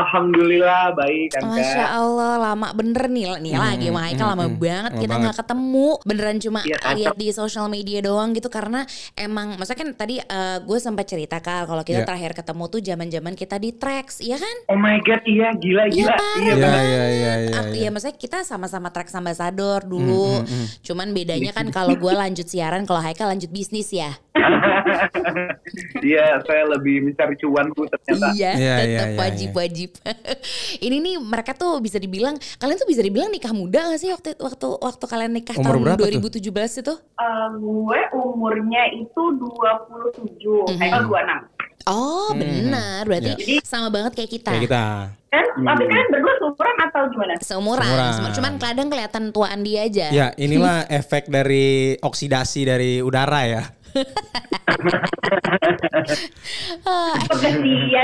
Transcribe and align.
Alhamdulillah 0.00 0.92
baik 0.92 1.28
kan 1.30 1.42
Masya 1.46 1.86
Allah 1.92 2.34
lama 2.36 2.68
bener 2.72 3.04
nih 3.06 3.24
nih 3.38 3.52
Hmm, 3.52 3.62
lagi 3.62 3.86
sama 3.86 4.00
Haikal 4.02 4.26
lama 4.28 4.46
banget 4.48 4.90
Lama 4.90 5.00
kita 5.00 5.14
nggak 5.16 5.36
ketemu. 5.38 5.88
Beneran 6.02 6.36
cuma 6.38 6.60
Iya, 6.60 6.76
cocok. 6.76 6.96
lihat 6.96 7.14
di 7.16 7.28
social 7.30 7.66
media 7.66 7.98
doang 8.00 8.30
gitu 8.30 8.48
karena 8.48 8.80
emang 9.14 9.54
maksudnya 9.54 9.78
kan 9.78 9.90
tadi 9.94 10.14
eh, 10.18 10.58
gue 10.60 10.78
sempat 10.78 11.04
cerita 11.04 11.38
Kal 11.38 11.64
kalau 11.64 11.82
kita 11.82 12.00
Iya. 12.00 12.06
terakhir 12.06 12.32
ketemu 12.34 12.64
tuh 12.66 12.80
zaman-zaman 12.80 13.32
kita 13.34 13.56
di 13.56 13.70
tracks 13.72 14.18
iya 14.18 14.36
kan? 14.36 14.56
Oh 14.66 14.76
my 14.76 14.96
god 15.00 15.20
iya 15.24 15.52
gila 15.52 15.84
Iya, 15.86 15.92
gila. 15.92 16.14
Parah 16.14 16.40
iya 16.40 16.50
Iya, 16.50 16.70
iya, 16.70 17.04
iya, 17.04 17.32
iya, 17.40 17.54
Ak- 17.54 17.70
iya. 17.70 17.82
ya 17.82 17.90
maksudnya 17.90 18.16
kita 18.16 18.38
sama-sama 18.42 18.88
tracks 18.88 19.12
ambassador 19.12 19.82
dulu. 19.82 20.40
Hmm, 20.40 20.66
cuman 20.80 21.08
bedanya 21.10 21.52
kan 21.52 21.68
kalau 21.68 21.92
gue 21.94 22.12
lanjut 22.12 22.44
siaran 22.44 22.84
kalau 22.84 23.00
Haikal 23.00 23.28
lanjut 23.28 23.50
bisnis 23.50 23.90
ya. 23.90 24.16
Iya 26.00 26.40
saya 26.42 26.64
lebih 26.68 27.04
mencari 27.04 27.34
cuan 27.36 27.70
bu 27.70 27.86
ternyata. 27.86 28.32
Iya 28.32 28.50
Iya, 28.52 28.74
tetap 28.76 29.06
iya, 29.06 29.14
iya, 29.14 29.18
wajib 29.90 30.38
ini 30.86 30.96
nih 30.98 31.14
mereka 31.18 31.52
tuh 31.52 31.78
bisa 31.78 31.98
dibilang 31.98 32.38
kalian 32.56 32.78
tuh 32.78 32.86
bisa 32.86 33.02
dibilang 33.02 33.28
nikah 33.28 33.50
muda 33.50 33.90
gak 33.90 34.00
sih 34.00 34.10
waktu 34.10 34.34
waktu 34.36 34.66
waktu 34.78 35.04
kalian 35.04 35.32
nikah 35.34 35.56
Umur 35.56 35.66
tahun 35.66 35.82
berapa 35.84 36.00
tuh? 36.00 36.30
2017 36.40 36.80
itu 36.80 36.94
Eh, 37.20 37.48
gue 37.52 38.00
umurnya 38.16 38.82
itu 38.94 39.22
27, 39.36 40.72
Haikal 40.72 41.04
26. 41.04 41.60
Oh 41.84 42.32
benar, 42.32 43.04
berarti 43.04 43.32
Iya. 43.36 43.60
sama 43.60 43.88
banget 43.88 44.12
kayak 44.14 44.30
kita. 44.30 44.50
Kayak 44.52 44.64
kita. 44.68 44.84
Kan, 45.30 45.46
tapi 45.64 45.82
kalian 45.84 46.08
berdua 46.10 46.32
seumuran 46.36 46.76
atau 46.78 47.02
gimana? 47.08 47.32
Seumuran, 47.40 47.88
Seumuran. 48.12 48.32
cuman 48.36 48.52
kadang 48.56 48.88
kelihatan 48.88 49.24
tuaan 49.32 49.60
dia 49.60 49.80
aja. 49.84 50.06
Ya, 50.10 50.26
inilah 50.36 50.84
efek 51.00 51.28
dari 51.28 51.96
oksidasi 51.96 52.60
dari 52.62 53.00
udara 53.00 53.40
ya. 53.44 53.62
Ah, 56.84 57.14
Kasihan 57.26 57.60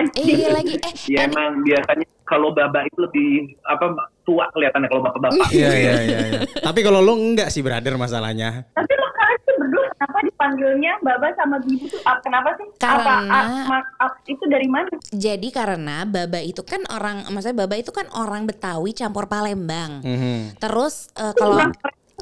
eh, 0.06 0.12
sih. 0.14 0.24
iya 0.36 0.48
lagi, 0.50 0.74
eh, 0.77 0.92
Ya 1.14 1.19
eh, 1.19 1.27
emang 1.27 1.62
biasanya 1.62 2.06
kalau 2.22 2.50
baba 2.50 2.83
itu 2.83 2.98
lebih 2.98 3.28
apa 3.62 3.86
tua 4.22 4.50
kelihatannya 4.50 4.88
kalau 4.88 5.02
bapak-bapak. 5.02 5.48
Iya, 5.55 5.70
iya, 5.72 5.92
iya, 6.02 6.19
iya. 6.27 6.41
Tapi 6.58 6.80
kalau 6.83 6.98
lo 6.98 7.14
enggak 7.14 7.48
sih, 7.48 7.62
brother, 7.62 7.94
masalahnya. 7.94 8.66
Tapi 8.72 8.92
lo 8.92 9.06
kalian 9.08 9.38
tuh 9.41 9.55
berdua 9.56 9.84
kenapa 9.88 10.19
dipanggilnya 10.22 10.92
Baba 11.00 11.28
sama 11.33 11.56
Bibu 11.61 11.86
tuh 11.86 12.00
ah, 12.02 12.18
kenapa 12.20 12.48
sih? 12.55 12.66
Apa 12.77 12.83
Karena- 12.83 13.30
ah, 13.30 13.64
mak- 13.66 13.92
ah, 13.98 14.12
itu 14.27 14.44
dari 14.46 14.68
mana? 14.68 14.91
jadi 15.08 15.48
karena 15.48 16.02
Baba 16.05 16.41
itu 16.42 16.61
kan 16.61 16.83
orang, 16.89 17.30
maksudnya 17.30 17.56
Baba 17.56 17.74
itu 17.74 17.91
kan 17.91 18.06
orang 18.11 18.44
Betawi 18.44 18.91
campur 18.92 19.27
Palembang. 19.27 20.02
Mhm. 20.02 20.58
Terus 20.58 21.08
eh, 21.14 21.33
kalau 21.33 21.56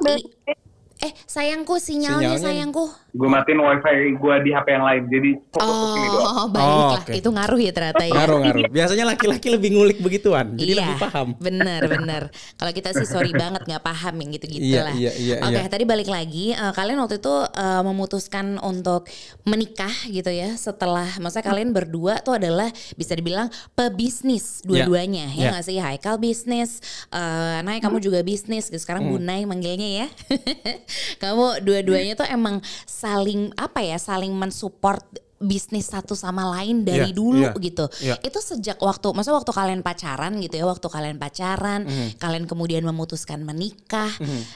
i- 0.05 0.63
eh 1.05 1.13
sayangku 1.23 1.77
sinyalnya, 1.77 2.33
Sinyalnya. 2.33 2.41
sayangku. 2.41 2.85
Gue 3.11 3.29
matiin 3.29 3.55
wifi 3.57 3.95
gue 4.13 4.35
di 4.41 4.51
HP 4.51 4.67
yang 4.69 4.83
lain 4.83 5.01
jadi 5.07 5.29
fokus 5.47 5.63
ke 5.71 5.87
sini 5.93 6.07
doang. 6.09 6.25
Oh, 6.27 6.45
baiklah. 6.47 6.99
oke. 6.99 7.11
Itu 7.13 7.29
ngaruh 7.29 7.59
ya 7.59 7.71
ternyata 7.71 8.03
ya. 8.03 8.11
Ngaruh, 8.13 8.37
ngaruh. 8.41 8.63
Biasanya 8.67 9.05
laki-laki 9.05 9.47
lebih 9.47 9.69
ngulik 9.71 9.99
begituan, 9.99 10.45
jadi 10.53 10.71
iya, 10.73 10.79
lebih 10.83 10.97
paham. 10.99 11.27
Bener, 11.37 11.81
bener. 11.85 12.23
Kalau 12.53 12.71
kita 12.71 12.91
sih 12.91 13.05
sorry 13.05 13.31
banget 13.37 13.63
nggak 13.63 13.79
paham 13.81 14.13
yang 14.17 14.29
gitu-gitu 14.31 14.65
Iya, 14.67 14.81
lah. 14.83 14.93
iya, 14.93 15.11
iya, 15.15 15.35
Oke, 15.39 15.55
iya. 15.55 15.69
tadi 15.69 15.83
balik 15.85 16.07
lagi. 16.07 16.51
eh, 16.51 16.73
kalian 16.73 16.97
waktu 16.97 17.17
itu 17.17 17.35
eh, 17.45 17.81
memutuskan 17.81 18.57
untuk 18.57 19.07
menikah 19.43 19.93
gitu 20.05 20.27
ya. 20.27 20.51
Setelah, 20.53 21.07
maksudnya 21.17 21.45
kalian 21.45 21.71
berdua 21.71 22.19
tuh 22.19 22.35
adalah 22.35 22.67
bisa 22.93 23.13
dibilang 23.13 23.47
pebisnis 23.71 24.59
dua-duanya. 24.61 25.29
Iya, 25.29 25.39
Ya 25.39 25.47
nggak 25.53 25.63
sih? 25.63 25.77
Haikal 25.77 26.17
bisnis, 26.17 26.83
eh 27.09 27.59
Nay 27.61 27.79
kamu 27.79 28.01
juga 28.01 28.19
bisnis. 28.21 28.67
gitu. 28.67 28.81
Sekarang 28.81 29.05
Hmm. 29.05 29.11
Bu 29.11 29.17
Nay 29.17 29.45
manggilnya 29.45 30.03
ya. 30.03 30.07
kamu 31.17 31.61
dua-duanya 31.61 32.13
tuh 32.15 32.27
emang 32.27 32.59
saling 32.85 33.51
apa 33.55 33.81
ya? 33.81 33.97
Saling 33.97 34.31
mensupport 34.31 35.03
bisnis 35.35 35.91
satu 35.91 36.15
sama 36.15 36.47
lain 36.57 36.87
dari 36.87 37.11
Iya, 37.11 37.13
dulu 37.13 37.43
iya, 37.43 37.59
gitu. 37.59 37.85
iya. 37.99 38.15
Itu 38.23 38.39
sejak 38.39 38.79
waktu, 38.79 39.11
maksudnya 39.11 39.35
waktu 39.35 39.51
kalian 39.51 39.83
pacaran 39.83 40.31
gitu 40.39 40.55
ya, 40.57 40.65
waktu 40.65 40.87
kalian 40.87 41.19
pacaran, 41.19 41.83
Mhm. 41.83 42.17
kalian 42.17 42.45
kemudian 42.47 42.81
memutuskan 42.81 43.43
menikah 43.43 44.09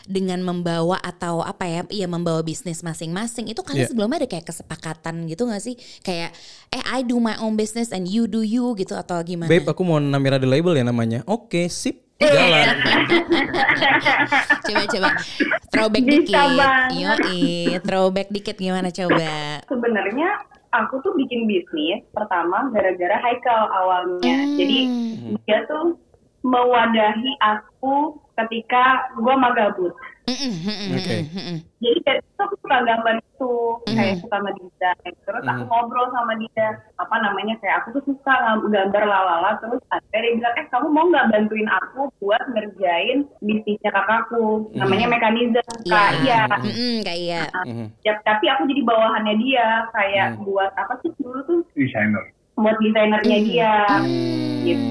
dengan 0.08 0.40
membawa 0.40 0.96
atau 1.04 1.44
apa 1.44 1.68
ya, 1.68 1.82
iya 1.92 2.08
membawa 2.08 2.40
bisnis 2.42 2.80
masing-masing. 2.80 3.52
Itu 3.52 3.62
kalian 3.62 3.86
Iya. 3.86 3.92
sebelumnya 3.92 4.24
ada 4.24 4.30
kayak 4.32 4.48
kesepakatan 4.48 5.28
gitu 5.28 5.52
gak 5.52 5.62
sih? 5.62 5.76
Kayak 6.00 6.32
eh 6.72 6.82
I 6.88 7.04
do 7.04 7.20
my 7.20 7.36
own 7.38 7.60
business 7.60 7.92
and 7.92 8.08
you 8.08 8.24
do 8.26 8.40
you 8.42 8.72
gitu 8.74 8.96
atau 8.96 9.20
gimana? 9.22 9.52
Babe, 9.52 9.68
aku 9.68 9.84
mau 9.84 10.00
namira 10.00 10.40
the 10.40 10.48
label 10.48 10.74
ya 10.74 10.88
namanya. 10.88 11.28
Oke, 11.28 11.68
sip. 11.68 12.09
Jalan. 12.20 12.76
coba 14.68 14.84
coba 14.92 15.10
throwback 15.72 16.04
Bisa 16.04 16.12
dikit. 16.20 16.60
Yoi, 17.00 17.44
throwback 17.80 18.28
dikit 18.28 18.56
gimana 18.60 18.92
coba? 18.92 19.64
Sebenarnya 19.72 20.30
aku 20.76 21.00
tuh 21.00 21.16
bikin 21.16 21.48
bisnis 21.48 22.04
pertama 22.12 22.68
gara-gara 22.76 23.24
Haikal 23.24 23.72
awalnya. 23.72 24.36
Hmm. 24.36 24.58
Jadi 24.60 24.80
dia 25.48 25.64
tuh 25.72 25.96
mewadahi 26.44 27.32
aku 27.40 28.20
ketika 28.36 29.16
gua 29.20 29.40
magabut. 29.40 29.96
Mm-mm, 30.30 30.54
mm-mm, 30.62 30.90
Oke. 30.94 31.16
mm-mm, 31.18 31.34
mm-mm. 31.34 31.58
Jadi 31.80 32.00
dari 32.06 32.20
itu 32.22 32.42
aku 32.44 32.56
suka 32.60 32.78
gambar 32.86 33.16
itu, 33.18 33.54
kayak 33.88 34.16
suka 34.20 34.36
sama 34.38 34.52
dia. 34.54 34.92
Terus 35.26 35.44
aku 35.48 35.64
ngobrol 35.66 36.08
sama 36.12 36.34
dia, 36.38 36.68
apa 37.00 37.16
namanya 37.24 37.56
kayak 37.64 37.76
aku 37.82 37.88
tuh 37.98 38.04
suka 38.14 38.36
gambar 38.68 39.04
lalala. 39.08 39.58
Terus 39.64 39.82
akhirnya 39.90 40.22
dia 40.22 40.34
bilang, 40.38 40.54
eh 40.60 40.66
kamu 40.70 40.88
mau 40.92 41.06
nggak 41.08 41.28
bantuin 41.34 41.70
aku 41.72 42.02
buat 42.20 42.44
ngerjain 42.52 43.26
bisnisnya 43.42 43.90
kakakku, 43.90 44.70
namanya 44.76 45.08
mekanisme. 45.08 45.64
Kak, 45.88 46.10
iya. 46.22 46.46
Kayak 47.02 47.18
iya. 47.18 47.42
Mhm. 47.66 47.86
Ya, 48.04 48.14
tapi 48.28 48.46
aku 48.52 48.68
jadi 48.68 48.82
bawahannya 48.84 49.36
dia, 49.40 49.88
kayak 49.96 50.28
Mhm. 50.38 50.46
buat 50.46 50.72
apa 50.76 50.94
sih 51.02 51.10
dulu 51.18 51.40
tuh, 51.48 51.60
Desainer. 51.74 52.28
buat 52.60 52.76
desainernya 52.84 53.38
dia. 53.48 53.74
Gitu. 54.68 54.88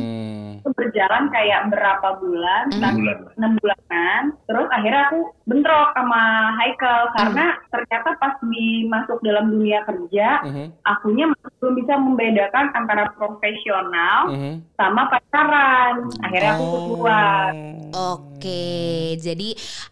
Hmm. 0.59 0.61
Itu 0.61 0.69
berjalan 0.75 1.25
kayak 1.31 1.71
berapa 1.71 2.09
bulan, 2.19 2.65
tapi 2.75 2.99
Bulan. 2.99 3.19
enam 3.39 3.53
bulanan 3.57 4.23
terus 4.45 4.69
akhirnya 4.69 5.03
aku 5.09 5.21
bentrok 5.47 5.89
sama 5.95 6.23
Haikal 6.59 7.01
karena 7.15 7.47
ternyata 7.71 8.09
pas 8.19 8.35
dimasuk 8.43 9.19
dalam 9.23 9.49
dunia 9.49 9.81
kerja 9.85 10.29
Mhm. 10.45 10.65
akunya 10.85 11.25
masih 11.31 11.53
belum 11.59 11.75
bisa 11.79 11.95
membedakan 11.97 12.67
antara 12.75 13.05
profesional 13.15 14.19
Mhm. 14.29 14.55
sama 14.75 15.09
pacaran 15.09 15.95
akhirnya 16.21 16.51
aku 16.55 16.65
tuh 16.65 16.81
keluar 16.91 17.51
Oke, 17.89 18.38
jadi 19.19 19.49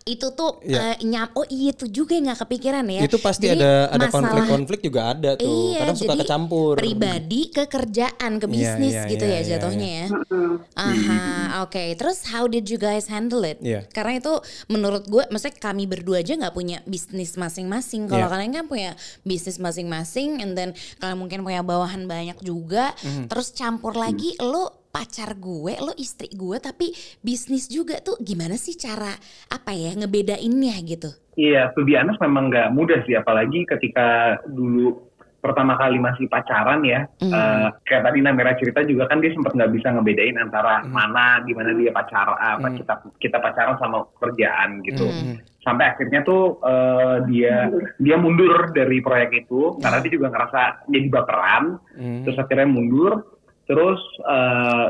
itu 0.06 0.26
tuh 0.32 0.62
Iya. 0.62 0.94
eh, 0.94 0.96
nyam. 1.04 1.26
Oh 1.34 1.46
iya 1.46 1.74
itu 1.74 1.86
juga 1.90 2.14
nggak 2.14 2.46
kepikiran 2.46 2.86
ya. 2.86 3.00
Itu 3.02 3.18
pasti 3.18 3.50
Jadi 3.50 3.58
ada 3.58 3.90
ada 3.90 4.06
masalah 4.06 4.12
konflik-konflik 4.14 4.80
juga 4.82 5.00
ada 5.10 5.30
tuh. 5.34 5.74
Iya, 5.74 5.78
Kadang 5.82 5.96
suka 5.98 6.12
jadi 6.14 6.20
kecampur. 6.22 6.74
Pribadi 6.78 7.40
ke 7.50 7.64
kerjaan 7.66 8.32
ke 8.38 8.46
Iya, 8.46 8.52
bisnis 8.52 8.94
iya, 8.94 9.04
gitu 9.10 9.24
iya, 9.24 9.32
ya 9.32 9.38
iya, 9.38 9.48
jatuhnya 9.50 9.88
ya. 9.90 10.06
Mm-mm. 10.10 10.52
Aha, 10.74 11.20
oke. 11.64 11.84
Terus 11.96 12.18
how 12.28 12.46
did 12.46 12.66
you 12.66 12.78
guys 12.78 13.06
handle 13.06 13.42
it? 13.42 13.58
Iya. 13.58 13.84
Karena 13.90 14.18
itu 14.18 14.32
menurut 14.66 15.04
gue, 15.06 15.24
maksudnya 15.28 15.56
kami 15.56 15.84
berdua 15.84 16.20
aja 16.20 16.36
nggak 16.36 16.54
punya 16.54 16.78
bisnis 16.84 17.34
masing-masing. 17.34 18.06
Kalau 18.06 18.26
Iya. 18.26 18.32
kalian 18.32 18.52
kan 18.52 18.64
punya 18.66 18.90
bisnis 19.22 19.56
masing-masing, 19.56 20.38
and 20.38 20.54
then 20.54 20.70
kalian 20.98 21.18
mungkin 21.18 21.42
punya 21.42 21.60
bawahan 21.60 22.04
banyak 22.04 22.38
juga. 22.40 22.92
Mhm. 23.02 23.26
Terus 23.26 23.50
campur 23.50 23.94
lagi, 23.94 24.36
lo 24.38 24.85
pacar 24.96 25.36
gue, 25.36 25.76
lo 25.76 25.92
istri 26.00 26.32
gue, 26.32 26.56
tapi 26.56 26.88
bisnis 27.20 27.68
juga 27.68 28.00
tuh 28.00 28.16
gimana 28.16 28.56
sih 28.56 28.72
cara 28.72 29.12
apa 29.52 29.76
ya 29.76 29.92
ngebedainnya 29.92 30.72
gitu? 30.88 31.12
Iya, 31.36 31.76
to 31.76 31.84
be 31.84 32.00
honest 32.00 32.16
memang 32.24 32.48
nggak 32.48 32.72
mudah 32.72 33.04
sih, 33.04 33.12
apalagi 33.12 33.68
ketika 33.68 34.40
dulu 34.48 35.04
pertama 35.36 35.76
kali 35.76 36.00
masih 36.00 36.26
pacaran 36.26 36.80
ya. 36.82 37.04
Mhm. 37.20 37.28
Eh, 37.28 37.68
kayak 37.84 38.02
tadi 38.08 38.18
Namira 38.24 38.56
cerita 38.56 38.80
juga 38.82 39.04
kan 39.06 39.20
dia 39.20 39.30
sempat 39.36 39.52
nggak 39.52 39.68
bisa 39.78 39.92
ngebedain 39.92 40.40
antara 40.40 40.80
Mhm. 40.82 40.90
mana 40.90 41.44
gimana 41.44 41.70
dia 41.76 41.92
pacaran, 41.92 42.34
apa 42.34 42.66
Mhm. 42.72 42.76
kita 42.80 42.94
kita 43.20 43.38
pacaran 43.38 43.76
sama 43.76 44.08
kerjaan 44.16 44.80
gitu. 44.82 45.06
Mhm. 45.06 45.60
Sampai 45.60 45.92
akhirnya 45.92 46.24
tuh 46.24 46.56
eh, 46.64 47.16
dia 47.28 47.68
dia 48.00 48.16
mundur 48.16 48.72
dari 48.72 48.98
proyek 48.98 49.47
itu 49.47 49.76
karena 49.78 50.00
dia 50.00 50.12
juga 50.16 50.32
ngerasa 50.32 50.88
jadi 50.88 51.09
baperan. 51.12 51.65
Mhm. 51.94 52.24
Terus 52.24 52.38
akhirnya 52.41 52.66
mundur. 52.66 53.35
Terus 53.66 53.98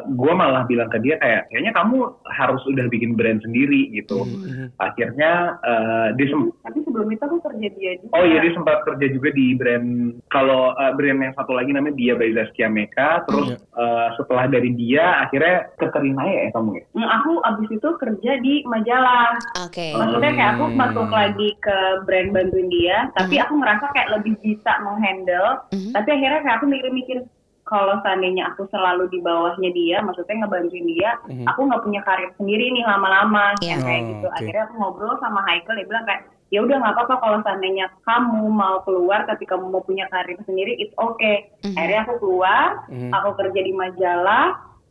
gue 0.07 0.33
malah 0.33 0.65
bilang 0.65 0.87
ke 0.87 0.99
dia 0.99 1.17
kayak 1.17 1.49
kayaknya 1.49 1.73
kamu 1.73 1.97
harus 2.31 2.61
udah 2.67 2.87
bikin 2.87 3.15
brand 3.15 3.41
sendiri 3.41 3.89
gitu. 3.91 4.23
Mhm. 4.23 4.77
Akhirnya 4.77 5.33
eh, 5.59 6.09
dia 6.15 6.27
sem- 6.29 6.53
tapi 6.61 6.79
sebelum 6.83 7.09
itu 7.09 7.23
aku 7.23 7.39
kerja 7.43 7.69
dia 7.71 7.93
juga 7.97 8.13
Oh 8.13 8.25
iya 8.25 8.39
dia 8.39 8.53
sempat 8.53 8.85
kerja 8.85 9.07
juga 9.09 9.29
di 9.31 9.47
brand 9.53 9.89
kalau 10.29 10.73
eh, 10.73 10.93
brand 10.93 11.19
yang 11.19 11.35
satu 11.35 11.53
lagi 11.53 11.71
namanya 11.71 11.97
Dia 11.97 12.15
by 12.15 12.31
Zaskia 12.33 12.69
Meka 12.69 13.25
terus 13.25 13.49
Iya. 13.49 13.57
eh, 13.57 14.09
setelah 14.15 14.45
dari 14.47 14.71
dia 14.73 15.05
akhirnya 15.23 15.57
ke 15.75 15.87
Kerinaya 15.89 16.39
ya 16.43 16.51
kamu 16.53 16.71
ya 16.75 16.85
Mm, 16.93 17.09
aku 17.13 17.33
abis 17.43 17.69
itu 17.71 17.89
kerja 17.97 18.33
di 18.39 18.55
majalah 18.65 19.37
Oke. 19.63 19.93
maksudnya 19.93 20.33
kayak 20.33 20.53
aku 20.55 20.65
Hmm. 20.67 20.77
masuk 20.77 21.09
lagi 21.09 21.49
ke 21.59 21.77
brand 22.03 22.31
bantuin 22.31 22.69
dia 22.69 22.99
tapi 23.15 23.37
Mhm. 23.37 23.43
aku 23.43 23.53
ngerasa 23.57 23.85
kayak 23.91 24.13
lebih 24.13 24.35
bisa 24.41 24.73
menghandle 24.81 25.49
Mhm. 25.71 25.93
tapi 25.93 26.09
akhirnya 26.11 26.41
kayak 26.43 26.57
aku 26.57 26.67
mikir-mikir 26.67 27.19
kalau 27.67 27.99
seandainya 28.01 28.47
aku 28.49 28.65
selalu 28.71 29.11
di 29.11 29.19
bawahnya 29.19 29.71
dia 29.71 29.99
maksudnya 29.99 30.39
ngebantuin 30.39 30.87
dia 30.87 31.19
Mhm. 31.27 31.45
aku 31.45 31.61
nggak 31.67 31.83
punya 31.83 32.01
karir 32.01 32.31
sendiri 32.39 32.71
nih 32.71 32.87
lama-lama 32.87 33.53
Iya. 33.59 33.83
kayak 33.83 34.01
Oh, 34.01 34.09
gitu 34.09 34.27
oke. 34.27 34.37
akhirnya 34.39 34.63
aku 34.65 34.75
ngobrol 34.79 35.15
sama 35.19 35.43
Haikal 35.45 35.75
dia 35.75 35.85
bilang 35.85 36.07
kayak 36.07 36.23
ya 36.47 36.63
udah 36.63 36.79
nggak 36.79 36.95
apa-apa 36.95 37.15
kalau 37.19 37.39
seandainya 37.43 37.87
kamu 38.07 38.43
mau 38.47 38.79
keluar 38.87 39.27
tapi 39.27 39.43
kamu 39.45 39.67
mau 39.67 39.83
punya 39.83 40.07
karir 40.07 40.39
sendiri 40.47 40.79
it's 40.79 40.95
okay 40.97 41.51
Mhm. 41.61 41.75
akhirnya 41.75 42.01
aku 42.07 42.15
keluar 42.23 42.67
Mhm. 42.87 43.11
aku 43.11 43.29
kerja 43.35 43.61
di 43.61 43.73
majalah 43.75 44.47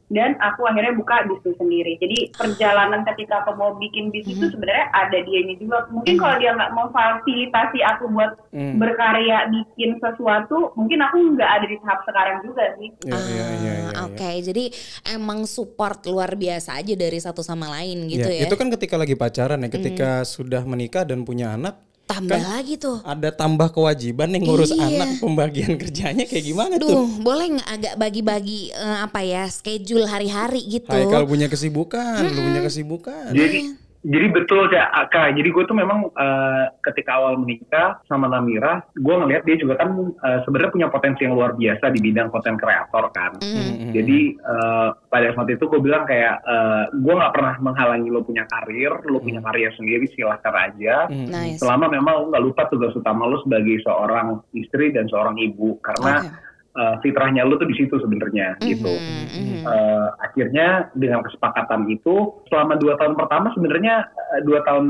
dan 0.07 0.37
aku 0.37 0.63
akhirnya 0.63 0.93
buka 0.93 1.25
bisnis 1.25 1.57
sendiri. 1.57 1.97
Jadi 1.97 2.29
perjalanan 2.31 3.01
ketika 3.03 3.41
aku 3.41 3.57
mau 3.57 3.73
bikin 3.73 4.13
bisnis 4.13 4.37
itu 4.37 4.53
sebenarnya 4.53 4.85
ada 4.93 5.17
dianya 5.17 5.55
juga. 5.57 5.89
Mungkin 5.89 6.15
kalau 6.15 6.35
dia 6.37 6.53
nggak 6.53 6.73
mau 6.73 6.87
fasilitasi 6.89 7.79
aku 7.81 8.09
buat 8.09 8.31
Hmm. 8.55 8.79
berkarya 8.79 9.51
bikin 9.51 9.99
sesuatu, 9.99 10.71
mungkin 10.73 11.03
aku 11.03 11.35
nggak 11.35 11.51
ada 11.51 11.65
di 11.67 11.75
tahap 11.81 11.99
sekarang 12.07 12.37
juga 12.39 12.63
sih. 12.77 12.87
Iya, 13.03 13.11
iya, 13.11 13.19
iya, 13.19 13.45
iya, 13.51 13.71
Ah, 13.91 13.91
iya. 13.91 14.01
Oke, 14.07 14.31
jadi 14.41 14.63
emang 15.11 15.43
support 15.43 16.05
luar 16.05 16.33
biasa 16.33 16.79
aja 16.79 16.93
dari 16.93 17.19
satu 17.19 17.43
sama 17.43 17.67
lain 17.73 18.07
gitu 18.07 18.23
Iya, 18.23 18.41
ya. 18.41 18.47
Itu 18.47 18.55
kan 18.55 18.71
ketika 18.71 18.95
lagi 18.95 19.19
pacaran 19.19 19.59
ya, 19.59 19.67
ketika 19.67 20.23
sudah 20.23 20.63
menikah 20.63 21.03
dan 21.03 21.27
punya 21.27 21.51
anak, 21.51 21.75
Tambah 22.05 22.37
kan 22.37 22.61
lagi 22.61 22.77
tuh. 22.77 23.01
ada 23.01 23.33
tambah 23.33 23.73
kewajiban 23.73 24.29
nih 24.29 24.45
ngurus 24.45 24.69
Iya. 24.71 24.85
anak, 24.85 25.09
pembagian 25.17 25.73
kerjanya 25.81 26.23
kayak 26.23 26.45
gimana 26.45 26.73
tuh? 26.77 26.85
Duh, 26.85 27.09
boleh 27.19 27.57
nggak 27.57 27.69
agak 27.69 27.93
bagi-bagi 27.97 28.69
eh, 28.69 28.97
apa 29.01 29.25
ya 29.25 29.49
schedule 29.49 30.05
hari-hari 30.05 30.61
gitu? 30.69 30.93
Haikal 30.93 31.25
punya 31.25 31.49
kesibukan, 31.49 32.21
lu 32.21 32.41
punya 32.45 32.61
kesibukan. 32.61 33.33
Jadi 33.33 33.73
jadi 34.05 34.27
betul 34.29 34.69
ya 34.69 34.85
Kak. 35.09 35.33
Jadi 35.33 35.49
gue 35.49 35.63
tuh 35.65 35.73
memang 35.73 36.13
eh, 36.13 36.65
ketika 36.85 37.17
awal 37.17 37.41
menikah 37.41 37.97
sama 38.05 38.29
Namira, 38.29 38.85
gue 38.93 39.15
ngelihat 39.17 39.41
dia 39.49 39.57
juga 39.57 39.81
kan 39.81 39.97
eh, 39.97 40.39
sebenarnya 40.45 40.71
punya 40.71 40.87
potensi 40.93 41.25
yang 41.25 41.33
luar 41.33 41.57
biasa 41.57 41.89
di 41.89 41.99
bidang 42.05 42.29
konten 42.29 42.53
kreator 42.53 43.09
kan. 43.09 43.41
Mm. 43.41 43.97
Jadi 43.97 44.19
eh, 44.37 44.89
pada 45.09 45.27
saat 45.33 45.49
itu 45.49 45.65
gue 45.65 45.81
bilang 45.81 46.05
kayak 46.05 46.37
eh, 46.45 46.83
gue 46.93 47.13
nggak 47.17 47.33
pernah 47.33 47.55
menghalangi 47.57 48.09
lo 48.13 48.21
punya 48.21 48.45
karir, 48.45 48.93
lo 49.09 49.17
punya 49.17 49.41
karya 49.41 49.73
sendiri 49.73 50.05
silahkan 50.13 50.53
aja. 50.53 51.09
Hmm. 51.09 51.25
Nice. 51.25 51.57
Selama 51.57 51.89
memang 51.89 52.13
lo 52.21 52.25
nggak 52.29 52.45
lupa 52.45 52.63
tugas 52.69 52.93
utama 52.93 53.25
lo 53.25 53.41
sebagai 53.41 53.81
seorang 53.81 54.37
istri 54.53 54.93
dan 54.93 55.09
seorang 55.09 55.35
ibu, 55.41 55.81
karena 55.81 56.21
Oke. 56.21 56.45
Eh, 56.75 56.95
fitrahnya 56.99 57.41
lo 57.41 57.55
tuh 57.55 57.65
di 57.65 57.75
situ 57.75 57.95
sebenarnya 57.95 58.59
gitu. 58.61 58.91
Mhm, 58.91 59.23
mhm. 59.31 59.63
Eh, 59.65 60.07
akhirnya 60.21 60.67
dengan 60.93 61.23
kesepakatan 61.23 61.87
itu 61.87 62.15
selama 62.47 62.75
dua 62.75 62.93
tahun 62.95 63.15
pertama 63.15 63.49
sebenarnya 63.51 64.05
eh, 64.35 64.41
dua 64.43 64.59
tahun 64.61 64.85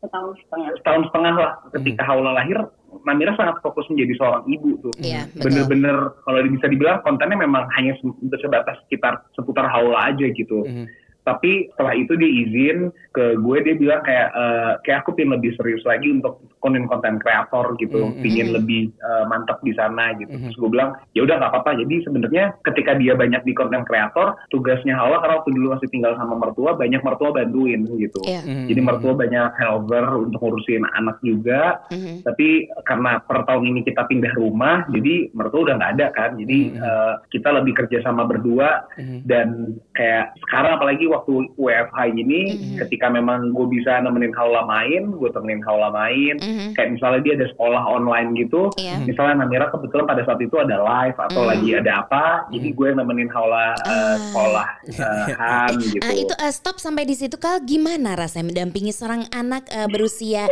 Setahun 0.00 0.34
setengah. 0.36 0.70
setahun 0.76 1.02
setengah 1.08 1.34
lah 1.36 1.52
ketika 1.72 2.02
Haula 2.04 2.34
lahir 2.34 2.58
Namira 3.00 3.32
sangat 3.32 3.62
fokus 3.62 3.86
menjadi 3.86 4.18
seorang 4.18 4.44
ibu 4.44 4.74
tuh 4.82 4.90
Iya, 4.98 5.30
betul. 5.30 5.46
bener-bener 5.46 5.96
kalau 6.20 6.42
bisa 6.44 6.66
dibilang 6.66 6.98
kontennya 7.00 7.38
memang 7.38 7.70
hanya 7.72 7.94
se- 7.96 8.18
sebatas 8.36 8.82
sekitar 8.84 9.22
seputar 9.32 9.70
Haula 9.70 10.10
aja 10.10 10.26
gitu 10.26 10.66
Mhm. 10.66 10.84
tapi 11.22 11.70
setelah 11.70 11.94
itu 11.94 12.12
dia 12.18 12.26
izin 12.26 12.78
ke 13.12 13.38
gue 13.38 13.56
dia 13.62 13.74
bilang 13.78 14.02
kayak 14.02 14.28
eh, 14.34 14.72
kayak 14.82 15.06
aku 15.06 15.14
pingin 15.14 15.38
lebih 15.38 15.54
serius 15.54 15.86
lagi 15.86 16.10
untuk 16.10 16.42
konten 16.60 16.84
konten 16.86 17.16
kreator 17.18 17.74
gitu 17.76 18.12
Mhm. 18.12 18.20
pingin 18.20 18.48
lebih 18.52 18.92
eh, 18.92 19.24
mantap 19.26 19.58
di 19.60 19.72
sana 19.72 20.12
gitu 20.14 20.30
Mhm. 20.30 20.42
terus 20.46 20.56
gue 20.56 20.70
bilang 20.70 20.90
ya 21.12 21.24
udah 21.24 21.36
nggak 21.36 21.50
apa-apa 21.50 21.70
jadi 21.80 21.94
sebenarnya 22.04 22.44
ketika 22.62 22.92
dia 22.94 23.12
banyak 23.12 23.42
di 23.42 23.52
konten 23.52 23.82
kreator 23.82 24.36
tugasnya 24.48 24.94
Hawa 24.94 25.20
karena 25.20 25.40
waktu 25.40 25.50
dulu 25.52 25.66
masih 25.74 25.88
tinggal 25.88 26.14
sama 26.14 26.36
mertua 26.36 26.76
banyak 26.76 27.00
mertua 27.00 27.30
bantuin 27.32 27.80
gitu 27.90 28.20
Iya. 28.24 28.40
Mhm. 28.44 28.66
jadi 28.68 28.80
mertua 28.80 29.12
banyak 29.14 29.48
helper 29.56 30.04
untuk 30.20 30.40
ngurusin 30.40 30.84
anak 30.86 31.16
juga 31.20 31.80
Mhm. 31.90 32.22
tapi 32.22 32.48
karena 32.84 33.18
per 33.20 33.42
tahun 33.44 33.64
ini 33.66 33.80
kita 33.82 34.04
pindah 34.04 34.32
rumah 34.36 34.84
jadi 34.88 35.32
mertua 35.32 35.60
udah 35.64 35.74
nggak 35.76 35.92
ada 35.96 36.06
kan 36.12 36.30
jadi 36.36 36.58
Mhm. 36.70 36.76
eh, 36.78 37.14
kita 37.30 37.48
lebih 37.52 37.72
kerja 37.74 37.98
sama 38.02 38.24
berdua 38.24 38.84
Mhm. 38.96 39.18
dan 39.24 39.46
kayak 39.92 40.36
sekarang 40.44 40.76
apalagi 40.76 41.04
waktu 41.06 41.32
WFH 41.56 41.98
ini 42.12 42.40
Mhm. 42.52 42.76
ketika 42.84 43.08
memang 43.08 43.50
gue 43.50 43.66
bisa 43.70 44.00
nemenin 44.00 44.32
Haula 44.36 44.64
main 44.64 45.10
gue 45.10 45.30
temenin 45.30 45.64
Haula 45.64 45.88
main 45.90 46.36
Mhm. 46.50 46.68
kayak 46.74 46.88
misalnya 46.92 47.20
dia 47.20 47.34
ada 47.36 47.46
sekolah 47.48 47.82
online 47.86 48.28
gitu 48.36 48.74
Iya. 48.74 48.98
misalnya 49.00 49.34
Namira 49.40 49.70
kebetulan 49.70 50.04
pada 50.04 50.22
saat 50.22 50.38
itu 50.38 50.56
ada 50.56 50.76
live 50.76 51.16
atau 51.16 51.40
Mhm. 51.40 51.48
lagi 51.48 51.68
ada 51.76 51.92
apa 52.00 52.24
jadi 52.50 52.68
gue 52.68 52.86
yang 52.86 52.98
nemenin 52.98 53.30
Haula 53.30 53.70
eh, 53.76 53.88
Ah. 53.88 54.16
sekolah 54.20 54.68
eh, 54.90 55.26
Han 55.32 55.72
gitu 55.78 56.02
Ah, 56.02 56.12
itu 56.12 56.34
eh, 56.34 56.50
stop 56.50 56.76
sampai 56.76 57.04
di 57.04 57.14
situ 57.14 57.36
kal 57.36 57.62
gimana 57.62 58.12
rasanya 58.12 58.50
mendampingi 58.50 58.90
seorang 58.90 59.30
anak 59.30 59.70
eh, 59.70 59.86
berusia 59.86 60.50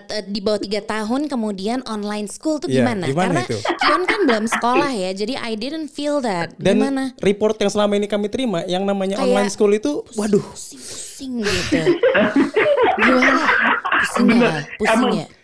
t- 0.00 0.26
di 0.26 0.40
bawah 0.40 0.58
tiga 0.58 0.80
tahun 0.80 1.28
kemudian 1.28 1.84
online 1.84 2.26
school 2.26 2.58
tuh 2.58 2.66
gimana? 2.66 3.04
gimana 3.04 3.38
Karena 3.38 3.42
itu? 3.44 3.58
Kion 3.78 4.02
kan 4.04 4.20
belum 4.24 4.44
sekolah 4.48 4.90
ya, 4.90 5.10
jadi 5.12 5.36
I 5.36 5.54
didn't 5.54 5.88
feel 5.88 6.18
that. 6.20 6.56
Dan 6.56 6.80
gimana? 6.80 7.12
report 7.18 7.56
yang 7.56 7.68
selama 7.68 7.94
ini 7.94 8.06
kami 8.06 8.26
terima, 8.26 8.64
yang 8.64 8.82
namanya 8.82 9.14
Kayak- 9.14 9.26
online 9.26 9.50
school 9.50 9.70
itu, 9.70 10.02
waduh, 10.14 10.40
gitu. 10.40 10.40
Pusing 10.48 11.34
pusing 11.40 11.44
ya, 11.68 11.84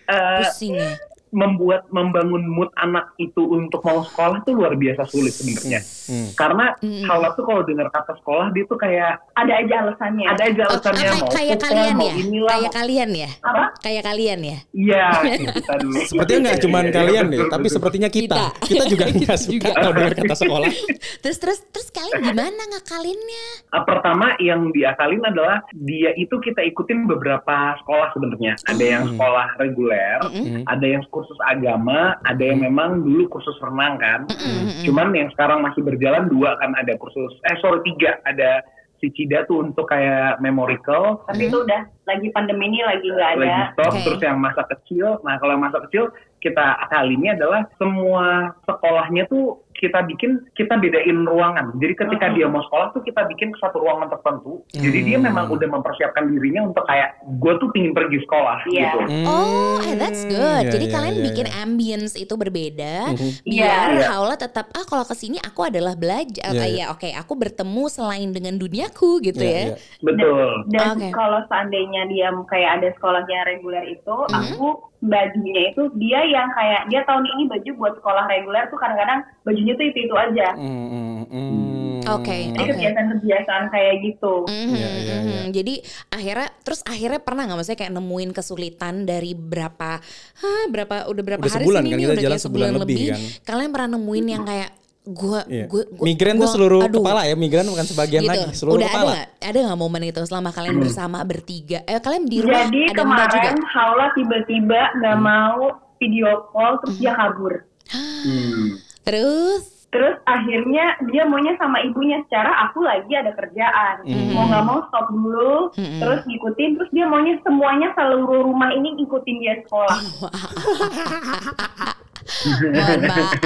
eh, 0.08 0.40
pusing 0.40 0.74
ya. 0.76 0.90
Membuat 1.34 1.90
membangun 1.90 2.46
mood 2.46 2.70
anak 2.76 3.10
itu 3.16 3.42
untuk 3.42 3.82
mau 3.82 4.00
sekolah 4.00 4.40
tuh 4.40 4.54
luar 4.54 4.74
biasa 4.74 5.02
sulit 5.04 5.34
sebenarnya 5.34 5.82
Hmm. 6.04 6.28
karena 6.34 6.76
Hmm. 6.78 7.00
Haula 7.02 7.32
tuh 7.32 7.42
kalau 7.42 7.62
dengar 7.62 7.88
kata 7.88 8.12
sekolah 8.14 8.52
dia 8.52 8.64
tuh 8.64 8.76
kayak 8.76 9.24
Ada 9.34 9.52
aja 9.58 9.74
alasannya. 9.82 10.26
ada 10.26 10.42
aja 10.44 10.62
Oh, 10.62 10.72
alasannya 10.74 11.00
kayak, 11.00 11.16
mau 11.16 11.30
kayak 11.30 11.58
kalian 11.58 11.94
mau 11.94 12.04
ya, 12.04 12.14
inilah 12.14 12.50
kayak 12.50 12.72
kalian 12.72 13.10
ya, 13.10 13.30
apa 13.42 13.64
kayak 13.80 14.02
kalian 14.04 14.38
ya. 14.40 14.58
Iya, 14.70 15.04
kita 15.56 15.74
dulu. 15.76 15.98
Sepertinya 16.04 16.40
nggak 16.44 16.60
cuma 16.60 16.78
Iya, 16.78 16.84
iya, 16.84 16.94
kalian 16.94 17.24
deh, 17.26 17.40
tapi 17.46 17.62
betul. 17.62 17.74
sepertinya 17.74 18.08
kita. 18.08 18.36
Kita. 18.36 18.42
Kita, 18.68 18.84
juga 18.86 19.04
nggak 19.06 19.20
Kita 19.24 19.36
suka 19.38 19.52
juga. 19.64 19.70
kalau 19.74 19.92
dengar 19.92 20.12
kata 20.14 20.34
sekolah. 20.36 20.70
Terus 21.24 21.38
terus 21.38 21.58
terus 21.66 21.88
kalian 21.90 22.20
gimana 22.22 22.62
ngakalinnya? 22.68 23.44
Ah, 23.70 23.82
pertama 23.82 24.26
yang 24.38 24.68
diakalin 24.70 25.22
adalah 25.22 25.64
dia 25.72 26.12
itu 26.14 26.36
kita 26.38 26.60
ikutin 26.64 27.06
beberapa 27.06 27.56
sekolah 27.80 28.12
sebenarnya. 28.12 28.60
Ada 28.62 28.84
yang 28.84 29.02
Hmm. 29.04 29.10
sekolah 29.10 29.46
reguler, 29.56 30.18
Hmm. 30.22 30.62
ada 30.64 30.86
yang 30.86 31.02
kursus 31.24 31.40
agama, 31.48 32.20
ada 32.28 32.44
yang 32.44 32.60
memang 32.60 33.00
dulu 33.00 33.32
kursus 33.32 33.56
renang 33.64 33.96
kan. 33.96 34.20
Mm-mm. 34.28 34.84
Cuman 34.84 35.16
yang 35.16 35.32
sekarang 35.32 35.64
masih 35.64 35.80
berjalan 35.80 36.28
dua 36.28 36.60
kan 36.60 36.76
ada 36.76 36.92
kursus, 37.00 37.32
eh 37.48 37.56
sorry 37.64 37.80
tiga, 37.88 38.20
ada 38.28 38.60
si 39.00 39.08
Cida 39.12 39.44
tuh 39.48 39.64
untuk 39.64 39.88
kayak 39.88 40.40
memorical, 40.40 41.24
Tapi 41.28 41.48
itu 41.48 41.60
udah 41.60 41.88
lagi 42.04 42.28
pandemi 42.32 42.72
ini 42.72 42.84
lagi 42.84 43.08
nggak 43.08 43.30
ada. 43.36 43.40
lagi 43.40 43.62
stop, 43.72 43.92
Oke. 43.92 44.00
terus 44.04 44.20
yang 44.20 44.38
masa 44.40 44.62
kecil. 44.68 45.06
Nah 45.24 45.34
kalau 45.40 45.56
yang 45.56 45.64
masa 45.64 45.80
kecil 45.88 46.12
kita 46.44 46.76
kali 46.92 47.16
ini 47.16 47.32
adalah 47.32 47.64
semua 47.80 48.52
sekolahnya 48.68 49.24
tuh 49.32 49.63
kita 49.74 50.06
bikin 50.06 50.30
kita 50.54 50.78
bedain 50.78 51.26
ruangan. 51.26 51.74
Jadi 51.76 51.94
ketika 51.94 52.26
Hmm. 52.30 52.34
dia 52.34 52.46
mau 52.46 52.62
sekolah 52.62 52.90
tuh 52.90 53.02
kita 53.02 53.26
bikin 53.26 53.50
ke 53.50 53.58
satu 53.58 53.82
ruangan 53.82 54.08
tertentu. 54.08 54.62
Jadi 54.70 54.98
dia 55.02 55.18
Hmm. 55.18 55.26
memang 55.28 55.50
udah 55.50 55.68
mempersiapkan 55.68 56.24
dirinya 56.26 56.64
untuk 56.64 56.86
kayak 56.86 57.18
gue 57.20 57.52
tuh 57.58 57.68
pingin 57.70 57.92
pergi 57.92 58.22
sekolah 58.22 58.58
Iya. 58.64 58.94
gitu. 58.94 58.98
Oh, 59.26 59.76
eh, 59.82 59.94
that's 59.94 60.22
good. 60.24 60.64
Hmm, 60.64 60.72
Jadi 60.72 60.86
iya, 60.88 60.94
kalian 60.94 61.16
iya, 61.18 61.24
bikin 61.26 61.46
iya. 61.50 61.56
ambience 61.60 62.14
itu 62.14 62.34
berbeda 62.34 62.94
Mhm. 63.12 63.28
biar 63.44 63.88
Iya. 63.92 64.06
Haula 64.10 64.34
tetap 64.34 64.70
ah 64.70 64.84
kalau 64.84 65.02
ke 65.02 65.14
sini 65.14 65.36
aku 65.36 65.66
adalah 65.66 65.94
belajar. 65.94 66.54
Iya, 66.54 66.62
Ah, 66.62 66.68
iya. 66.70 66.84
ya 66.86 66.92
oke, 66.94 67.08
aku 67.10 67.32
bertemu 67.34 67.84
selain 67.88 68.30
dengan 68.30 68.54
duniaku 68.54 69.20
gitu 69.20 69.42
Iya, 69.42 69.50
ya. 69.50 69.64
iya. 69.68 69.76
Betul. 70.00 70.48
Dan 70.70 70.96
Oke. 70.96 71.08
kalau 71.10 71.40
seandainya 71.46 72.06
dia 72.06 72.28
kayak 72.46 72.70
ada 72.80 72.88
sekolahnya 72.94 73.38
reguler 73.44 73.84
itu, 73.86 74.16
Mhm. 74.30 74.34
aku 74.34 74.66
bajunya 75.04 75.68
itu 75.68 75.92
dia 76.00 76.24
yang 76.24 76.48
kayak 76.50 76.88
dia 76.88 77.04
tahun 77.04 77.28
ini 77.28 77.44
baju 77.44 77.70
buat 77.76 77.92
sekolah 78.00 78.24
reguler 78.24 78.64
tuh 78.72 78.80
kadang-kadang 78.80 79.20
bajunya 79.64 79.74
tuh 79.74 79.86
itu 79.86 79.98
itu 80.02 80.14
aja. 80.14 80.48
Hmm, 80.54 80.86
hmm, 80.86 81.22
hmm. 81.26 82.00
Oke, 82.06 82.36
Jadi 82.46 82.60
oke. 82.60 82.72
kebiasaan-kebiasaan 82.76 83.64
kayak 83.66 83.94
gitu. 84.02 84.34
Mhm, 84.44 84.76
Iya, 84.76 84.88
iya, 84.92 85.16
mhm. 85.16 85.24
iya. 85.26 85.40
Jadi 85.50 85.74
akhirnya 86.10 86.48
terus 86.60 86.80
akhirnya 86.84 87.16
pernah 87.18 87.42
nggak 87.44 87.56
maksudnya 87.56 87.80
kayak 87.80 87.94
nemuin 87.94 88.30
kesulitan 88.30 88.94
dari 89.02 89.32
berapa 89.32 89.90
Hah, 90.36 90.64
berapa 90.68 91.08
udah 91.08 91.22
berapa 91.24 91.40
Udah 91.40 91.48
hari 91.50 91.64
sebulan 91.64 91.80
kan, 91.80 91.88
ini 91.88 91.96
kita 91.98 92.04
udah 92.10 92.20
jalan 92.20 92.30
kayak 92.30 92.44
sebulan 92.44 92.68
sebulan 92.68 92.82
lebih 92.84 92.96
lebih. 92.98 93.08
kan. 93.08 93.20
Kalian 93.46 93.70
pernah 93.72 93.88
nemuin 93.90 94.26
yang 94.28 94.44
kayak 94.44 94.70
gua 95.06 95.40
Iya. 95.46 95.64
gua, 95.66 95.82
gua 95.86 96.04
Migran 96.04 96.34
tuh 96.34 96.48
seluruh 96.50 96.80
aduh, 96.82 97.00
kepala 97.00 97.20
ya, 97.24 97.34
migran 97.34 97.64
bukan 97.66 97.84
sebagian 97.84 98.20
gitu. 98.20 98.30
lagi, 98.30 98.44
seluruh 98.52 98.76
udah 98.76 98.84
ada 98.84 98.92
kepala. 98.94 99.12
nggak 99.14 99.28
ada 99.42 99.58
nggak 99.62 99.78
momen 99.78 100.02
itu 100.02 100.20
selama 100.22 100.50
kalian 100.50 100.76
bersama 100.78 101.18
bertiga 101.22 101.78
eh 101.82 101.96
kalian 101.98 102.24
di 102.24 102.36
rumah 102.40 102.64
Jadi 102.64 102.80
ada 102.84 102.96
kemarin 102.98 103.56
Haula 103.66 104.06
tiba-tiba 104.12 104.80
nggak 104.94 105.16
Hmm. 105.18 105.24
mau 105.24 105.60
video 105.96 106.28
call 106.50 106.80
terus 106.80 106.96
dia 106.98 107.12
kabur. 107.12 107.64
Hmm. 107.86 108.80
Terus 109.04 109.72
Terus 109.94 110.18
akhirnya 110.26 110.98
dia 111.06 111.22
maunya 111.22 111.54
sama 111.54 111.78
ibunya 111.78 112.18
secara 112.26 112.66
aku 112.66 112.82
lagi 112.82 113.14
ada 113.14 113.30
kerjaan. 113.30 114.02
Mhm. 114.02 114.34
Mau 114.34 114.42
nggak 114.44 114.66
mau 114.66 114.82
stop 114.90 115.06
dulu, 115.06 115.70
Mhm. 115.70 116.02
terus 116.02 116.20
ngikutin. 116.26 116.70
Terus 116.74 116.90
dia 116.90 117.06
maunya 117.06 117.38
semuanya 117.46 117.94
seluruh 117.94 118.42
rumah 118.42 118.74
ini 118.74 118.98
ngikutin 118.98 119.36
dia 119.38 119.54
sekolah. 119.62 119.94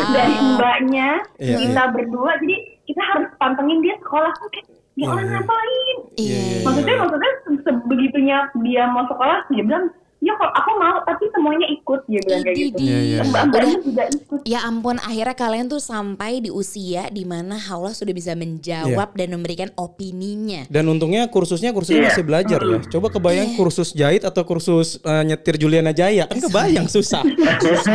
Dari 0.09 0.37
mbaknya, 0.49 1.09
Iya, 1.37 1.57
kita 1.61 1.83
berdua. 1.93 2.33
Jadi 2.41 2.57
kita 2.87 3.03
harus 3.05 3.29
pantengin 3.37 3.81
dia 3.81 3.97
sekolah. 4.01 4.33
Kayak, 4.49 4.65
dia 4.65 4.73
Iya, 4.97 5.07
orang 5.07 5.21
iya. 5.21 5.33
ngapain? 5.37 5.97
iya 6.17 6.17
Iya, 6.17 6.65
Maksudnya, 6.65 6.97
maksudnya 6.97 7.33
se- 7.37 7.63
sebegitunya 7.63 8.37
dia 8.59 8.83
mau 8.89 9.05
sekolah, 9.05 9.39
dia 9.49 9.63
bilang, 9.63 9.87
ya 10.19 10.35
kalau 10.35 10.51
aku 10.51 10.71
mau 10.77 10.99
tapi 11.01 11.25
semuanya 11.29 11.67
ikut 11.69 12.01
dia 12.05 12.21
bilang 12.21 12.43
kayak 12.43 12.57
Idi, 12.57 12.65
gitu 12.67 12.79
Iya, 12.81 12.99
iya. 13.01 13.19
mbak-mbaknya 13.23 13.77
juga 13.81 14.03
ikut 14.09 14.41
Ya 14.43 14.61
ampun, 14.63 14.97
akhirnya 14.99 15.37
kalian 15.37 15.67
tuh 15.67 15.79
sampai 15.79 16.41
di 16.41 16.49
usia 16.49 17.07
di 17.09 17.23
mana 17.23 17.55
Haula 17.55 17.93
sudah 17.93 18.11
bisa 18.11 18.33
menjawab 18.33 19.13
dan 19.13 19.29
memberikan 19.31 19.69
opininya. 19.75 20.65
Dan 20.67 20.89
untungnya 20.89 21.29
kursusnya 21.29 21.71
kursusnya 21.71 22.01
Iya. 22.01 22.09
masih 22.09 22.25
belajar 22.25 22.61
ya. 22.61 22.79
Coba 22.89 23.07
kebayang 23.09 23.55
kursus 23.55 23.93
jahit 23.93 24.23
atau 24.23 24.43
kursus 24.43 24.99
eh, 24.99 25.23
nyetir 25.25 25.55
Juliana 25.55 25.93
Jaya 25.93 26.25
kan 26.25 26.41
kebayang 26.41 26.89
susah. 26.95 27.23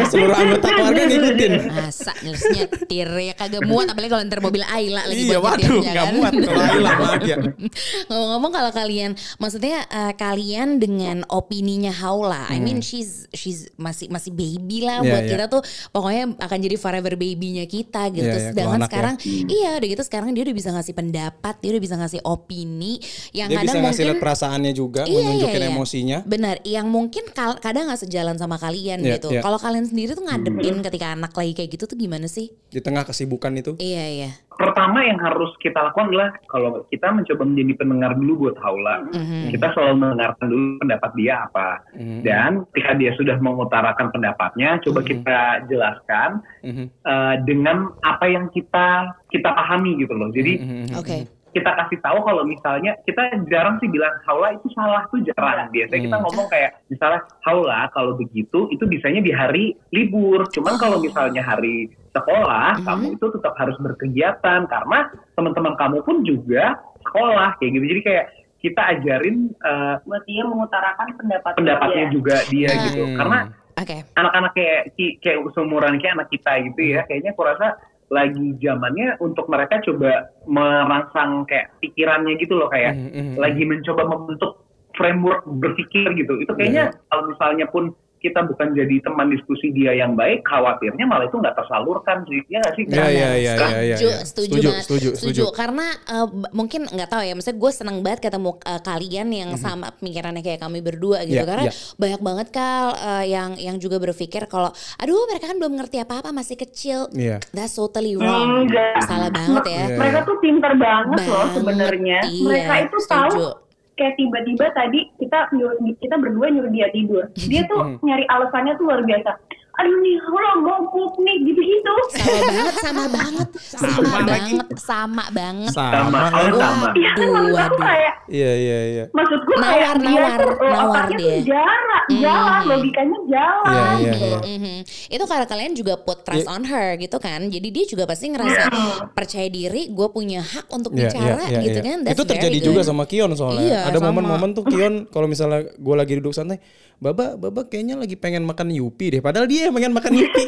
Seluruh 0.08 0.32
anggota 0.34 0.68
keluarga 0.70 1.03
ngikutin. 1.03 1.53
Masa 1.68 2.13
nyetir 2.22 3.10
ya 3.10 3.34
kagak 3.34 3.63
muat 3.63 3.89
apalagi 3.89 4.12
kalau 4.12 4.24
ntar 4.24 4.39
mobil 4.39 4.63
Ayla 4.63 5.03
lagi 5.03 5.25
Iya 5.25 5.38
buat 5.38 5.58
waduh 5.58 5.60
nyetirnya 5.74 5.92
nggak 5.92 6.06
kan. 6.06 6.13
muat 6.13 6.34
kalau 6.38 6.65
hilang 6.70 7.00
aja. 7.01 7.36
Ngomong-ngomong 8.08 8.51
kalau 8.53 8.72
kalian 8.72 9.12
maksudnya 9.38 9.77
eh, 9.89 10.13
kalian 10.13 10.77
dengan 10.77 11.25
opininya 11.27 11.89
Haula, 11.89 12.12
I 12.50 12.60
mean 12.60 12.79
she's 12.79 13.25
she's 13.32 13.67
masih 13.75 14.08
masih 14.08 14.32
baby 14.32 14.86
lah 14.86 15.01
Hmm. 15.01 15.10
Iya, 15.10 15.12
buat 15.12 15.24
iya. 15.25 15.32
kita 15.36 15.46
tuh 15.50 15.62
pokoknya 15.89 16.24
akan 16.38 16.58
jadi 16.62 16.75
forever 16.77 17.13
babynya 17.17 17.65
kita 17.65 18.08
gitu. 18.13 18.24
Sedangkan 18.29 18.55
kalau 18.55 18.74
anak 18.77 18.82
ya. 18.82 18.91
sekarang 18.93 19.15
iya 19.50 19.70
udah 19.79 19.89
gitu 19.89 20.03
sekarang 20.05 20.29
dia 20.32 20.43
udah 20.46 20.55
bisa 20.55 20.70
ngasih 20.70 20.93
pendapat, 20.93 21.55
dia 21.60 21.70
udah 21.74 21.84
bisa 21.84 21.96
ngasih 21.98 22.20
opini 22.24 22.93
yang 23.34 23.50
Dia 23.50 23.58
kadang 23.60 23.65
bisa 23.65 23.79
ngasih 23.84 24.03
mungkin 24.05 24.22
perasaannya 24.22 24.74
juga, 24.74 25.01
Iya, 25.03 25.17
menunjukin 25.17 25.53
iya, 25.55 25.65
iya. 25.65 25.74
emosinya. 25.74 26.17
Benar, 26.24 26.55
yang 26.63 26.88
mungkin 26.88 27.24
kadang 27.34 27.84
nggak 27.89 28.01
sejalan 28.05 28.36
sama 28.38 28.55
kalian 28.62 29.01
Iya, 29.01 29.17
gitu. 29.17 29.34
iya. 29.34 29.41
Kalau 29.41 29.58
kalian 29.58 29.86
sendiri 29.89 30.13
tuh 30.13 30.24
ngadepin 30.24 30.75
ketika 30.86 31.08
anak 31.17 31.34
lagi 31.34 31.53
kayak 31.58 31.70
gitu 31.74 31.84
tuh 31.89 31.98
gimana 31.98 32.29
sih? 32.29 32.53
Di 32.70 32.79
tengah 32.79 33.03
kesibukan 33.03 33.51
itu. 33.58 33.74
Iya 33.82 34.05
iya. 34.08 34.29
Pertama 34.57 35.03
yang 35.03 35.19
harus 35.19 35.51
kita 35.60 35.79
lakukan 35.79 36.13
adalah 36.13 36.29
kalau 36.48 36.86
kita 36.88 37.10
mencoba 37.10 37.43
menjadi 37.43 37.74
pendengar 37.77 38.12
dulu 38.17 38.48
buat 38.48 38.57
Haula, 38.62 39.05
Mhm. 39.10 39.51
kita 39.53 39.67
selalu 39.74 39.93
mendengarkan 40.00 40.45
dulu 40.50 40.65
pendapat 40.79 41.12
dia 41.17 41.33
apa. 41.50 41.67
Mhm. 41.98 42.19
Dan 42.24 42.50
ketika 42.72 42.91
dia 42.95 43.12
sudah 43.17 43.38
mengutarakan 43.41 44.07
pendapatnya, 44.13 44.69
coba 44.86 45.00
kita 45.03 45.39
jelaskan 45.67 46.29
Mhm. 46.63 46.86
eh, 47.03 47.36
dengan 47.43 47.91
apa 48.01 48.25
yang 48.29 48.48
kita 48.50 49.13
kita 49.29 49.50
pahami 49.50 49.98
gitu 50.00 50.13
loh. 50.13 50.29
Jadi 50.29 50.53
Mhm. 50.62 50.88
Oke. 50.98 51.17
Kita 51.53 51.72
kasih 51.72 52.01
tahu 52.01 52.19
kalau 52.25 52.43
misalnya 52.43 52.98
kita 53.05 53.22
jarang 53.48 53.77
sih 53.77 53.88
bilang 53.88 54.10
Haula 54.25 54.51
itu 54.51 54.67
salah 54.74 55.05
tuh 55.07 55.22
jarang. 55.24 55.69
Biasanya 55.69 56.01
kita 56.03 56.17
Hmm. 56.17 56.25
ngomong 56.25 56.48
kayak 56.50 56.81
misalnya 56.89 57.22
Haula 57.45 57.88
kalau 57.93 58.17
begitu 58.17 58.67
itu 58.67 58.83
bisanya 58.83 59.22
di 59.22 59.29
hari 59.29 59.63
libur. 59.89 60.50
Cuman 60.50 60.75
kalau 60.75 60.98
misalnya 60.98 61.45
hari 61.45 61.88
sekolah 62.12 62.81
Mhm. 62.81 62.86
kamu 62.86 63.05
itu 63.15 63.25
tetap 63.31 63.53
harus 63.55 63.77
berkegiatan 63.77 64.65
karena 64.65 65.00
teman-teman 65.33 65.74
kamu 65.77 65.98
pun 66.01 66.25
juga 66.25 66.77
sekolah 67.05 67.57
kayak 67.57 67.72
gitu. 67.74 67.86
Jadi 67.86 68.01
kayak 68.01 68.25
kita 68.60 68.81
ajarin 68.95 69.38
eh, 69.53 69.95
buat 70.01 70.24
dia 70.24 70.43
mengutarakan 70.43 71.07
pendapat 71.13 71.51
pendapatnya 71.53 72.05
dia. 72.07 72.12
juga 72.12 72.36
dia 72.50 72.69
Hmm. 72.72 72.81
gitu. 72.88 73.03
Karena 73.13 73.39
Oke. 73.74 73.98
anak-anak 74.15 74.51
kayak 74.53 74.81
kayak 75.19 75.38
seumuran 75.51 75.98
kayak 76.00 76.13
anak 76.17 76.29
kita 76.29 76.51
gitu 76.65 76.81
ya 76.93 77.01
kayaknya 77.05 77.31
aku 77.33 77.43
rasa 77.43 77.67
lagi 78.13 78.53
zamannya 78.62 79.17
untuk 79.17 79.50
mereka 79.50 79.82
coba 79.82 80.29
merangsang 80.46 81.50
kayak 81.50 81.74
pikirannya 81.82 82.38
gitu 82.38 82.53
loh 82.62 82.70
kayak 82.70 82.93
Mhm, 82.93 83.10
mhm. 83.10 83.34
lagi 83.41 83.63
mencoba 83.65 84.05
membentuk 84.05 84.62
framework 84.93 85.41
berpikir 85.58 86.05
gitu 86.13 86.38
itu 86.38 86.51
kayaknya 86.53 86.93
kalau 87.10 87.25
misalnya 87.25 87.65
pun 87.74 87.89
kita 88.24 88.39
bukan 88.48 88.72
jadi 88.72 88.96
teman 89.03 89.27
diskusi 89.27 89.68
dia 89.70 89.92
yang 89.92 90.15
baik 90.15 90.48
khawatirnya 90.48 91.03
malah 91.03 91.27
itu 91.27 91.36
nggak 91.36 91.53
tersalurkan 91.53 92.24
sih 92.24 92.39
ya 92.48 92.63
nggak 92.63 92.74
sih 92.74 92.84
Iya, 92.88 93.06
iya, 93.12 93.32
iya, 93.36 93.53
Setuju, 93.53 94.08
setuju, 94.24 94.53
Setuju, 94.53 94.70
setuju, 94.80 95.10
setuju. 95.20 95.44
Karena 95.51 95.86
b- 96.25 96.51
mungkin 96.51 96.86
nggak 96.86 97.10
tahu 97.10 97.22
ya, 97.25 97.34
maksudnya 97.34 97.58
gue 97.58 97.72
seneng 97.74 97.98
banget 98.00 98.20
ketemu 98.24 98.56
eh, 98.63 98.82
kalian 98.82 99.27
yang 99.27 99.50
sama 99.58 99.92
pemikirannya 99.98 100.39
kayak 100.39 100.62
kami 100.62 100.80
berdua 100.80 101.25
gitu. 101.25 101.42
Iya, 101.42 101.50
Karena 101.50 101.63
iya. 101.68 101.74
banyak 101.98 102.22
banget 102.22 102.48
kal 102.50 102.88
eh, 102.96 103.25
yang 103.27 103.51
yang 103.58 103.75
juga 103.75 103.98
berpikir 103.98 104.46
kalau, 104.48 104.70
aduh 104.96 105.25
mereka 105.27 105.50
kan 105.50 105.58
belum 105.60 105.74
ngerti 105.75 105.98
apa-apa 106.00 106.30
masih 106.32 106.56
kecil. 106.56 107.12
Iya. 107.12 107.44
That's 107.51 107.75
totally 107.75 108.15
wrong. 108.15 108.63
Enggak. 108.63 109.03
Salah 109.03 109.27
banget 109.27 109.63
ya. 109.68 109.84
Iya, 109.84 109.98
mereka 110.00 110.20
tuh 110.24 110.38
pinter 110.39 110.72
banget 110.77 111.20
loh 111.24 111.34
Banget, 111.34 111.56
sebenarnya 111.58 112.20
iya, 112.30 112.46
mereka 112.46 112.74
itu 112.86 112.98
setuju. 113.01 113.20
tahu 113.36 113.46
kayak 113.93 114.17
tiba-tiba 114.17 114.73
tadi 114.73 115.09
kita 115.21 115.53
nyuruh 115.53 115.77
kita 116.01 116.15
berdua 116.17 116.47
nyuruh 116.50 116.71
dia 116.73 116.88
tidur. 116.89 117.29
Dia 117.35 117.63
tuh 117.69 118.01
nyari 118.01 118.25
alasannya 118.29 118.73
tuh 118.77 118.85
luar 118.89 119.01
biasa 119.05 119.38
aduh 119.74 119.96
nih 120.00 120.15
lo 120.22 120.38
mau 120.62 120.82
pup 120.86 121.13
nih 121.20 121.36
gitu-gitu 121.44 121.94
Sama 122.13 122.38
banget, 122.46 122.75
sama 122.77 123.03
banget, 123.10 123.48
sama, 123.58 123.89
Sama 123.89 124.06
lagi. 124.13 124.30
banget, 124.30 124.68
sama 124.77 125.24
banget. 125.32 125.72
sama 125.72 125.89
Sama. 125.98 126.20
oh, 126.30 126.51
sama 126.53 126.88
Iya 126.94 127.12
kan 127.12 127.27
maksud 127.27 127.58
aku 127.60 127.77
kayak 127.80 128.13
Iya, 128.24 128.51
iya, 128.56 128.80
iya. 128.88 129.06
maksud 129.12 129.39
gue 129.42 129.56
Nawar, 129.56 129.68
kayak 129.68 129.94
dia 130.00 130.08
nawar, 130.08 130.39
tuh 130.39 130.53
oh, 130.53 130.70
nawar 130.70 130.88
otaknya 130.88 131.18
dia. 131.18 131.27
tuh 131.27 131.42
jalan 131.44 132.01
jalan 132.15 132.62
Hmm. 132.63 132.70
logikanya 132.70 133.20
jalan 133.25 133.65
Iya, 133.65 133.84
iya, 134.00 134.12
gitu 134.13 134.25
iya. 134.25 134.38
Mhm. 134.53 134.75
Itu 135.10 135.24
karena 135.25 135.46
kalian 135.46 135.72
juga 135.74 135.94
put 135.98 136.20
trust 136.22 136.44
Iya. 136.44 136.51
on 136.51 136.63
her 136.63 136.88
gitu 136.96 137.18
kan. 137.18 137.42
Jadi 137.46 137.68
dia 137.70 137.86
juga 137.86 138.03
pasti 138.03 138.25
ngerasa 138.27 138.63
percaya 139.12 139.48
diri, 139.48 139.89
gue 139.89 140.08
punya 140.10 140.39
hak 140.39 140.68
untuk 140.70 140.92
Iya, 140.92 141.00
bicara 141.08 141.36
iya, 141.42 141.50
iya, 141.50 141.60
gitu 141.62 141.80
iya. 141.80 141.86
kan. 141.86 141.98
That's 142.03 142.13
Itu 142.13 142.24
terjadi 142.24 142.53
very 142.53 142.65
juga 142.65 142.80
good. 142.80 142.88
sama 142.88 143.03
Kion 143.03 143.32
soalnya. 143.34 143.63
Iya, 143.63 143.80
Ada 143.86 143.98
sama. 143.98 144.08
momen-momen 144.12 144.50
tuh 144.51 144.63
Kion 144.65 144.94
kalau 145.08 145.25
misalnya 145.25 145.65
gue 145.70 145.96
lagi 145.96 146.13
duduk 146.15 146.32
santai, 146.32 146.60
Baba, 146.96 147.36
Baba 147.36 147.62
kayaknya 147.65 147.96
lagi 147.98 148.15
pengen 148.15 148.44
makan 148.44 148.68
Yupi 148.70 149.10
deh. 149.10 149.22
Padahal 149.22 149.44
dia 149.46 149.62
yang 149.63 149.75
pengen 149.75 149.93
makan 149.96 150.12
Yupi. 150.13 150.43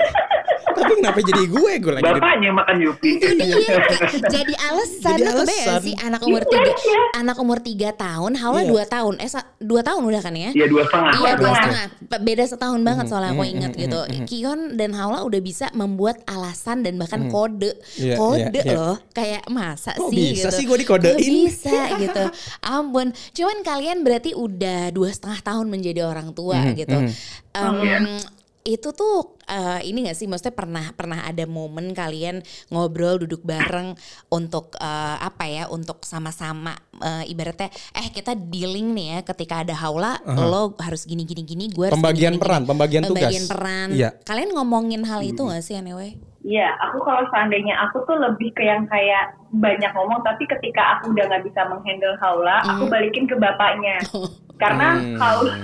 Tapi 0.76 0.92
kenapa 1.00 1.20
jadi 1.24 1.44
gue? 1.48 1.72
Gue 1.80 1.94
lagi 1.96 2.04
bapaknya 2.04 2.52
yang 2.52 2.58
makan 2.60 2.76
Yupi 2.84 3.10
Itu 3.16 3.32
dia 3.40 3.80
Kak. 3.80 4.12
jadi 4.28 4.54
alasan 4.60 5.16
Jadi 5.16 5.24
alasan. 5.32 5.80
sih 5.82 5.96
anak 6.04 6.22
umur 6.28 6.44
tiga 6.44 6.72
anak 7.16 7.38
umur 7.40 7.60
tiga 7.64 7.90
tahun 7.96 8.36
Haula 8.36 8.62
Iya. 8.66 8.72
dua 8.72 8.84
tahun 8.84 9.14
eh 9.24 9.30
dua 9.64 9.82
tahun 9.88 10.02
udah 10.04 10.22
kan 10.24 10.36
ya 10.36 10.52
ya 10.52 10.68
dua 10.68 10.84
setengah 10.84 11.12
Iya 11.16 11.32
dua 11.40 11.52
Setengah. 11.56 11.86
Beda 12.20 12.44
setahun 12.44 12.82
banget 12.84 13.06
soalnya 13.08 13.32
aku 13.32 13.44
mhm, 13.48 13.54
ingat 13.56 13.72
gitu 13.80 14.00
mhm. 14.04 14.26
Kion 14.28 14.60
dan 14.76 14.92
Haula 15.00 15.24
udah 15.24 15.40
bisa 15.40 15.72
membuat 15.72 16.20
alasan 16.28 16.84
dan 16.84 17.00
bahkan 17.00 17.32
kode 17.32 17.72
Iya, 17.96 18.16
Kode 18.20 18.52
iya, 18.52 18.64
iya. 18.68 18.76
loh 18.76 18.96
Kayak 19.16 19.48
masa 19.48 19.96
Kok 19.96 20.12
sih 20.12 20.18
bisa 20.36 20.52
gitu 20.52 20.60
sih 20.60 20.64
gua 20.68 20.78
dikodein? 20.80 21.16
Kok 21.16 21.24
bisa 21.24 21.80
gitu 22.04 22.24
Ampun 22.68 23.08
Cuman 23.32 23.58
kalian 23.64 24.04
berarti 24.04 24.36
udah 24.36 24.92
dua 24.92 25.10
setengah 25.12 25.40
tahun 25.40 25.72
menjadi 25.72 26.04
orang 26.04 26.36
tua 26.36 26.60
gitu 26.76 27.00
mhm. 27.00 28.36
Itu 28.66 28.90
tuh 28.98 29.35
eh, 29.48 29.80
ini 29.84 30.06
gak 30.06 30.16
sih 30.16 30.26
maksudnya 30.26 30.54
pernah 30.54 30.86
pernah 30.92 31.24
ada 31.24 31.46
momen 31.46 31.92
kalian 31.92 32.40
ngobrol 32.68 33.18
duduk 33.18 33.42
bareng 33.42 33.94
untuk 34.28 34.74
eh, 34.76 35.18
apa 35.20 35.44
ya 35.46 35.64
untuk 35.68 36.02
sama-sama 36.02 36.74
eh, 36.96 37.24
ibaratnya 37.26 37.68
eh 37.92 38.08
kita 38.08 38.34
dealing 38.34 38.92
nih 38.92 39.08
ya 39.08 39.20
ketika 39.26 39.62
ada 39.62 39.76
haula 39.76 40.18
lo 40.26 40.74
harus 40.78 41.04
gini 41.04 41.24
gini 41.24 41.42
gini 41.42 41.66
gue 41.68 41.88
harus 41.88 41.96
Pembagian 41.96 42.34
gini, 42.34 42.38
gini, 42.38 42.44
peran, 42.44 42.62
gini. 42.62 42.70
pembagian 42.70 43.02
tugas. 43.02 43.14
pembagian 43.16 43.46
peran 43.46 43.88
Iya. 43.92 44.10
kalian 44.22 44.50
ngomongin 44.52 45.02
hal 45.04 45.22
itu 45.22 45.42
gak 45.42 45.62
sih 45.62 45.76
anyway 45.76 46.14
Iya, 46.46 46.78
aku 46.78 47.02
kalau 47.02 47.26
seandainya 47.34 47.74
aku 47.90 48.06
tuh 48.06 48.22
lebih 48.22 48.54
ke 48.54 48.62
yang 48.62 48.86
kayak 48.86 49.34
banyak 49.50 49.90
ngomong, 49.90 50.22
tapi 50.22 50.46
ketika 50.46 50.94
aku 50.94 51.10
udah 51.10 51.26
nggak 51.26 51.42
bisa 51.42 51.66
menghandle 51.66 52.14
Haula, 52.22 52.62
aku 52.62 52.86
Hmm. 52.86 52.94
balikin 52.94 53.26
ke 53.26 53.34
bapaknya. 53.34 53.98
Karena 54.62 54.94
Hmm. 54.94 55.18
Haula, 55.18 55.56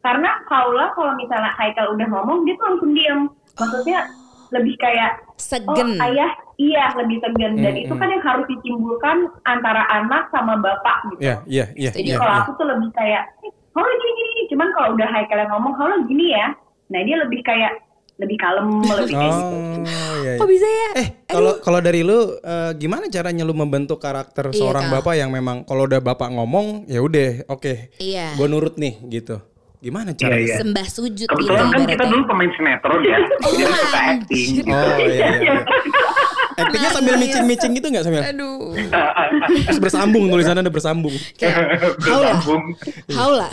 karena 0.00 0.30
Haula 0.46 0.94
kalau 0.94 1.18
misalnya 1.18 1.50
Haikal 1.50 1.92
udah 1.92 2.06
ngomong, 2.08 2.46
dia 2.46 2.54
tuh 2.54 2.66
langsung 2.70 2.94
diem. 2.94 3.19
Maksudnya 3.58 3.98
lebih 4.50 4.74
kayak, 4.82 5.12
oh 5.22 5.38
segen 5.38 5.94
ayah, 6.02 6.30
iya 6.58 6.90
lebih 6.98 7.22
segen. 7.22 7.58
Dan 7.62 7.74
Hmm, 7.74 7.82
itu 7.86 7.94
hmm. 7.94 8.02
kan 8.02 8.08
yang 8.10 8.24
harus 8.26 8.46
ditimbulkan 8.50 9.16
antara 9.46 9.86
anak 9.94 10.26
sama 10.34 10.58
bapak 10.58 10.96
gitu. 11.14 11.20
Iya, 11.22 11.34
iya, 11.46 11.64
iya. 11.78 11.90
Jadi 11.94 12.10
iya, 12.10 12.18
kalau 12.18 12.34
iya. 12.34 12.40
aku 12.42 12.50
tuh 12.58 12.66
lebih 12.66 12.90
kayak, 12.94 13.22
"Eh, 13.46 13.52
Haula 13.70 13.94
gini 13.94 14.20
gini. 14.26 14.42
Cuman 14.50 14.68
kalau 14.74 14.88
udah 14.98 15.08
Haikal 15.08 15.38
yang 15.46 15.50
ngomong, 15.54 15.74
Haula 15.78 15.96
gini 16.10 16.34
ya. 16.34 16.46
Nah 16.90 17.00
dia 17.06 17.16
lebih 17.22 17.40
kayak 17.46 17.72
lebih 18.20 18.36
kalem, 18.36 18.68
lebih 19.00 19.16
kayak 19.16 19.32
gitu. 19.32 19.56
Oh, 19.56 20.14
iya, 20.20 20.32
iya. 20.36 20.40
kok 20.42 20.48
bisa 20.50 20.68
ya 20.68 20.88
Eh, 21.00 21.08
kalau 21.24 21.52
kalau 21.64 21.80
dari 21.80 22.04
lu 22.04 22.36
eh, 22.36 22.72
gimana 22.76 23.08
caranya 23.08 23.48
lu 23.48 23.56
membentuk 23.56 23.96
karakter 23.96 24.52
Iya, 24.52 24.60
seorang 24.60 24.92
bapak 24.92 25.14
yang 25.16 25.32
memang 25.32 25.64
kalau 25.64 25.88
udah 25.88 26.04
bapak 26.04 26.28
ngomong 26.28 26.84
ya 26.84 27.00
udah, 27.00 27.48
oke. 27.48 27.96
Iya. 27.96 28.36
Gue 28.36 28.46
nurut 28.50 28.76
nih 28.76 29.00
gitu. 29.08 29.40
Gimana 29.80 30.12
Iya, 30.12 30.18
caranya? 30.20 30.44
iya. 30.44 30.56
sembah 30.60 30.86
sujud 30.86 31.24
gitu 31.24 31.32
kebetulan 31.32 31.66
kan 31.66 31.80
kita 31.88 32.04
dulu 32.04 32.22
pemain 32.26 32.50
sinetron 32.52 33.00
ya 33.00 33.16
jadi 33.40 33.64
Oh, 33.64 33.74
suka 33.74 34.00
acting 34.12 34.48
gitu. 34.54 34.68
Oh 34.68 34.96
iya 34.98 35.08
iya. 35.08 35.28
iya. 35.40 35.54
Actingnya 36.52 36.90
sambil 36.92 37.14
micing-micing 37.16 37.72
gitu 37.72 37.86
nggak 37.88 38.04
sambil? 38.04 38.22
aduh 38.22 38.76
Terus 39.64 39.78
bersambung 39.80 40.28
tulisannya 40.28 40.60
ada 40.60 40.68
bersambung. 40.68 41.14
kayak 41.34 41.56
haula 41.98 42.32
bersambung 42.36 42.62
haula 43.10 43.48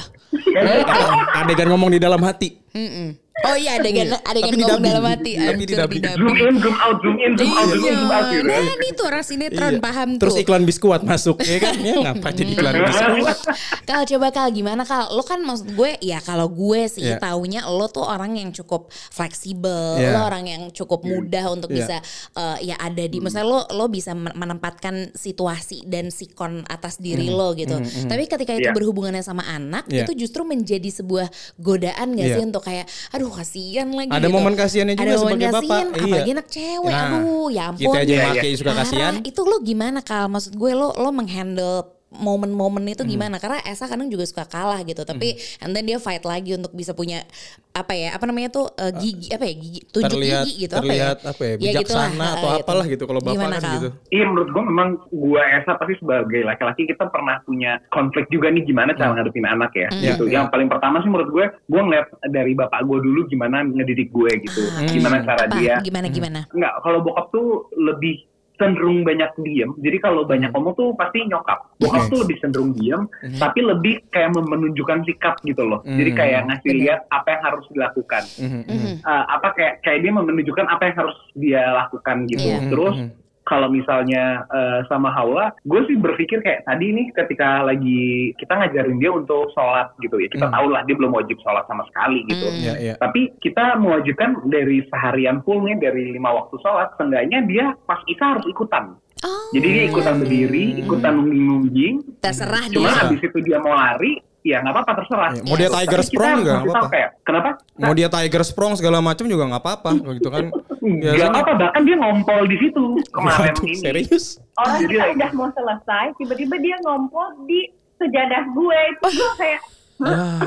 Adegan 1.34 1.68
ngomong 1.70 1.90
di 1.90 1.98
dalam 1.98 2.20
hati. 2.20 2.60
Mm-mm. 2.78 3.10
Oh 3.40 3.54
iya 3.54 3.78
adegan 3.78 4.10
adegan 4.18 4.50
Tapi 4.50 4.66
ngomong 4.66 4.82
dalam 4.82 5.06
hati. 5.08 5.38
Tapi 5.38 5.62
di 5.62 5.78
dubbing. 5.78 6.02
zoom 6.10 6.34
in 6.36 6.56
zoom 6.58 6.74
out 6.76 6.98
zoom 6.98 7.18
in 7.20 7.32
zoom 7.38 7.54
out 7.54 7.70
zoom 7.70 7.86
in 7.86 7.94
zoom 7.96 8.10
out 8.10 8.26
Iya, 8.26 8.34
gitu 8.34 8.50
nah 8.50 8.58
ini 8.66 8.88
tuh 8.92 9.06
orang 9.06 9.22
sinetron 9.22 9.74
Iya. 9.74 9.80
paham 9.80 10.10
Terus 10.18 10.34
tuh. 10.34 10.42
iklan 10.42 10.64
biskuat 10.64 11.02
masuk 11.04 11.38
ya 11.44 11.58
kan? 11.60 11.78
Ya 11.80 11.94
ngapa 12.02 12.34
jadi 12.34 12.52
iklan 12.52 12.74
biskuat? 12.82 13.38
Kal 13.86 14.02
coba 14.08 14.28
Kal 14.32 14.50
gimana 14.50 14.82
Kal? 14.84 15.14
Lo 15.14 15.22
kan 15.22 15.38
maksud 15.40 15.70
gue 15.70 16.02
ya 16.02 16.18
kalau 16.20 16.50
gue 16.50 16.82
sih 16.88 17.06
Iya. 17.06 17.22
taunya 17.22 17.62
lo 17.64 17.86
tuh 17.86 18.02
orang 18.02 18.34
yang 18.36 18.50
cukup 18.50 18.90
fleksibel, 19.12 19.98
Iya. 19.98 20.14
lo 20.14 20.22
orang 20.24 20.44
yang 20.46 20.62
cukup 20.72 21.04
mudah 21.04 21.46
untuk 21.48 21.70
Iya. 21.70 21.78
bisa 21.78 21.96
eh, 22.34 22.58
ya 22.64 22.76
ada 22.80 23.04
di 23.04 23.18
misalnya 23.20 23.46
lo 23.48 23.60
lo 23.72 23.86
bisa 23.88 24.14
men- 24.14 24.34
menempatkan 24.34 25.14
situasi 25.14 25.86
dan 25.86 26.10
sikon 26.10 26.66
atas 26.66 26.98
diri 26.98 27.30
lo 27.30 27.54
gitu. 27.54 27.78
Tapi 28.04 28.26
ketika 28.26 28.50
itu 28.52 28.66
Iya. 28.66 28.74
berhubungannya 28.74 29.22
sama 29.22 29.46
anak 29.46 29.86
Iya. 29.88 30.10
itu 30.10 30.26
justru 30.26 30.42
menjadi 30.42 30.90
sebuah 30.90 31.30
godaan 31.58 32.14
gak 32.14 32.26
Iya. 32.26 32.34
sih 32.34 32.44
untuk 32.44 32.64
kayak 32.68 32.86
aduh 33.10 33.32
kasihan 33.32 33.88
lagi 33.90 34.12
Ada 34.12 34.20
gitu. 34.22 34.36
momen 34.36 34.54
kasihannya 34.54 34.94
juga 34.94 35.08
Ada 35.08 35.16
sebagai 35.18 35.48
bapak. 35.48 35.56
kasihan, 35.58 35.86
Iya. 35.88 36.04
apalagi 36.04 36.32
anak 36.34 36.48
cewek. 36.48 36.92
Nah, 36.92 37.08
aduh 37.08 37.48
ya 37.48 37.64
ampun. 37.66 37.82
Kita 37.82 37.98
aja 37.98 38.04
Iya, 38.06 38.20
iya. 38.20 38.28
pakai 38.36 38.52
suka 38.54 38.72
kasihan. 38.76 39.14
Parah. 39.16 39.24
Itu 39.26 39.42
lo 39.42 39.58
gimana 39.62 40.00
Kal? 40.02 40.26
Maksud 40.28 40.54
gue 40.54 40.72
lo 40.74 40.92
lo 40.94 41.10
menghandle 41.10 41.74
momen-momen 42.10 42.88
itu 42.88 43.04
Hmm. 43.04 43.10
gimana? 43.10 43.36
Karena 43.36 43.60
Esa 43.62 43.84
kadang 43.84 44.08
juga 44.08 44.24
suka 44.24 44.44
kalah 44.44 44.80
gitu, 44.82 45.04
tapi 45.04 45.34
and 45.60 45.72
then 45.72 45.84
dia 45.84 45.98
fight 45.98 46.24
lagi 46.24 46.54
untuk 46.54 46.72
bisa 46.72 46.92
punya 46.92 47.28
apa 47.72 47.92
ya? 47.92 48.10
Apa 48.12 48.24
namanya 48.24 48.48
tuh 48.50 48.72
eh, 48.72 48.92
gigi 48.94 49.28
apa 49.30 49.44
ya? 49.44 49.54
Gigi 49.54 49.80
tunjuk 49.86 50.16
terlihat 50.16 50.44
gigi 50.44 50.56
gitu 50.62 50.74
terlihat 50.74 51.18
apa 51.20 51.30
apa 51.30 51.42
ya, 51.42 51.48
ya? 51.48 51.56
Ya 51.68 51.72
gitulah, 51.78 52.08
bijaksana 52.08 52.28
atau 52.34 52.50
apalah 52.56 52.86
gitu 52.86 53.04
kalau 53.04 53.20
bapak 53.20 53.36
Gimana, 53.36 53.54
kan 53.54 53.62
Kal? 53.62 53.74
gitu. 53.76 53.90
Iya 54.10 54.26
menurut 54.26 54.50
gue 54.50 54.64
memang 54.64 54.90
gue 55.06 55.42
Esa 55.54 55.72
pasti 55.76 55.94
sebagai 55.96 56.42
laki-laki 56.42 56.82
kita 56.86 57.04
pernah 57.06 57.36
punya 57.44 57.72
konflik 57.90 58.26
juga 58.28 58.48
nih 58.48 58.64
gimana 58.64 58.92
cara 58.94 59.12
ngadepin 59.14 59.46
anak 59.46 59.72
ya 59.74 59.90
Hmm. 59.90 60.02
gitu. 60.02 60.24
Iya. 60.26 60.34
Yang 60.34 60.46
paling 60.50 60.68
pertama 60.68 60.96
sih 61.00 61.10
menurut 61.10 61.30
gue, 61.30 61.46
gue 61.46 61.82
ngeliat 61.82 62.08
dari 62.26 62.54
bapak 62.54 62.82
gue 62.82 62.98
dulu 63.00 63.20
gimana 63.26 63.62
ngedidik 63.62 64.10
gue 64.10 64.32
gitu, 64.42 64.64
Ah, 64.70 64.88
gimana 64.88 65.22
cara 65.22 65.44
Apa? 65.46 65.56
dia. 65.56 65.76
Gimana 65.82 66.08
gimana? 66.08 66.40
Nggak, 66.50 66.74
kalau 66.82 67.00
bokap 67.02 67.28
tuh 67.30 67.48
lebih 67.74 68.26
cenderung 68.58 69.06
banyak 69.06 69.32
diem. 69.42 69.72
Jadi 69.78 69.98
kalau 69.98 70.26
banyak 70.26 70.50
ngomong 70.50 70.74
tuh 70.74 70.90
pasti 70.98 71.24
nyokap. 71.24 71.78
Bokap 71.78 72.02
Oke. 72.04 72.10
tuh 72.10 72.20
lebih 72.26 72.38
cenderung 72.42 72.72
diem, 72.74 73.06
tapi 73.38 73.60
lebih 73.62 74.02
kayak 74.10 74.34
menunjukkan 74.34 75.06
sikap 75.06 75.38
gitu 75.42 75.62
loh. 75.62 75.86
Jadi 75.86 76.12
Hmm. 76.12 76.20
kayak 76.20 76.42
ngasih 76.50 76.70
Bener. 76.74 76.82
lihat 76.82 77.00
apa 77.08 77.28
yang 77.30 77.42
harus 77.46 77.66
dilakukan. 77.70 78.24
Mhm. 78.42 78.94
Eh, 79.00 79.26
apa 79.30 79.48
kayak 79.54 79.74
kayak 79.82 80.00
dia 80.02 80.12
menunjukkan 80.12 80.66
apa 80.68 80.84
yang 80.90 80.96
harus 80.98 81.18
dia 81.34 81.64
lakukan 81.72 82.18
gitu. 82.28 82.48
Iya. 82.50 82.60
Terus 82.68 82.96
Mhm. 82.98 83.10
Kalau 83.48 83.72
misalnya 83.72 84.44
eh, 84.52 84.80
sama 84.92 85.08
Haula, 85.10 85.56
gue 85.64 85.82
sih 85.88 85.96
berpikir 85.96 86.44
kayak 86.44 86.68
tadi 86.68 86.92
nih 86.92 87.08
ketika 87.16 87.64
lagi 87.64 88.36
kita 88.36 88.54
ngajarin 88.54 89.00
dia 89.00 89.10
untuk 89.10 89.48
sholat 89.56 89.96
gitu 89.98 90.20
ya. 90.20 90.28
Kita 90.28 90.46
Hmm. 90.46 90.56
tahu 90.60 90.68
lah 90.70 90.84
dia 90.84 90.96
belum 91.00 91.16
wajib 91.16 91.40
sholat 91.40 91.64
sama 91.66 91.88
sekali 91.88 92.28
gitu. 92.28 92.44
Hmm. 92.44 92.60
Iya, 92.60 92.74
iya. 92.78 92.94
Tapi 93.00 93.32
kita 93.40 93.80
mewajibkan 93.80 94.44
dari 94.46 94.84
seharian 94.92 95.40
full 95.42 95.64
nih 95.64 95.80
dari 95.80 96.12
lima 96.12 96.36
waktu 96.36 96.60
sholat, 96.60 96.92
seenggaknya 97.00 97.40
dia 97.48 97.66
pas 97.88 98.04
Isya 98.04 98.36
harus 98.36 98.46
ikutan. 98.46 99.00
Oh. 99.26 99.50
Jadi 99.50 99.66
dia 99.66 99.84
ikutan 99.90 100.22
berdiri, 100.22 100.78
ikutan 100.78 101.18
nungging-nungging. 101.18 101.96
terserah 102.22 102.70
Cuma 102.70 102.92
dia. 102.92 103.00
habis 103.02 103.18
itu 103.18 103.38
dia 103.42 103.58
mau 103.58 103.74
lari, 103.74 104.22
ya 104.48 104.64
nggak 104.64 104.74
apa-apa 104.74 104.92
terserah. 104.98 105.30
Iya, 105.30 105.42
mau 105.44 105.56
dia 105.56 105.70
Tiger 105.70 106.02
Sprong 106.02 106.38
juga 106.38 106.48
nggak 106.48 106.64
tahu 106.64 106.72
apa-apa. 106.72 106.90
kayak, 106.90 107.10
kenapa? 107.22 107.50
Mau 107.76 107.94
dia 107.94 108.08
tiger 108.08 108.44
sprong 108.44 108.74
segala 108.74 108.98
macam 109.00 109.26
juga 109.26 109.44
nggak 109.46 109.62
apa-apa 109.62 109.90
gitu 110.14 110.30
kan. 110.30 110.46
Nggak 110.80 111.14
Biasanya- 111.14 111.36
apa-apa, 111.36 111.54
bahkan 111.60 111.82
dia 111.84 111.96
ngompol 111.98 112.42
di 112.48 112.58
situ 112.58 112.84
kemarin 113.12 113.52
Waduh, 113.52 113.66
ini. 113.66 113.76
serius? 113.76 114.26
Orang 114.56 114.80
Iya. 114.80 114.88
kita 114.88 115.06
udah 115.12 115.30
mau 115.36 115.50
selesai, 115.52 116.06
tiba-tiba 116.16 116.56
dia 116.58 116.76
ngompol 116.80 117.28
di 117.44 117.60
sejadah 117.98 118.44
gue. 118.48 118.80
Itu 118.88 119.08
gue 119.12 119.32
kayak, 119.36 119.62
Wah, 119.98 120.40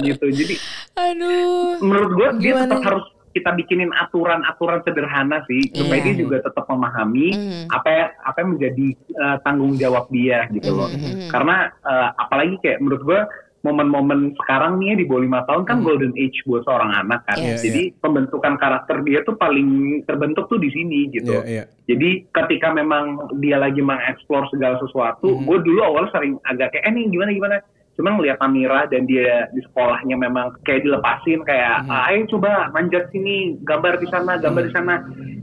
gitu. 0.00 0.26
Jadi 0.28 0.54
Aduh. 0.94 1.80
menurut 1.80 2.10
gue 2.12 2.28
dia 2.42 2.52
tetap 2.60 2.80
harus 2.82 3.04
kita 3.36 3.52
bikinin 3.52 3.92
aturan-aturan 3.92 4.80
sederhana 4.80 5.44
sih 5.44 5.68
supaya 5.76 6.00
Iya. 6.00 6.06
dia 6.08 6.14
juga 6.24 6.36
tetap 6.40 6.64
memahami 6.66 7.28
Mhm. 7.36 7.62
apa 7.68 7.88
yang 7.92 8.08
apa 8.24 8.36
yang 8.40 8.50
menjadi 8.56 8.86
eh, 8.96 9.36
tanggung 9.44 9.74
jawab 9.76 10.08
dia 10.08 10.48
gitu 10.48 10.72
loh. 10.72 10.88
Mhm. 10.88 11.28
Karena 11.28 11.68
eh, 11.68 12.08
apalagi 12.16 12.56
kayak 12.64 12.80
menurut 12.80 13.04
gue 13.04 13.20
momen-momen 13.60 14.30
sekarang 14.38 14.78
nih 14.78 14.94
ya, 14.94 15.02
di 15.02 15.04
bawah 15.04 15.22
lima 15.26 15.40
tahun 15.42 15.66
kan 15.66 15.82
golden 15.82 16.14
age 16.14 16.38
buat 16.46 16.62
seorang 16.62 17.02
anak 17.02 17.26
kan. 17.26 17.34
Yes. 17.34 17.66
Jadi 17.66 17.98
pembentukan 17.98 18.54
karakter 18.56 19.02
dia 19.02 19.26
tuh 19.26 19.34
paling 19.34 20.00
terbentuk 20.06 20.46
tuh 20.46 20.62
di 20.62 20.70
sini 20.70 21.10
gitu. 21.10 21.42
Iya, 21.42 21.42
iya. 21.42 21.64
Jadi 21.90 22.30
ketika 22.30 22.70
memang 22.70 23.26
dia 23.42 23.58
lagi 23.58 23.82
mengeksplor 23.82 24.46
segala 24.54 24.78
sesuatu, 24.78 25.34
Mhm. 25.34 25.50
gue 25.50 25.58
dulu 25.66 25.80
awalnya 25.82 26.14
sering 26.14 26.38
agak 26.46 26.72
kayak, 26.72 26.84
eh 26.86 26.92
nih 26.94 27.04
gimana 27.10 27.30
gimana. 27.34 27.56
Cuma 27.96 28.12
ngeliat 28.12 28.36
Amira 28.44 28.84
dan 28.86 29.08
dia 29.08 29.48
di 29.50 29.64
sekolahnya 29.64 30.20
memang 30.20 30.52
kayak 30.62 30.84
dilepasin 30.84 31.40
kayak, 31.42 31.82
Mhm. 31.82 31.90
"Ah, 31.90 32.02
ayo 32.12 32.28
coba 32.28 32.68
manjat 32.70 33.08
sini, 33.08 33.56
gambar 33.64 33.96
di 33.96 34.06
sana, 34.12 34.36
gambar 34.36 34.62
di 34.68 34.72
sana. 34.72 34.94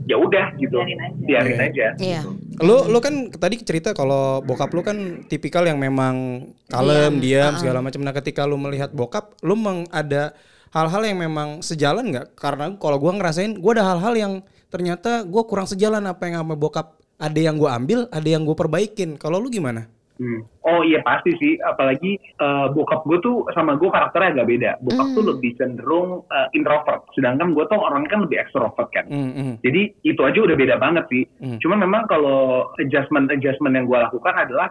Ya 0.04 0.20
udah 0.20 0.52
gitu, 0.54 0.78
Biarin 0.78 1.00
aja. 1.00 1.16
biarin 1.24 1.58
Iya. 1.58 1.66
aja. 1.66 1.86
Iya. 1.98 2.20
Lu 2.62 2.86
lu 2.86 2.98
kan 3.00 3.32
tadi 3.32 3.56
cerita 3.58 3.90
kalau 3.90 4.38
bokap 4.40 4.70
lu 4.70 4.84
kan 4.84 5.24
tipikal 5.26 5.64
yang 5.64 5.80
memang 5.80 6.46
kalem, 6.68 7.18
Diam, 7.18 7.24
diam, 7.24 7.50
uh-uh. 7.50 7.58
segala 7.58 7.78
macam. 7.80 8.00
Nah, 8.04 8.14
ketika 8.14 8.44
lu 8.46 8.54
melihat 8.54 8.92
bokap, 8.92 9.34
lu 9.40 9.56
meng 9.56 9.88
ada 9.90 10.36
hal-hal 10.70 11.02
yang 11.02 11.18
memang 11.18 11.58
sejalan 11.58 12.12
nggak? 12.12 12.36
Karena 12.36 12.76
kalau 12.76 13.00
gua 13.00 13.16
ngerasain, 13.16 13.56
gua 13.58 13.74
ada 13.74 13.84
hal-hal 13.90 14.14
yang 14.14 14.32
ternyata 14.68 15.24
gua 15.24 15.48
kurang 15.48 15.66
sejalan 15.66 16.04
apa 16.04 16.28
yang 16.28 16.44
sama 16.44 16.54
bokap. 16.54 16.94
Ada 17.16 17.40
yang 17.40 17.56
gua 17.56 17.74
ambil, 17.74 18.04
ada 18.12 18.28
yang 18.28 18.44
gua 18.44 18.54
perbaikin. 18.54 19.16
Kalau 19.16 19.40
lu 19.40 19.48
gimana? 19.48 19.88
Hmm. 20.14 20.46
Oh 20.62 20.86
iya 20.86 21.02
pasti 21.02 21.34
sih, 21.42 21.58
apalagi 21.58 22.14
eh, 22.18 22.66
bokap 22.70 23.02
gue 23.02 23.18
tuh 23.18 23.50
sama 23.50 23.74
gue 23.74 23.90
karakternya 23.90 24.38
agak 24.38 24.46
beda. 24.46 24.70
Bokap 24.78 25.06
Hmm. 25.10 25.16
tuh 25.18 25.24
lebih 25.34 25.50
cenderung 25.58 26.08
eh, 26.30 26.48
introvert, 26.54 27.02
sedangkan 27.18 27.50
gue 27.50 27.64
tuh 27.66 27.82
orangnya 27.82 28.10
kan 28.14 28.20
lebih 28.22 28.38
extrovert 28.38 28.88
kan. 28.94 29.10
Hmm, 29.10 29.32
hmm. 29.34 29.54
Jadi 29.66 29.82
itu 30.06 30.20
aja 30.22 30.38
udah 30.38 30.54
beda 30.54 30.78
banget 30.78 31.04
sih. 31.10 31.24
Hmm. 31.42 31.58
Cuman 31.58 31.82
memang 31.82 32.06
kalau 32.06 32.70
adjustment 32.78 33.26
adjustment 33.34 33.74
yang 33.74 33.90
gue 33.90 33.98
lakukan 33.98 34.34
adalah 34.38 34.70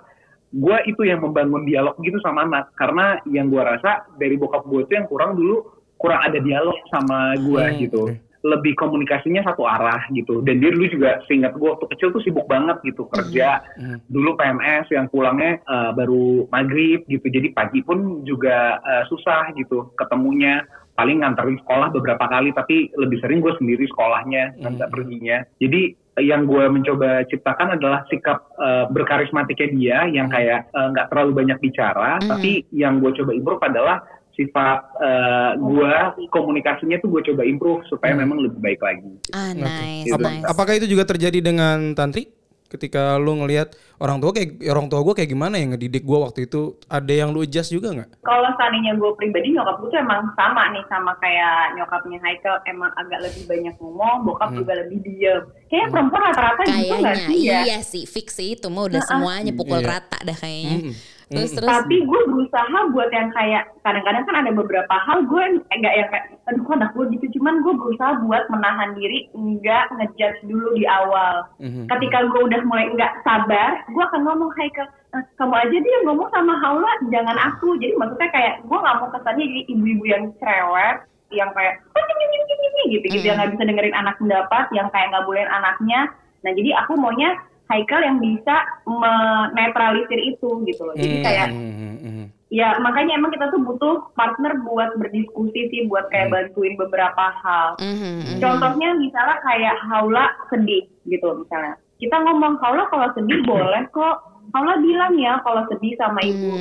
gue 0.53 0.77
itu 0.88 1.01
yang 1.03 1.19
membangun 1.19 1.67
dialog 1.67 1.99
gitu 1.99 2.15
sama 2.23 2.47
anak. 2.47 2.71
Karena 2.79 3.19
yang 3.27 3.51
gue 3.51 3.60
rasa 3.60 4.08
dari 4.15 4.39
bokap 4.39 4.63
gue 4.63 4.88
tuh 4.88 4.95
yang 4.95 5.12
kurang 5.12 5.36
dulu 5.36 5.65
kurang 5.99 6.19
ada 6.23 6.39
dialog 6.39 6.75
sama 6.88 7.36
gue 7.36 7.63
Hmm, 7.63 7.77
gitu. 7.84 8.03
Lebih 8.43 8.75
komunikasinya 8.75 9.39
satu 9.47 9.63
arah 9.63 10.03
gitu. 10.12 10.43
Dan 10.43 10.60
dia 10.60 10.69
dulu 10.75 10.91
juga 10.91 11.23
seingat 11.25 11.56
gue 11.56 11.63
waktu 11.63 11.88
kecil 11.95 12.12
tuh 12.12 12.21
sibuk 12.21 12.43
banget 12.45 12.75
gitu 12.84 13.08
kerja. 13.08 13.63
Hmm. 13.79 14.03
Dulu 14.12 14.36
PMS 14.36 14.91
yang 14.91 15.08
pulangnya 15.08 15.63
eh, 15.63 15.91
baru 15.95 16.45
maghrib 16.51 17.08
gitu. 17.08 17.23
Jadi 17.23 17.56
pagi 17.56 17.79
pun 17.79 18.27
juga 18.27 18.84
eh, 18.84 19.03
susah 19.08 19.56
gitu 19.56 19.95
ketemunya 19.95 20.62
paling 20.93 21.25
nganterin 21.25 21.58
sekolah 21.65 21.89
beberapa 21.89 22.21
kali 22.29 22.53
tapi 22.53 22.93
lebih 22.93 23.17
sering 23.17 23.41
gue 23.41 23.53
sendiri 23.58 23.86
sekolahnya 23.89 24.62
ngantar 24.62 24.88
Hmm. 24.89 24.93
perginya 24.93 25.38
jadi 25.58 25.82
eh, 25.89 26.25
yang 26.29 26.45
gue 26.45 26.69
mencoba 26.69 27.25
ciptakan 27.34 27.82
adalah 27.82 28.06
sikap 28.13 28.45
eh, 28.62 28.86
berkarismatiknya 28.93 29.67
dia 29.73 29.97
yang 30.13 30.29
kayak 30.29 30.69
eh, 30.69 30.88
nggak 30.93 31.10
terlalu 31.10 31.32
banyak 31.34 31.58
bicara 31.65 32.21
Hmm. 32.21 32.38
tapi 32.38 32.62
yang 32.69 33.01
gue 33.01 33.10
coba 33.10 33.34
improve 33.34 33.63
adalah 33.65 34.06
sifat 34.34 34.80
eh, 34.98 35.52
gue 35.56 35.91
komunikasinya 36.28 36.98
tuh 36.98 37.10
gue 37.10 37.22
coba 37.24 37.41
improve 37.43 37.86
supaya 37.86 38.12
Hmm. 38.12 38.22
memang 38.22 38.38
lebih 38.41 38.60
baik 38.60 38.82
lagi 38.82 39.12
Ah, 39.30 39.52
nice, 39.52 40.06
Gitu. 40.06 40.15
Apa- 40.15 40.30
nice. 40.32 40.46
apakah 40.48 40.74
itu 40.74 40.88
juga 40.88 41.04
terjadi 41.04 41.39
dengan 41.39 41.93
Tantri? 41.93 42.30
Ketika 42.65 43.22
lu 43.22 43.38
ngelihat 43.38 43.69
orang 44.00 44.17
tua 44.17 44.34
kayak 44.34 44.58
orang 44.65 44.89
tua 44.89 45.06
gue 45.06 45.13
kayak 45.13 45.30
gimana 45.30 45.56
yang 45.56 45.78
ngedidik 45.78 46.02
gua 46.02 46.26
waktu 46.26 46.50
itu, 46.50 46.74
ada 46.89 47.13
yang 47.13 47.30
lu 47.30 47.46
adjust 47.46 47.69
juga 47.69 47.93
nggak? 47.93 48.10
kalau 48.19 48.50
seandainya 48.52 48.98
gue 48.98 49.12
pribadi 49.13 49.54
nyokap 49.54 49.78
gue 49.78 49.93
tuh 49.93 50.02
emang 50.02 50.26
sama 50.34 50.74
nih 50.74 50.82
sama 50.84 51.13
kayak 51.15 51.78
nyokapnya 51.78 52.17
Haikal 52.19 52.58
emang 52.65 52.89
agak 52.98 53.22
lebih 53.22 53.46
banyak 53.46 53.78
ngomong, 53.78 54.26
bokap 54.26 54.58
juga 54.58 54.74
lebih 54.76 54.98
diem. 55.02 55.46
Kayaknya 55.63 55.88
perempuan 55.88 56.22
rata-rata 56.24 56.62
gitu 56.65 56.93
nggak 56.96 57.17
sih 57.19 57.39
ya? 57.43 57.60
iya 57.62 57.78
sih 57.80 58.04
fix 58.04 58.28
sih 58.34 58.50
itu 58.52 58.65
mah 58.67 58.89
udah 58.89 59.02
semuanya 59.04 59.54
pukul 59.54 59.78
Iya. 59.78 59.89
rata 59.93 60.17
dah 60.19 60.34
kayaknya. 60.36 60.78
Mm-mm. 60.82 60.93
Terus 61.34 61.52
terus 61.58 61.69
Tapi 61.69 61.96
gue 62.06 62.22
berusaha 62.30 62.80
buat 62.93 63.10
yang 63.10 63.30
kayak 63.34 63.63
kadang-kadang 63.82 64.24
kan 64.30 64.36
ada 64.46 64.52
beberapa 64.54 64.96
hal 65.04 65.26
gue 65.26 65.43
enggak 65.74 65.93
yang 65.98 66.10
kayak 66.13 66.26
aduh 66.46 66.62
kok 66.62 66.76
anak 66.78 66.91
gue 66.93 67.06
gitu 67.17 67.26
cuman 67.39 67.65
gue 67.65 67.74
berusaha 67.74 68.12
buat 68.24 68.43
menahan 68.54 68.93
diri 68.93 69.28
enggak 69.34 69.89
ngejudge 69.98 70.39
dulu 70.46 70.78
di 70.78 70.86
awal. 70.86 71.50
Mhm. 71.58 71.89
Ketika 71.89 72.17
gue 72.30 72.41
udah 72.46 72.62
mulai 72.69 72.86
enggak 72.93 73.12
sabar, 73.26 73.82
gue 73.89 74.04
akan 74.04 74.22
ngomong 74.24 74.52
hai 74.60 74.69
ke 74.72 74.84
"Eh, 75.13 75.24
kamu 75.38 75.54
aja 75.54 75.78
dia 75.78 75.98
ngomong 76.10 76.30
sama 76.34 76.54
Haula 76.62 76.93
jangan 77.10 77.38
aku. 77.38 77.78
Jadi 77.78 77.93
maksudnya 77.98 78.30
kayak 78.34 78.54
gue 78.65 78.78
nggak 78.78 78.98
mau 79.02 79.10
kesannya 79.13 79.46
jadi 79.46 79.63
ibu-ibu 79.74 80.04
yang 80.10 80.24
cerewet 80.41 80.98
yang 81.34 81.50
kayak 81.58 81.82
"Oh, 81.98 82.02
nying, 82.02 82.30
nying, 82.30 82.43
nying, 82.46 82.62
nying," 82.62 82.89
gitu 82.98 83.06
gitu 83.10 83.26
yang 83.26 83.38
nggak 83.41 83.52
bisa 83.58 83.63
dengerin 83.65 83.96
anak 83.98 84.15
pendapat 84.22 84.65
yang 84.74 84.88
kayak 84.93 85.10
nggak 85.13 85.26
bolehin 85.26 85.50
anaknya. 85.50 86.10
Nah 86.43 86.52
jadi 86.52 86.69
aku 86.84 87.00
maunya 87.00 87.39
Haikal 87.71 88.02
yang 88.04 88.17
bisa 88.19 88.56
menetralisir 88.86 90.19
itu 90.19 90.49
gitu 90.67 90.82
loh. 90.84 90.95
Jadi 90.95 91.15
Hmm, 91.19 91.26
kayak 91.26 91.47
hmm, 91.52 91.73
hmm, 91.73 91.95
hmm. 92.04 92.26
ya 92.54 92.78
makanya 92.84 93.17
emang 93.17 93.32
kita 93.34 93.49
tuh 93.49 93.62
butuh 93.63 93.95
partner 94.13 94.60
buat 94.62 94.93
berdiskusi 94.99 95.71
sih 95.71 95.88
buat 95.88 96.12
kayak 96.12 96.30
Hmm. 96.30 96.36
bantuin 96.36 96.76
beberapa 96.76 97.26
hal. 97.41 97.80
Mhm, 97.80 98.12
mhm. 98.19 98.39
Contohnya 98.43 98.89
misalnya 98.99 99.38
kayak 99.41 99.76
Haula 99.89 100.26
sedih 100.52 100.86
gitu 101.08 101.28
misalnya. 101.34 101.80
Kita 101.97 102.19
ngomong 102.19 102.60
Haula 102.60 102.84
kalau 102.91 103.08
sedih 103.15 103.39
boleh 103.47 103.84
kok. 103.89 104.17
Haula 104.54 104.76
bilang 104.78 105.15
ya 105.17 105.39
kalau 105.41 105.65
sedih 105.71 105.95
sama 105.97 106.19
ibu. 106.21 106.52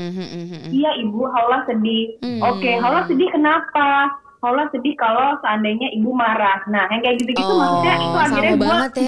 Iya 0.70 0.96
ibu 1.02 1.28
Haula 1.28 1.66
sedih. 1.66 2.14
Hmm. 2.22 2.40
Oke 2.46 2.78
Haula 2.78 3.04
sedih 3.04 3.28
kenapa? 3.28 4.16
Haula 4.42 4.66
sedih 4.68 4.94
kalau 4.94 5.38
seandainya 5.38 5.86
ibu 5.92 6.10
marah. 6.10 6.66
Nah, 6.66 6.90
yang 6.90 6.98
kayak 7.00 7.14
gitu-gitu 7.16 7.46
Oh, 7.46 7.56
maksudnya 7.56 7.94
itu 7.96 8.18
akhirnya 8.18 8.52
gue 8.52 8.66
ya. 8.66 8.74
latih, 8.76 9.06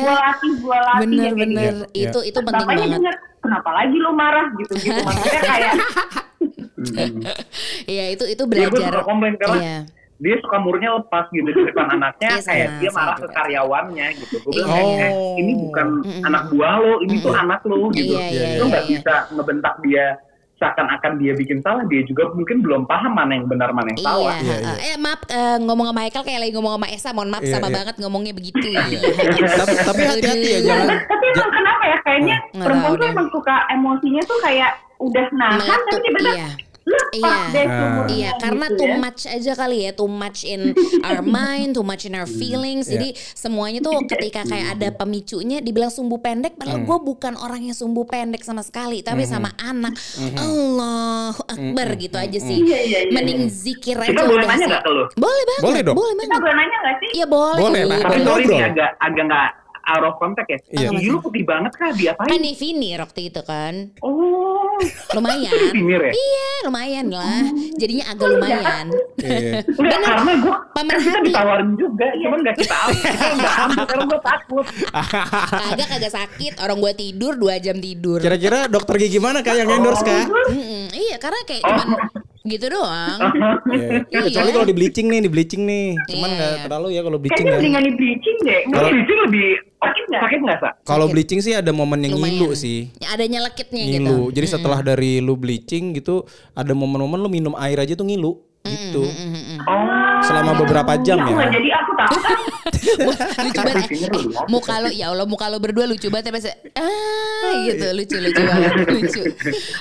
gue 0.55 0.79
latih. 0.79 1.01
Bener-bener 1.03 1.75
gitu. 1.75 1.85
Iya. 1.93 2.09
itu 2.09 2.19
itu 2.25 2.39
penting 2.41 2.55
Bapaknya 2.61 2.79
banget. 2.81 2.95
denger, 2.97 3.15
kenapa 3.41 3.71
lagi 3.73 3.97
lo 3.99 4.11
marah 4.13 4.47
gitu-gitu. 4.55 5.01
Maksudnya 5.05 5.43
kayak, 5.43 5.75
Hmm. 6.75 7.23
Iya 7.89 8.05
itu 8.13 8.25
itu 8.27 8.43
Iya, 8.45 8.69
gue 8.69 8.77
belajar. 8.77 8.93
suka 8.93 9.03
komplain 9.03 9.35
karena 9.35 9.57
Iya. 9.57 9.79
dia 10.17 10.37
suka 10.39 10.57
murnya 10.59 10.91
lepas 10.95 11.25
gitu 11.29 11.49
di 11.49 11.63
depan 11.65 11.87
anaknya 11.97 12.29
Iya, 12.31 12.41
kayak 12.45 12.69
sama, 12.69 12.79
dia 12.79 12.91
marah 12.93 13.17
ke 13.17 13.27
karyawannya 13.29 14.07
gitu. 14.15 14.35
Gue 14.39 14.53
bilang 14.55 14.69
Iya. 14.69 14.85
kayak, 14.95 15.11
eh, 15.11 15.33
ini 15.41 15.53
bukan 15.59 15.87
anak 16.23 16.43
buah 16.49 16.75
lo, 16.77 16.95
ini 17.01 17.15
tuh 17.19 17.33
anak 17.33 17.61
lo 17.65 17.89
gitu. 17.91 18.13
Iya, 18.13 18.27
iya, 18.29 18.47
Lo 18.61 18.65
nggak 18.69 18.85
iya. 18.85 18.91
bisa 18.93 19.15
ngebentak 19.31 19.75
dia 19.81 20.07
seakan-akan 20.55 21.19
dia 21.19 21.35
bikin 21.35 21.59
salah, 21.61 21.83
dia 21.91 22.07
juga 22.07 22.31
mungkin 22.31 22.63
belum 22.63 22.87
paham 22.87 23.11
mana 23.11 23.35
yang 23.35 23.47
benar 23.51 23.75
mana 23.75 23.91
yang 23.91 24.01
salah. 24.01 24.39
Iya, 24.39 24.57
Iya, 24.63 24.75
eh 24.95 24.97
maaf 24.97 25.21
eh, 25.27 25.57
ngomong 25.59 25.91
sama 25.91 25.99
Michael 26.07 26.25
kayak 26.25 26.41
lagi 26.47 26.53
ngomong 26.55 26.73
sama 26.79 26.89
Esa, 26.95 27.11
mohon 27.11 27.31
maaf 27.35 27.43
Iya, 27.43 27.53
sama 27.59 27.69
iya. 27.69 27.75
banget 27.83 27.95
ngomongnya 27.99 28.33
begitu. 28.33 28.63
Iya. 28.63 28.99
tapi, 29.59 29.75
tapi 29.83 30.03
hati-hati 30.07 30.49
ya 30.49 30.61
jangan 30.63 30.89
tapi 31.05 31.25
emang 31.35 31.51
kenapa 31.51 31.83
ya 31.85 31.99
kayaknya 32.07 32.37
perempuan 32.55 32.93
tuh 32.97 33.09
emang 33.11 33.29
suka 33.35 33.55
emosinya 33.71 34.23
tuh 34.25 34.39
kayak 34.43 34.71
udah 35.03 35.27
nahan 35.35 35.81
tapi 35.91 36.01
tiba-tiba 36.01 36.33
iya. 36.39 36.49
Lepas 36.85 37.11
Iya. 37.15 37.35
deh 37.51 37.67
Ah. 37.67 38.05
Iya, 38.07 38.31
karena 38.37 38.67
gitu 38.67 38.77
too 38.77 38.87
ya. 38.87 38.97
much 38.99 39.23
aja 39.25 39.53
kali 39.55 39.77
ya, 39.81 39.91
too 39.93 40.07
much 40.07 40.43
in 40.43 40.75
our 41.07 41.21
mind, 41.21 41.73
too 41.73 41.83
much 41.83 42.05
in 42.05 42.13
our 42.13 42.27
feelings. 42.27 42.87
Iya. 42.87 42.93
Jadi 42.95 43.09
semuanya 43.33 43.81
tuh 43.81 44.05
ketika 44.05 44.45
kayak 44.45 44.75
ada 44.75 44.89
pemicunya 44.93 45.59
dibilang 45.59 45.89
sumbu 45.89 46.19
pendek, 46.19 46.55
padahal 46.55 46.77
Hmm. 46.77 46.87
gue 46.87 46.99
bukan 47.03 47.35
orang 47.37 47.63
yang 47.63 47.73
sumbu 47.73 48.05
pendek 48.05 48.43
sama 48.43 48.61
sekali, 48.61 49.01
tapi 49.01 49.25
sama 49.25 49.55
anak. 49.57 49.95
Allahu 50.37 51.43
Akbar 51.45 51.89
gitu 51.97 52.17
aja 52.17 52.39
sih. 52.39 52.59
Iya, 52.63 52.79
iya, 52.81 52.99
iya. 53.05 53.13
Mending 53.13 53.47
zikir 53.47 53.97
aja 53.97 54.11
Kita 54.11 54.23
boleh 54.23 54.37
udah 54.37 54.49
nanya 54.49 54.59
sih. 54.59 54.69
nggak 54.69 54.83
ke 54.83 54.91
lu? 54.91 55.05
Boleh 55.17 55.43
banget. 55.45 55.63
Boleh 55.63 55.81
dong. 55.83 55.97
Boleh 55.97 56.13
kita 56.15 56.23
banget. 56.27 56.43
boleh 56.43 56.55
nanya 56.55 56.77
gak 56.79 56.97
sih 56.97 57.09
Iya 57.15 57.27
boleh. 57.27 57.61
Boleh 57.61 57.83
lah. 57.85 57.99
Tapi 57.99 58.11
Boleh 58.15 58.27
sorry 58.27 58.45
nih 58.47 58.61
agak 58.65 58.91
agak 58.99 59.25
nggak 59.25 59.49
out 59.85 60.01
of 60.03 60.15
context 60.17 60.51
ya. 60.71 60.81
Iya. 60.81 60.89
Lu 61.03 61.19
putih 61.21 61.45
banget 61.45 61.73
kah 61.73 61.91
diapain? 61.91 62.27
Kan 62.27 62.41
Nivini 62.41 62.91
waktu 62.95 63.21
itu 63.29 63.41
kan. 63.43 63.75
oh 64.01 64.54
Lumayan. 65.13 65.51
Ya? 65.51 66.11
Iya, 66.11 66.51
lumayan 66.65 67.07
lah. 67.09 67.43
Jadinya 67.75 68.05
agak 68.09 68.29
lumayan. 68.31 68.87
Iya. 69.19 69.63
Enggak, 69.65 69.99
Bener. 69.99 70.01
karena 70.05 70.33
gue 70.37 70.55
Pemerhati. 70.75 71.05
kita 71.05 71.21
ditawarin 71.23 71.71
juga, 71.75 72.07
cuman 72.15 72.39
nggak 72.41 72.57
kita 72.57 72.77
ambil, 72.77 73.85
karena 73.91 74.05
gue 74.05 74.21
takut. 74.21 74.65
Kagak 75.65 75.89
kagak 75.89 76.13
sakit. 76.13 76.53
Orang 76.59 76.79
gue 76.79 76.93
tidur 76.93 77.33
dua 77.35 77.57
jam 77.57 77.77
tidur. 77.77 78.19
kira-kira 78.19 78.67
dokter 78.67 78.97
gigi 78.97 79.19
mana 79.19 79.41
kak 79.41 79.55
yang 79.55 79.69
endorse 79.69 80.01
kak 80.01 80.27
iya 80.93 81.17
karena 81.17 81.41
kayak 81.45 81.63
cuman 81.63 81.89
gitu 82.45 82.69
doang. 82.69 83.19
Iya. 83.73 84.05
Iya. 84.05 84.21
kecuali 84.23 84.51
kalau 84.53 84.67
di 84.69 84.77
bleaching 84.77 85.07
nih 85.09 85.21
di 85.21 85.31
bleaching 85.33 85.63
nih 85.65 85.87
cuman 86.07 86.29
Iya. 86.29 86.37
nggak 86.37 86.53
terlalu 86.63 86.89
ya 86.91 87.01
kalau 87.01 87.17
bleaching 87.17 87.41
kayaknya 87.41 87.57
ya 87.57 87.59
mendingan 87.59 87.83
di 87.83 87.93
bleaching 87.95 88.37
deh 88.39 88.61
Kalau- 88.69 88.93
bleaching 88.93 89.21
lebih 89.25 89.49
Sakit 89.75 90.05
nggak? 90.07 90.21
Sakit 90.23 90.41
nggak 90.41 90.59
sa? 90.59 90.69
kalau 90.83 91.07
bleaching 91.09 91.41
sih 91.41 91.53
ada 91.53 91.71
momen 91.71 92.01
yang 92.01 92.13
Lumayan. 92.15 92.37
ngilu 92.37 92.49
sih 92.55 92.89
Ya, 92.97 93.09
ada 93.13 93.25
nyelekitnya 93.25 93.81
gitu. 93.83 93.93
ngilu 93.99 94.21
jadi 94.31 94.47
setelah 94.47 94.81
dari 94.81 95.19
lu 95.19 95.35
bleaching 95.35 95.93
gitu 95.93 96.25
ada 96.53 96.73
momen-momen 96.73 97.17
lu 97.19 97.29
minum 97.29 97.53
air 97.55 97.77
aja 97.79 97.93
tuh 97.93 98.05
ngilu 98.05 98.37
gitu 98.65 99.05
Oh. 99.65 100.21
selama 100.21 100.57
beberapa 100.57 100.93
jam 100.99 101.21
nggak 101.21 101.37
ya 101.37 101.49
jadi 101.51 101.69
aku 101.75 101.91
tahu 101.95 102.17
lucu 103.25 103.53
banget. 103.57 103.89
Eh, 103.89 104.25
muka 104.47 104.75
lo 104.79 104.89
ya 104.89 105.07
Allah 105.09 105.25
muka 105.25 105.47
lo 105.49 105.57
berdua 105.57 105.85
lucu 105.85 106.09
banget 106.09 106.29
tapi 106.29 106.41
ah 106.75 107.53
gitu 107.63 107.87
lucu 107.93 108.17
lucu 108.19 108.43
banget 108.43 108.73
lucu. 108.95 109.23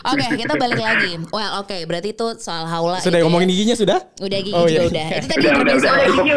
Oke 0.06 0.26
kita 0.36 0.54
balik 0.56 0.80
lagi. 0.80 1.20
Well 1.30 1.60
oke 1.60 1.78
berarti 1.84 2.12
itu 2.12 2.28
soal 2.38 2.64
haula. 2.64 3.00
sudah 3.00 3.12
itu 3.14 3.20
ya. 3.20 3.26
ngomongin 3.26 3.48
giginya 3.50 3.76
sudah 3.76 4.00
Udah 4.20 4.40
gigi 4.40 4.52
Oh, 4.54 4.64
juga 4.64 4.72
iya. 4.72 4.88
udah. 4.88 5.08
Itu 5.14 5.28
tadi 5.28 5.44
Udah, 5.44 5.60
udah, 5.60 5.76
soal 5.76 5.96
udah. 5.96 6.12
gigi 6.14 6.32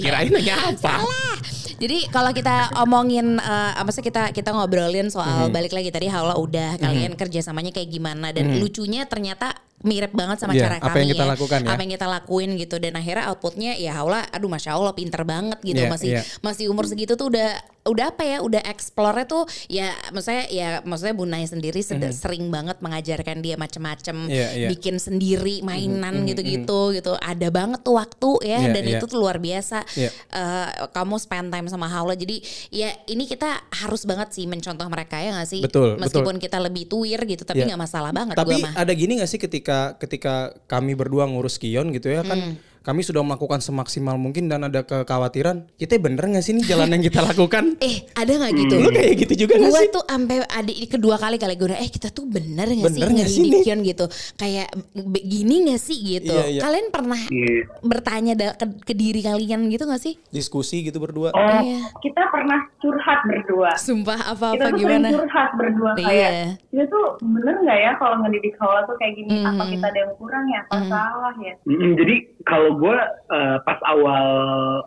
udah 0.00 0.20
nanya 0.32 0.54
apa 0.62 0.76
Salah. 0.96 1.34
Jadi 1.82 2.06
kalau 2.08 2.30
kita 2.30 2.56
omongin 2.78 3.42
apa 3.42 3.90
sih 3.90 4.00
kita 4.00 4.30
kita 4.30 4.50
ngobrolin 4.50 5.10
soal 5.10 5.50
Mhm. 5.50 5.52
balik 5.52 5.72
lagi 5.72 5.90
tadi 5.90 6.06
Haula 6.06 6.38
udah 6.38 6.78
kalian 6.78 7.12
kerjasamanya 7.12 7.70
kayak 7.70 7.90
gimana 7.90 8.30
dan 8.30 8.54
lucunya 8.56 9.02
ternyata 9.04 9.50
mirip 9.82 10.14
banget 10.14 10.38
sama 10.38 10.54
Iya, 10.54 10.62
cara 10.62 10.74
apa 10.78 10.86
kami 10.88 10.98
yang 11.00 11.10
kita 11.10 11.24
ya. 11.26 11.30
lakukan 11.34 11.58
ya. 11.58 11.68
Apa 11.68 11.80
yang 11.82 11.92
kita 11.92 12.06
lakuin 12.08 12.50
gitu 12.54 12.76
dan 12.78 12.94
akhirnya 12.94 13.24
outputnya 13.26 13.74
ya 13.74 13.90
Haula 13.92 14.22
aduh 14.24 14.46
masya 14.46 14.78
Allah 14.78 14.94
pinter 14.94 15.26
banget 15.26 15.58
gitu 15.60 15.74
Iya, 15.76 15.90
masih 15.90 16.08
iya. 16.08 16.22
masih 16.38 16.70
umur 16.70 16.86
segitu 16.86 17.18
tuh 17.18 17.26
udah 17.26 17.50
udah 17.82 18.14
apa 18.14 18.22
ya 18.22 18.38
udah 18.38 18.62
explore 18.62 19.26
tuh 19.26 19.42
ya 19.66 19.90
maksudnya 20.14 20.46
ya 20.48 20.68
maksudnya 20.80 21.18
Bunai 21.18 21.42
sendiri 21.44 21.82
sed- 21.82 22.14
sering 22.14 22.46
banget 22.48 22.78
mengajarkan 22.78 23.42
dia 23.42 23.58
macem-macem. 23.58 24.30
Iya, 24.30 24.48
iya. 24.54 24.68
bikin 24.70 25.02
sendiri 25.02 25.58
mainan 25.60 26.22
gitu-gitu 26.22 26.94
gitu 26.94 27.18
ada 27.18 27.50
banget 27.50 27.82
tuh 27.82 27.98
waktu 27.98 28.30
ya 28.44 28.58
Iya, 28.60 28.70
dan 28.70 28.84
iya. 28.86 28.94
itu 28.94 29.04
tuh 29.04 29.18
luar 29.18 29.42
biasa 29.42 29.82
Iya. 29.92 30.14
eh, 30.14 30.68
kamu 30.88 31.18
spend 31.18 31.50
time 31.50 31.66
sama 31.72 31.88
Haula 31.88 32.12
jadi 32.12 32.36
ya 32.68 32.92
ini 33.08 33.24
kita 33.24 33.48
harus 33.72 34.04
banget 34.04 34.28
sih 34.30 34.44
mencontoh 34.44 34.84
mereka 34.86 35.16
ya 35.16 35.32
gak 35.34 35.48
sih 35.48 35.64
Betul, 35.64 35.96
meskipun 35.96 36.36
kita 36.36 36.60
lebih 36.60 36.84
tuir 36.84 37.16
gitu 37.24 37.42
tapi 37.42 37.64
Iya. 37.64 37.72
nggak 37.72 37.80
masalah 37.80 38.12
banget 38.12 38.36
Tapi 38.36 38.52
gua 38.52 38.68
mah 38.68 38.72
ada 38.76 38.92
gini 38.92 39.16
gak 39.16 39.26
sih 39.26 39.40
ketika 39.40 39.96
ketika 39.96 40.34
kami 40.66 40.92
berdua 40.92 41.24
ngurus 41.24 41.56
Kion 41.56 41.88
gitu 41.90 42.12
ya 42.12 42.20
kan 42.20 42.36
Hmm. 42.36 42.54
Kami 42.82 43.00
sudah 43.00 43.22
melakukan 43.22 43.58
semaksimal 43.58 44.14
mungkin 44.14 44.46
dan 44.46 44.62
ada 44.62 44.82
kekhawatiran 44.82 45.70
kita 45.74 45.96
bener 45.96 46.26
gak 46.28 46.42
sih 46.42 46.52
nih 46.52 46.66
jalan 46.66 46.90
yang 46.90 47.02
kita 47.02 47.22
lakukan? 47.22 47.74
eh 47.80 48.02
ada 48.12 48.30
nggak 48.32 48.52
gitu 48.56 48.74
Lu 48.76 48.90
kayak 48.90 49.14
gitu 49.18 49.34
juga 49.46 49.54
gak 49.56 49.68
gue 49.68 49.80
sih? 49.80 49.90
tuh 49.90 50.04
sampai 50.04 50.36
adik 50.44 50.76
kedua 50.90 51.16
kali 51.16 51.36
kali 51.36 51.54
gue 51.54 51.70
eh 51.72 51.86
kita 51.86 52.10
tuh 52.10 52.24
bener 52.24 52.66
gak 52.68 52.90
sih 52.90 52.98
Bener 52.98 53.08
nggak 53.08 53.28
sih 53.28 53.40
ngedidik 53.40 53.54
nih? 53.54 53.64
Kion 53.64 53.80
gitu 53.82 54.04
kayak 54.34 54.68
begini 54.92 55.56
gak 55.68 55.80
sih 55.80 55.98
gitu 55.98 56.32
Iya, 56.32 56.44
iya. 56.48 56.60
kalian 56.60 56.86
pernah 56.88 57.20
Iya. 57.22 57.56
bertanya 57.80 58.32
ke, 58.34 58.66
ke 58.82 58.92
diri 58.92 59.20
kalian 59.20 59.68
gitu 59.68 59.84
gak 59.84 59.98
sih 59.98 60.14
Diskusi 60.28 60.82
gitu 60.82 60.98
berdua. 60.98 61.30
oh 61.30 61.40
Iya. 61.62 61.86
kita 61.98 62.22
pernah 62.28 62.58
curhat 62.78 63.20
berdua 63.22 63.70
sumpah 63.76 64.18
kita 64.18 64.32
apa-apa 64.34 64.64
tuh 64.64 64.76
gimana 64.76 65.08
curhat 65.08 65.50
berdua 65.54 65.90
Iya. 65.94 66.04
kayak 66.04 66.30
kita 66.68 66.84
tuh 66.88 67.06
bener 67.22 67.54
nggak 67.58 67.78
ya 67.78 67.92
kalau 67.96 68.16
ngedidik 68.20 68.54
Haula 68.56 68.82
tuh 68.82 68.96
kayak 68.96 69.14
gini 69.14 69.34
apa 69.40 69.62
Mhm. 69.62 69.70
kita 69.70 69.86
ada 69.86 69.98
yang 70.00 70.12
kurang 70.16 70.44
ya 70.46 70.60
apa 70.64 70.78
salah 70.84 71.34
ya 71.38 71.54
Mm, 71.62 71.94
jadi 71.94 72.14
kalau 72.42 72.76
gue 72.76 72.96
uh, 73.28 73.56
pas 73.62 73.78
awal 73.86 74.24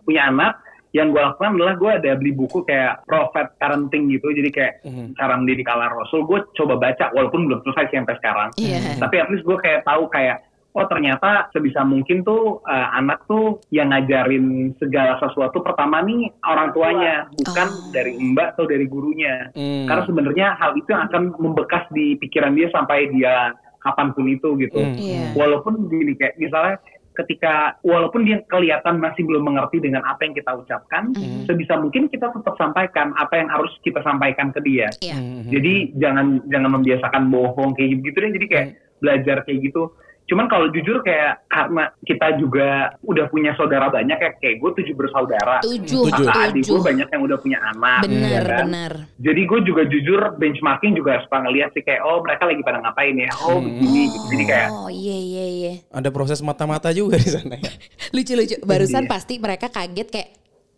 punya 0.04 0.28
anak, 0.28 0.60
yang 0.92 1.12
gue 1.12 1.20
lakukan 1.20 1.60
adalah 1.60 1.76
gue 1.76 1.92
ada 1.92 2.12
beli 2.16 2.32
buku 2.32 2.64
kayak 2.64 3.04
Prophet 3.04 3.52
Parenting 3.60 4.08
gitu, 4.08 4.32
jadi 4.32 4.50
kayak 4.50 4.74
Mhm. 4.88 5.06
cara 5.20 5.34
mendidik 5.36 5.68
ala 5.68 5.92
Rasul. 5.92 6.24
Gue 6.24 6.40
coba 6.56 6.80
baca, 6.80 7.12
walaupun 7.12 7.52
belum 7.52 7.60
selesai 7.68 7.92
sih 7.92 8.00
sampai 8.00 8.16
sekarang. 8.24 8.50
Iya. 8.56 8.80
Tapi 9.04 9.16
at 9.20 9.28
least 9.28 9.44
gue 9.44 9.58
kayak 9.60 9.84
tahu 9.84 10.08
kayak 10.08 10.48
oh 10.76 10.84
ternyata 10.92 11.48
sebisa 11.56 11.88
mungkin 11.88 12.24
tuh 12.24 12.60
uh, 12.64 12.88
anak 12.96 13.24
tuh 13.32 13.64
yang 13.72 13.96
ngajarin 13.96 14.76
segala 14.76 15.16
sesuatu 15.24 15.64
pertama 15.64 16.04
nih 16.04 16.32
orang 16.44 16.76
tuanya, 16.76 17.32
bukan 17.32 17.68
Oh. 17.72 17.92
dari 17.92 18.12
mbak 18.16 18.60
atau 18.60 18.68
dari 18.68 18.84
gurunya. 18.84 19.52
Hmm. 19.56 19.88
Karena 19.88 20.04
sebenarnya 20.04 20.48
hal 20.60 20.76
itu 20.76 20.92
yang 20.92 21.08
akan 21.08 21.32
membekas 21.40 21.88
di 21.92 22.20
pikiran 22.20 22.56
dia 22.56 22.68
sampai 22.72 23.08
dia 23.12 23.56
kapan 23.80 24.12
pun 24.12 24.28
itu 24.28 24.52
gitu. 24.60 24.76
Hmm. 24.76 24.96
Iya. 25.00 25.32
Walaupun 25.36 25.88
gini 25.88 26.12
kayak 26.16 26.36
misalnya 26.36 26.76
ketika 27.16 27.80
walaupun 27.82 28.28
dia 28.28 28.44
kelihatan 28.46 29.00
masih 29.00 29.24
belum 29.24 29.48
mengerti 29.48 29.80
dengan 29.80 30.04
apa 30.04 30.28
yang 30.28 30.36
kita 30.36 30.52
ucapkan, 30.52 31.16
Mhm. 31.16 31.48
sebisa 31.48 31.80
mungkin 31.80 32.12
kita 32.12 32.30
tetap 32.30 32.56
sampaikan 32.60 33.16
apa 33.16 33.40
yang 33.40 33.48
harus 33.48 33.72
kita 33.82 34.04
sampaikan 34.04 34.52
ke 34.52 34.60
dia. 34.62 34.92
Iya. 35.00 35.18
Mhm. 35.18 35.50
Jadi 35.50 35.74
jangan 35.96 36.26
jangan 36.52 36.70
membiasakan 36.80 37.24
bohong 37.32 37.74
kayak 37.74 38.04
gitu 38.04 38.18
deh. 38.20 38.32
Jadi 38.36 38.46
kayak 38.52 38.68
belajar 39.00 39.38
kayak 39.44 39.60
gitu. 39.72 39.92
Cuman 40.26 40.46
kalau 40.46 40.68
jujur 40.68 41.00
kayak 41.00 41.46
karena 41.46 41.86
kita 42.02 42.34
juga 42.36 42.68
udah 43.00 43.26
punya 43.28 43.54
saudara 43.54 43.88
banyak 43.88 44.18
kayak 44.18 44.36
kayak 44.38 44.56
gue 44.58 44.72
tujuh 44.76 44.96
bersaudara. 44.96 45.62
tujuh 45.62 46.10
Tujuh. 46.10 46.26
Adik 46.26 46.62
tujuh 46.62 46.72
gue 46.72 46.82
banyak 46.84 47.08
yang 47.08 47.22
udah 47.22 47.38
punya 47.38 47.60
anak. 47.64 48.00
bener 48.04 48.26
ya 48.28 48.42
kan? 48.42 48.60
bener 48.66 48.92
Jadi 49.16 49.42
gue 49.44 49.60
juga 49.64 49.82
jujur 49.86 50.20
benchmarking 50.36 50.94
juga 50.94 51.22
suka 51.22 51.38
ngeliat 51.40 51.70
sih 51.72 51.82
kayak 51.82 52.02
oh 52.02 52.20
mereka 52.20 52.44
lagi 52.44 52.62
pada 52.62 52.78
ngapain 52.80 53.16
ya. 53.16 53.30
Oh 53.40 53.60
begini 53.60 54.02
gitu. 54.10 54.26
Jadi 54.32 54.44
kayak 54.46 54.70
oh 54.72 54.90
iya 54.90 55.14
iya 55.16 55.46
iya 55.48 55.74
Ada 55.90 56.10
proses 56.10 56.40
mata-mata 56.40 56.90
juga 56.90 57.16
di 57.16 57.30
sana 57.30 57.54
ya. 57.56 57.70
lucu 58.16 58.34
lucu 58.34 58.56
barusan 58.62 59.06
Iya. 59.06 59.12
pasti 59.12 59.38
mereka 59.38 59.68
kaget 59.68 60.08
kayak 60.10 60.30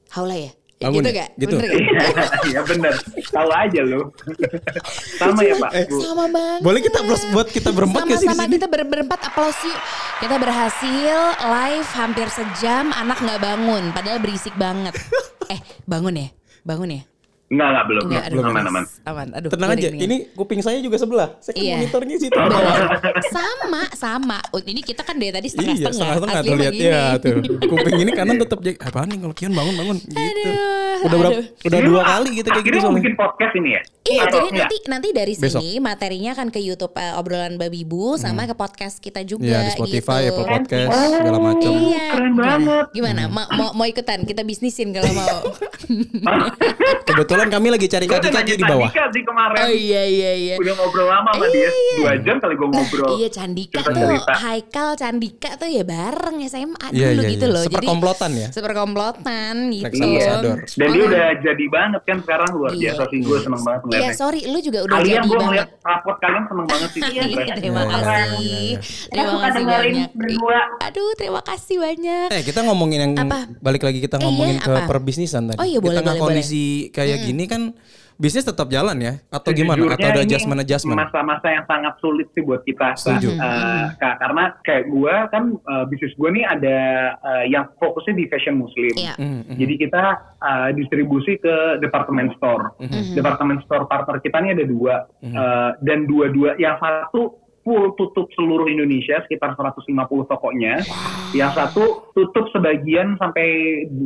haula 0.09 0.35
ya 0.35 0.51
Bangun 0.77 1.01
gitu 1.01 1.09
ya? 1.09 1.15
gak 1.17 1.29
Gitu. 1.35 1.55
bener 1.57 1.69
gak 1.73 2.29
Iya 2.49 2.61
bener. 2.63 2.93
Tahu 3.27 3.49
aja 3.49 3.79
lu. 3.81 4.01
Sama 5.17 5.41
ya 5.41 5.55
Pak. 5.57 5.71
Bu. 5.89 5.97
sama 5.99 6.25
banget 6.29 6.59
Boleh 6.61 6.81
kita 6.85 6.99
plus 7.01 7.23
buat 7.27 7.47
kita 7.49 7.69
berempat 7.71 8.01
gak 8.05 8.19
sih 8.19 8.29
sini? 8.29 8.53
kita 8.53 8.67
ber 8.67 8.81
berempat 8.85 9.19
aplaus 9.23 9.57
yuk 9.61 9.79
kita 10.17 10.35
berhasil 10.37 11.17
live 11.43 11.89
hampir 11.91 12.27
sejam 12.27 12.89
anak 12.91 13.17
nggak 13.17 13.37
bangun 13.37 13.83
padahal 13.91 14.17
berisik 14.17 14.53
banget 14.53 14.93
eh 15.53 15.57
bangun 15.85 16.13
ya 16.15 16.27
bangun 16.61 16.89
ya 16.91 17.01
Enggak 17.47 17.67
enggak 17.69 17.85
belum. 17.87 18.03
Enggak, 18.03 18.23
belum 18.27 18.43
aman 18.45 18.63
aman. 18.67 18.83
aman 19.05 19.27
aduh 19.31 19.47
Tenang 19.47 19.69
aja, 19.71 19.79
deg-degan. 19.87 20.03
ini 20.03 20.15
kuping 20.35 20.59
saya 20.59 20.83
juga 20.83 20.99
sebelah. 20.99 21.29
Saya 21.39 21.55
kan 21.55 21.63
Iya. 21.63 21.75
monitornya 21.79 22.15
situ. 22.17 22.35
sama 23.31 23.81
sama 23.93 24.37
Oh, 24.49 24.59
ini 24.59 24.81
kita 24.81 24.99
kan 25.01 25.15
dari 25.15 25.31
tadi 25.31 25.47
Iya, 25.47 25.55
setengah-setengah 25.55 25.95
setengah-setengah 25.95 26.35
Asli 26.37 26.49
tuh 26.49 26.57
lihat 26.57 26.73
ya 26.75 27.01
tuh. 27.17 27.35
Kuping 27.63 27.95
ini 27.97 28.11
kanan 28.11 28.35
tetap 28.37 28.59
jadi 28.59 28.75
apaan 28.77 29.07
nih 29.07 29.19
kalau 29.21 29.31
Kion 29.31 29.53
bangun 29.53 29.75
bangun 29.75 29.97
gitu. 29.97 30.19
Aduh, 30.19 31.05
Udah 31.05 31.17
berapa 31.17 31.33
aduh. 31.33 31.45
udah 31.63 31.79
dua 31.81 32.01
kali 32.03 32.29
gitu 32.35 32.47
kayak 32.49 32.63
gitu 32.63 32.75
Akhirnya 32.77 32.99
bikin 32.99 33.15
podcast 33.15 33.53
ini 33.55 33.69
ya. 33.71 33.81
Iya, 34.07 34.21
Atau 34.23 34.39
jadi 34.41 34.57
nanti 34.57 34.77
nanti 34.87 35.07
dari 35.11 35.33
Besok. 35.33 35.59
sini 35.59 35.77
materinya 35.77 36.31
akan 36.31 36.47
ke 36.47 36.59
YouTube 36.59 36.95
eh, 36.95 37.11
obrolan 37.13 37.55
babi 37.55 37.83
bu 37.83 38.15
sama 38.15 38.43
ke 38.43 38.53
podcast 38.53 38.97
kita 38.97 39.19
juga 39.21 39.43
Iya 39.45 39.59
di 39.65 39.71
Spotify, 39.73 40.19
gitu. 40.23 40.31
Apple 40.33 40.47
Podcast 40.47 40.87
segala 40.89 41.39
macam. 41.41 41.71
Iya. 41.73 42.05
Keren 42.09 42.31
Gimana? 42.31 42.47
banget. 42.57 42.85
Gimana? 42.91 43.21
Ma- 43.27 43.49
mau 43.51 43.69
mau 43.73 43.85
ikutan? 43.85 44.23
Kita 44.23 44.41
bisnisin 44.41 44.91
kalau 44.91 45.11
mau. 45.11 45.39
Kebetulan 47.07 47.47
kami 47.47 47.67
lagi 47.69 47.87
cari 47.87 48.05
kaki-kaki 48.05 48.53
di 48.53 48.63
bawah. 48.63 48.87
Candika 48.87 49.05
sih 49.09 49.23
kemarin. 49.23 49.57
oh 49.57 49.69
iya 49.69 50.03
iya 50.03 50.31
iya. 50.33 50.55
Udah 50.55 50.73
ngobrol 50.75 51.07
lama 51.07 51.29
sama 51.29 51.45
dia. 51.49 51.69
Dua 51.97 52.13
jam 52.17 52.35
kali 52.37 52.53
gue 52.53 52.67
ngobrol. 52.69 53.09
Iya 53.17 53.29
Candika 53.29 53.79
tuh. 53.83 54.07
Haikal 54.37 54.89
Candika 54.95 55.49
tuh 55.55 55.67
ya 55.67 55.83
bareng 55.83 56.37
SMA 56.45 56.87
Iya, 56.89 57.07
dulu 57.11 57.21
iya, 57.21 57.29
gitu 57.29 57.45
iya. 57.45 57.53
loh. 57.53 57.63
Seperkomplotan 57.63 58.31
ya? 58.33 58.47
Seperkomplotan 58.49 59.53
gitu. 59.69 59.99
Dan 60.75 60.87
dia 60.87 61.03
Oh. 61.03 61.07
udah 61.07 61.27
jadi 61.39 61.65
banget 61.67 62.01
kan 62.03 62.17
sekarang 62.19 62.49
luar 62.53 62.71
Iya. 62.71 62.93
biasa 62.93 63.03
sih. 63.09 63.19
Gue 63.19 63.37
seneng 63.39 63.61
banget 63.61 63.81
Iya 63.99 64.11
sorry 64.13 64.41
lu 64.43 64.59
juga 64.59 64.79
udah 64.81 64.95
Kalian 64.95 65.13
jadi 65.13 65.23
gue 65.23 65.33
banget. 65.33 65.47
ngeliat 65.47 65.69
rapot 65.81 66.15
kalian 66.17 66.43
seneng 66.45 66.65
banget 66.65 66.89
sih. 66.89 67.01
Iya, 67.07 67.23
Keren. 67.25 67.55
terima 67.55 67.79
Iya, 67.79 67.89
kasih. 67.89 68.07
iya, 68.37 68.57
iya. 68.59 68.77
Terima 69.07 69.27
suka 69.27 69.41
kasih 69.43 69.55
dengerin 69.57 69.93
banyak. 69.93 70.09
berdua. 70.13 70.59
Aduh, 70.81 71.11
terima 71.13 71.41
kasih 71.41 71.75
banyak. 71.77 72.27
Eh 72.29 72.41
kita 72.43 72.59
ngomongin 72.61 72.99
yang 72.99 73.13
Apa? 73.17 73.39
balik 73.57 73.81
lagi 73.81 73.99
kita 73.99 74.15
Eh, 74.15 74.23
ngomongin 74.23 74.55
iya, 74.55 74.63
ke 74.63 74.73
apa? 74.73 74.85
perbisnisan 74.85 75.43
tadi. 75.47 75.57
Oh, 75.57 75.65
iya, 75.65 75.77
boleh, 75.77 75.89
kita 75.89 76.01
nggak 76.01 76.15
boleh, 76.15 76.25
kondisi 76.33 76.63
kayak 76.89 77.17
gini 77.21 77.43
kan 77.45 77.61
bisnis 78.17 78.45
tetap 78.45 78.67
jalan 78.69 78.97
ya 78.97 79.13
atau 79.29 79.49
gimana? 79.53 79.93
Atau 79.93 80.09
ada 80.09 80.21
adjustment 80.25 80.59
adjustment? 80.61 80.97
Masa-masa 80.97 81.47
yang 81.53 81.65
sangat 81.69 81.93
sulit 82.01 82.27
sih 82.33 82.41
buat 82.43 82.65
kita. 82.67 82.97
Setuju. 82.97 83.37
Kak, 83.97 84.15
karena 84.19 84.43
kayak 84.65 84.83
gue 84.89 85.13
kan 85.31 85.43
eh, 85.53 85.85
bisnis 85.89 86.13
gue 86.17 86.29
nih 86.33 86.45
ada 86.45 86.77
eh, 87.13 87.43
yang 87.53 87.69
fokusnya 87.77 88.17
di 88.17 88.25
fashion 88.27 88.57
muslim. 88.57 88.93
Iya. 88.97 89.13
Hmm, 89.15 89.45
hmm. 89.45 89.57
Jadi 89.57 89.73
kita 89.77 90.03
eh, 90.41 90.69
distribusi 90.75 91.37
ke 91.37 91.79
department 91.79 92.33
store. 92.41 92.73
Mhm. 92.81 93.13
Department 93.13 93.61
store 93.65 93.85
partner 93.85 94.17
kita 94.19 94.37
nih 94.41 94.51
ada 94.57 94.65
dua 94.65 94.95
Eh, 95.21 95.71
dan 95.83 96.07
dua-dua 96.09 96.55
yang 96.57 96.79
satu 96.79 97.37
full 97.61 97.93
tutup 97.99 98.31
seluruh 98.33 98.69
Indonesia 98.71 99.19
sekitar 99.27 99.59
150 99.59 99.83
tokonya. 100.29 100.79
Yang 101.35 101.51
satu 101.57 101.83
tutup 102.15 102.47
sebagian 102.55 103.19
sampai 103.19 103.47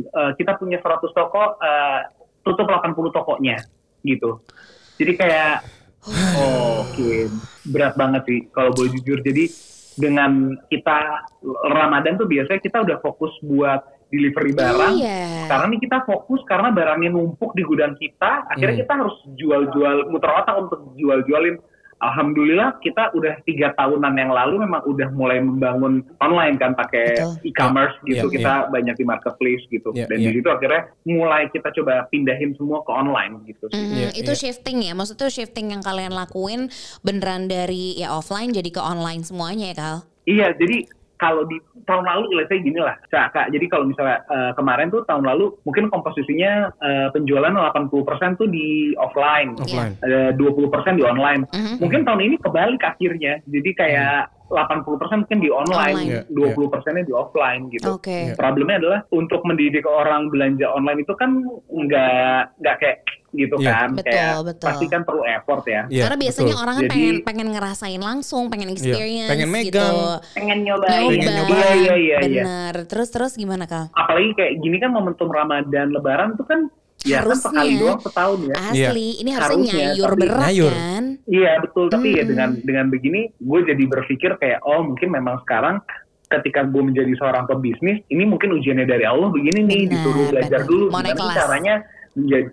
eh, 0.02 0.32
kita 0.36 0.58
punya 0.58 0.82
100 0.82 0.98
toko 1.14 1.42
eh, 1.62 2.00
tutup 2.42 2.66
80 2.66 3.14
tokonya 3.14 3.56
gitu. 4.04 4.42
Jadi 4.98 5.12
kayak 5.16 5.66
oh, 6.38 6.86
oke 6.86 7.30
berat 7.70 7.94
banget 7.94 8.22
sih 8.26 8.38
kalau 8.50 8.74
boleh 8.74 8.90
jujur. 8.98 9.22
Jadi 9.22 9.46
dengan 9.92 10.56
kita 10.72 11.28
Ramadan 11.68 12.16
tuh 12.16 12.26
biasanya 12.26 12.60
kita 12.60 12.80
udah 12.82 12.96
fokus 13.04 13.32
buat 13.44 13.80
delivery 14.12 14.52
barang. 14.52 14.92
Iya. 15.00 15.48
Sekarang 15.48 15.68
nih 15.72 15.80
kita 15.88 16.04
fokus 16.04 16.40
karena 16.44 16.68
barangnya 16.68 17.10
numpuk 17.16 17.56
di 17.56 17.64
gudang 17.64 17.96
kita, 17.96 18.44
akhirnya 18.44 18.76
Hmm. 18.76 18.82
kita 18.84 18.92
harus 19.00 19.16
jual-jual 19.40 19.96
muter 20.12 20.30
otak 20.32 20.56
untuk 20.68 20.80
jual-jualin. 21.00 21.56
Alhamdulillah 22.02 22.82
kita 22.82 23.14
udah 23.14 23.38
tiga 23.46 23.70
tahunan 23.78 24.18
yang 24.18 24.34
lalu 24.34 24.66
memang 24.66 24.82
udah 24.90 25.08
mulai 25.14 25.38
membangun 25.38 26.02
online 26.18 26.58
kan 26.58 26.74
pakai 26.74 27.14
e-commerce 27.46 27.94
gitu 28.02 28.26
Iya, 28.26 28.34
kita 28.34 28.52
banyak 28.74 28.98
di 28.98 29.04
marketplace 29.06 29.62
gitu 29.70 29.94
Iya, 29.94 30.10
dan 30.10 30.18
iya. 30.18 30.34
di 30.34 30.42
situ 30.42 30.48
akhirnya 30.50 30.82
mulai 31.06 31.46
kita 31.54 31.70
coba 31.70 32.10
pindahin 32.10 32.58
semua 32.58 32.82
ke 32.82 32.90
online 32.90 33.46
gitu 33.46 33.70
sih. 33.70 33.78
Mhm, 33.78 33.94
Iya, 33.94 34.08
itu 34.18 34.32
iya. 34.34 34.40
shifting 34.42 34.78
ya, 34.82 34.92
maksudnya 34.98 35.30
shifting 35.30 35.70
yang 35.70 35.82
kalian 35.82 36.10
lakuin 36.10 36.66
beneran 37.06 37.46
dari 37.46 37.94
ya 37.94 38.10
offline 38.10 38.50
jadi 38.50 38.68
ke 38.74 38.82
online 38.82 39.22
semuanya 39.22 39.70
ya 39.70 39.76
Kal? 39.78 39.96
Iya, 40.26 40.46
jadi 40.58 40.86
kalau 41.22 41.46
di 41.46 41.54
tahun 41.86 42.02
lalu, 42.02 42.42
let's 42.42 42.50
say 42.50 42.58
gini 42.58 42.82
lah, 42.82 42.98
Kak, 43.06 43.30
Kak, 43.30 43.54
jadi 43.54 43.70
kalau 43.70 43.86
misalnya 43.86 44.26
eh, 44.26 44.50
kemarin 44.58 44.90
tuh 44.90 45.06
tahun 45.06 45.22
lalu 45.22 45.54
mungkin 45.62 45.86
komposisinya 45.86 46.74
eh, 46.82 47.08
penjualan 47.14 47.54
80% 47.54 48.42
tuh 48.42 48.50
di 48.50 48.90
offline, 48.98 49.54
Offline. 49.54 49.94
ada 50.02 50.34
20% 50.34 50.98
di 50.98 51.06
online. 51.06 51.46
Mhm. 51.54 51.78
Mungkin 51.78 52.02
tahun 52.02 52.20
ini 52.26 52.36
kebalik 52.42 52.82
akhirnya, 52.82 53.38
jadi 53.46 53.70
kayak 53.78 54.18
80% 54.50 55.24
mungkin 55.24 55.40
di 55.40 55.48
online, 55.48 55.96
Online. 55.96 56.28
Iya, 56.28 56.54
20%-nya 56.58 57.02
di 57.08 57.14
offline 57.16 57.62
gitu. 57.72 57.96
Oke. 57.96 58.12
Iya. 58.12 58.34
Problemnya 58.36 58.76
adalah 58.84 59.00
untuk 59.08 59.40
mendidik 59.48 59.88
orang 59.88 60.28
belanja 60.28 60.68
online 60.68 61.00
itu 61.00 61.14
kan 61.16 61.40
nggak 61.72 62.60
nggak 62.60 62.76
kayak 62.76 62.98
gitu 63.32 63.56
Iya. 63.58 63.72
kan, 63.74 63.88
Betul, 63.92 64.04
kayak 64.06 64.34
betul. 64.44 64.66
pasti 64.68 64.84
kan 64.86 65.00
perlu 65.02 65.22
effort 65.24 65.64
ya. 65.64 65.82
Iya, 65.88 66.02
Karena 66.04 66.18
biasanya 66.20 66.46
betul. 66.48 66.62
orang 66.62 66.74
kan 66.74 66.82
Jadi- 66.82 66.92
pengen 66.92 67.16
pengen 67.22 67.48
ngerasain 67.50 68.02
langsung, 68.02 68.44
pengen 68.46 68.68
experience 68.68 69.26
pengen 69.26 69.48
gitu. 69.48 69.56
megang. 69.72 69.96
Pengen 70.30 70.58
nyobain. 70.62 70.92
Nyoba. 70.92 71.08
Pengen 71.08 71.18
nyobain. 71.24 71.48
Iya, 71.48 71.72
iya, 71.72 71.94
iya, 71.96 72.16
iya. 72.20 72.42
Bener. 72.44 72.74
Terus 72.86 73.08
terus 73.08 73.32
gimana 73.34 73.64
Kal? 73.64 73.88
apalagi 73.90 74.30
kayak 74.34 74.52
gini 74.58 74.76
kan 74.76 74.90
momentum 74.90 75.26
Ramadan 75.26 75.88
Lebaran 75.88 76.34
tuh 76.34 76.44
kan 76.44 76.60
ya 77.00 77.18
kan 77.18 77.24
Harusnya. 77.26 77.42
sekali 77.48 77.72
doang 77.78 78.00
setahun 78.00 78.38
ya. 78.42 78.54
Asli, 78.62 79.08
ini 79.18 79.30
harusnya 79.32 79.48
Harusnya, 79.48 79.74
nyayur 79.74 80.06
tapi- 80.06 80.20
berat 80.22 80.40
Nyayur. 80.44 80.72
kan? 80.72 81.04
Iya 81.24 81.52
betul, 81.58 81.84
tapi 81.88 82.08
ya 82.08 82.14
Mm-mm. 82.14 82.30
dengan 82.30 82.48
dengan 82.60 82.86
begini 82.88 83.20
gue 83.34 83.60
jadi 83.64 83.84
berpikir 83.86 84.30
kayak 84.36 84.60
oh 84.62 84.80
mungkin 84.84 85.08
memang 85.10 85.40
sekarang 85.40 85.80
ketika 86.28 86.62
gue 86.62 86.82
menjadi 86.82 87.12
seorang 87.14 87.44
pebisnis 87.44 88.00
ini 88.06 88.24
mungkin 88.24 88.52
ujiannya 88.52 88.84
dari 88.84 89.02
Allah 89.02 89.28
begini 89.28 89.60
nih 89.62 89.80
Benar, 89.82 89.92
disuruh 89.92 90.24
belajar 90.28 90.60
benar. 90.60 90.70
dulu 90.70 90.84
Mau 90.86 91.00
gimana 91.02 91.34
caranya 91.34 91.74
menjadi 92.12 92.46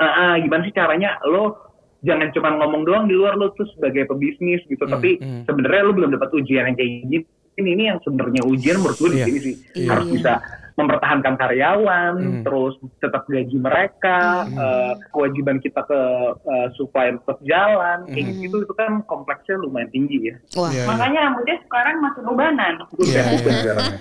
Ah, 0.00 0.08
ah, 0.08 0.34
gimana 0.36 0.64
sih 0.64 0.72
caranya 0.72 1.20
lo 1.28 1.60
jangan 2.00 2.32
cuma 2.32 2.56
ngomong 2.56 2.82
doang 2.82 3.04
di 3.04 3.12
luar 3.12 3.36
lo 3.36 3.52
tuh 3.52 3.68
sebagai 3.70 4.08
pebisnis 4.08 4.64
gitu 4.64 4.80
Hmm, 4.80 4.92
tapi 4.96 5.20
hmm. 5.20 5.44
sebenarnya 5.44 5.82
lo 5.84 5.92
belum 5.92 6.10
dapat 6.10 6.32
ujian 6.32 6.64
yang 6.64 6.76
kayak 6.76 6.90
gini 7.04 7.18
ini 7.54 7.68
ini 7.76 7.84
yang 7.86 8.00
sebenarnya 8.00 8.40
ujian 8.42 8.80
menurut 8.80 8.96
gue 8.96 9.10
di 9.12 9.18
Iya. 9.20 9.26
sini 9.28 9.38
sih 9.38 9.54
Iya. 9.76 9.88
harus 9.92 10.06
bisa 10.08 10.32
mempertahankan 10.74 11.34
karyawan, 11.36 12.12
Hmm. 12.14 12.42
terus 12.42 12.74
tetap 12.98 13.26
gaji 13.26 13.56
mereka, 13.56 14.44
Hmm. 14.44 14.56
eh, 14.56 14.92
kewajiban 15.10 15.58
kita 15.58 15.80
ke 15.82 16.00
eh, 16.40 16.66
supplier 16.74 17.16
tetap 17.16 17.38
jalan, 17.42 17.98
kayak 18.06 18.26
Hmm. 18.26 18.40
gitu 18.40 18.56
itu 18.60 18.74
kan 18.74 19.02
kompleksnya 19.04 19.56
lumayan 19.56 19.88
tinggi 19.88 20.30
ya. 20.30 20.34
Wah. 20.54 20.70
Iya, 20.70 20.76
iya. 20.76 20.86
Makanya 20.86 21.18
rambutnya 21.22 21.56
sekarang 21.62 21.96
masih 22.00 22.22
ubanan. 22.24 22.72
Gue 22.90 23.04
Iya, 23.06 23.22
iya. 23.22 23.38
sekarang. 23.38 23.92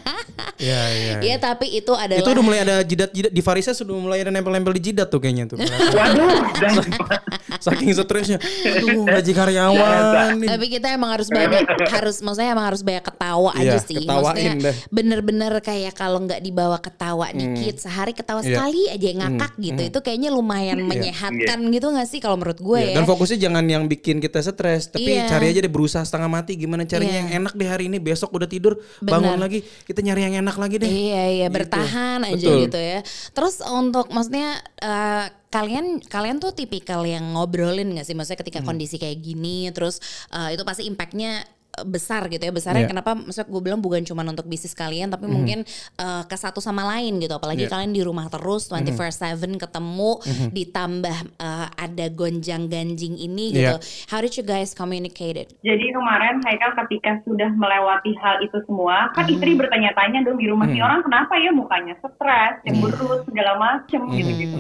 Iya, 0.59 0.81
iya. 0.91 1.13
Ya 1.19 1.35
tapi 1.37 1.65
itu 1.69 1.93
adalah 1.93 2.19
Itu 2.19 2.29
udah 2.31 2.43
mulai 2.43 2.59
ada 2.61 2.75
jidat-jidat 2.81 3.31
di 3.31 3.41
Farisa 3.41 3.71
sudah 3.71 3.95
mulai 3.95 4.21
ada 4.21 4.31
nempel-nempel 4.31 4.75
di 4.75 4.91
jidat 4.91 5.07
tuh 5.07 5.19
kayaknya 5.19 5.45
tuh. 5.47 5.57
Waduh, 5.97 6.29
Saking 7.57 7.91
stresnya. 7.91 8.37
Aduh, 8.39 9.09
gaji 9.15 9.31
karyawan. 9.31 10.37
nih. 10.37 10.47
Tapi 10.47 10.65
kita 10.69 10.87
emang 10.91 11.11
harus 11.11 11.27
banyak 11.27 11.65
harus 11.89 12.15
maksudnya 12.19 12.51
emang 12.51 12.67
harus 12.67 12.81
banyak 12.81 13.03
ketawa 13.03 13.51
Iya, 13.55 13.61
aja 13.65 13.77
sih. 13.81 13.95
ketawain 13.97 14.21
Maksudnya 14.21 14.53
deh. 14.61 14.75
bener-bener 14.89 15.53
kayak 15.59 15.93
kalau 15.93 16.19
nggak 16.21 16.39
dibawa 16.39 16.77
ketawa 16.77 17.31
dikit 17.31 17.79
sehari 17.79 18.11
ketawa 18.11 18.39
Iya. 18.39 18.47
sekali 18.55 18.81
aja 18.87 19.09
ngakak 19.15 19.51
gitu. 19.57 19.81
Itu 19.83 19.99
kayaknya 19.99 20.29
lumayan 20.29 20.79
menyehatkan 20.83 21.59
gitu 21.67 21.87
nggak 21.89 22.07
sih 22.07 22.19
kalau 22.19 22.35
menurut 22.35 22.57
gue 22.57 22.79
Iya, 22.79 22.89
ya. 22.91 22.95
Dan 22.95 23.05
fokusnya 23.05 23.37
jangan 23.39 23.65
yang 23.65 23.83
bikin 23.85 24.17
kita 24.17 24.39
stres, 24.39 24.87
tapi 24.87 25.09
Iya. 25.09 25.25
cari 25.27 25.45
aja 25.49 25.59
deh 25.59 25.69
berusaha 25.69 26.01
setengah 26.01 26.27
mati 26.27 26.53
gimana 26.53 26.83
carinya 26.83 27.09
Iya. 27.09 27.19
yang 27.19 27.29
enak 27.39 27.53
deh 27.53 27.67
hari 27.67 27.87
ini, 27.87 27.97
besok 27.97 28.29
udah 28.31 28.45
tidur, 28.45 28.73
bangun 28.99 29.35
Benar. 29.35 29.41
lagi, 29.41 29.59
kita 29.83 29.99
nyari 29.99 30.21
yang 30.23 30.35
enak 30.39 30.55
lagi 30.55 30.75
deh. 30.77 30.87
Iya 30.87 31.23
iya 31.29 31.47
Gitu. 31.47 31.55
bertahan 31.55 32.19
aja 32.23 32.35
Betul. 32.39 32.59
gitu 32.63 32.79
ya. 32.79 32.99
Terus 33.31 33.55
untuk 33.63 34.05
maksudnya 34.09 34.49
eh, 34.75 35.25
kalian 35.49 35.85
kalian 35.99 36.37
tuh 36.37 36.51
tipikal 36.51 37.01
yang 37.03 37.33
ngobrolin 37.33 37.93
gak 37.93 38.05
sih? 38.05 38.13
Maksudnya 38.13 38.37
Hmm. 38.37 38.45
ketika 38.45 38.59
kondisi 38.61 38.95
kayak 38.95 39.17
gini 39.19 39.69
terus 39.69 39.97
eh, 40.29 40.53
itu 40.53 40.61
pasti 40.61 40.85
impactnya 40.85 41.41
eh, 41.69 41.85
besar 41.85 42.25
gitu 42.27 42.41
ya 42.41 42.49
besarnya 42.49 42.81
Iya. 42.83 42.91
kenapa? 42.91 43.13
Maksudnya 43.13 43.45
gue 43.47 43.61
bilang 43.61 43.77
bukan 43.77 44.01
cuma 44.01 44.21
untuk 44.23 44.45
bisnis 44.45 44.73
kalian 44.73 45.07
tapi 45.07 45.25
mungkin 45.25 45.61
eh, 45.95 46.23
ke 46.23 46.35
satu 46.35 46.57
sama 46.59 46.81
lain 46.87 47.17
gitu. 47.17 47.29
Apalagi 47.31 47.65
Iya. 47.65 47.71
kalian 47.71 47.91
di 47.91 48.01
rumah 48.01 48.25
terus 48.27 48.65
24/7 48.67 49.57
ketemu 49.59 50.11
ditambah 50.51 51.17
eh, 51.39 51.67
ada 51.71 52.05
gonjang 52.11 52.67
ganjing 52.67 53.17
ini 53.17 53.45
gitu. 53.51 53.75
Iya. 53.75 53.81
how 54.07 54.19
did 54.19 54.33
you 54.33 54.41
guys 54.43 54.73
communicate 54.73 55.33
it? 55.35 55.47
Jadi 55.61 55.89
kemarin 55.89 56.41
Haikal 56.41 56.73
ketika 56.79 57.21
sudah 57.23 57.49
melewati 57.51 58.13
hal 58.17 58.37
itu 58.39 58.57
semua, 58.63 59.09
kan 59.11 59.25
istri 59.25 59.53
bertanya-tanya 59.53 60.21
dong 60.23 60.37
di 60.37 60.45
rumah 60.45 60.65
si 60.65 60.77
orang 60.77 61.01
kenapa 61.01 61.37
ya 61.37 61.49
mukanya 61.49 61.93
stres, 61.97 62.53
cemberut, 62.61 63.25
segala 63.25 63.57
macem 63.57 64.01
gitu-gitu. 64.11 64.57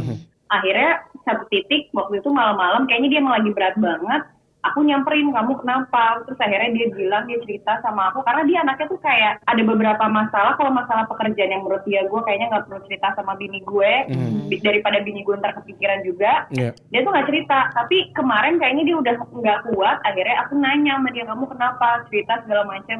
Akhirnya 0.49 1.05
satu 1.23 1.45
titik 1.53 1.93
waktu 1.93 2.19
itu 2.21 2.29
malam-malam 2.33 2.89
kayaknya 2.89 3.09
dia 3.13 3.19
emang 3.21 3.37
lagi 3.37 3.51
berat 3.53 3.77
banget. 3.77 4.23
Aku 4.59 4.83
nyamperin 4.83 5.31
kamu 5.31 5.55
kenapa? 5.63 6.19
Terus 6.27 6.35
akhirnya 6.35 6.75
dia 6.75 6.91
bilang 6.91 7.23
dia 7.31 7.39
cerita 7.47 7.79
sama 7.79 8.11
aku. 8.11 8.27
Karena 8.27 8.43
dia 8.43 8.57
anaknya 8.59 8.91
tuh 8.91 8.99
kayak 8.99 9.39
ada 9.47 9.61
beberapa 9.63 10.03
masalah. 10.11 10.59
Kalau 10.59 10.75
masalah 10.75 11.07
pekerjaan 11.07 11.55
yang 11.55 11.63
menurut 11.63 11.79
dia 11.87 12.03
gue 12.03 12.21
kayaknya 12.27 12.51
nggak 12.51 12.65
perlu 12.67 12.83
cerita 12.83 13.15
sama 13.15 13.39
bini 13.39 13.63
gue. 13.63 13.93
Bi- 14.51 14.59
daripada 14.59 14.99
bini 14.99 15.23
gue 15.23 15.39
ntar 15.39 15.55
kepikiran 15.63 16.03
juga. 16.03 16.51
Iya. 16.51 16.75
dia 16.75 16.99
tuh 17.07 17.11
nggak 17.15 17.29
cerita. 17.31 17.71
Tapi 17.71 18.11
kemarin 18.11 18.59
kayaknya 18.59 18.83
dia 18.83 18.97
udah 18.99 19.15
nggak 19.31 19.59
kuat. 19.71 19.97
Akhirnya 20.03 20.35
aku 20.43 20.53
nanya 20.59 20.93
sama 20.99 21.09
dia 21.15 21.23
kamu 21.23 21.45
kenapa? 21.47 21.87
Cerita 22.11 22.33
segala 22.43 22.63
macam 22.67 22.97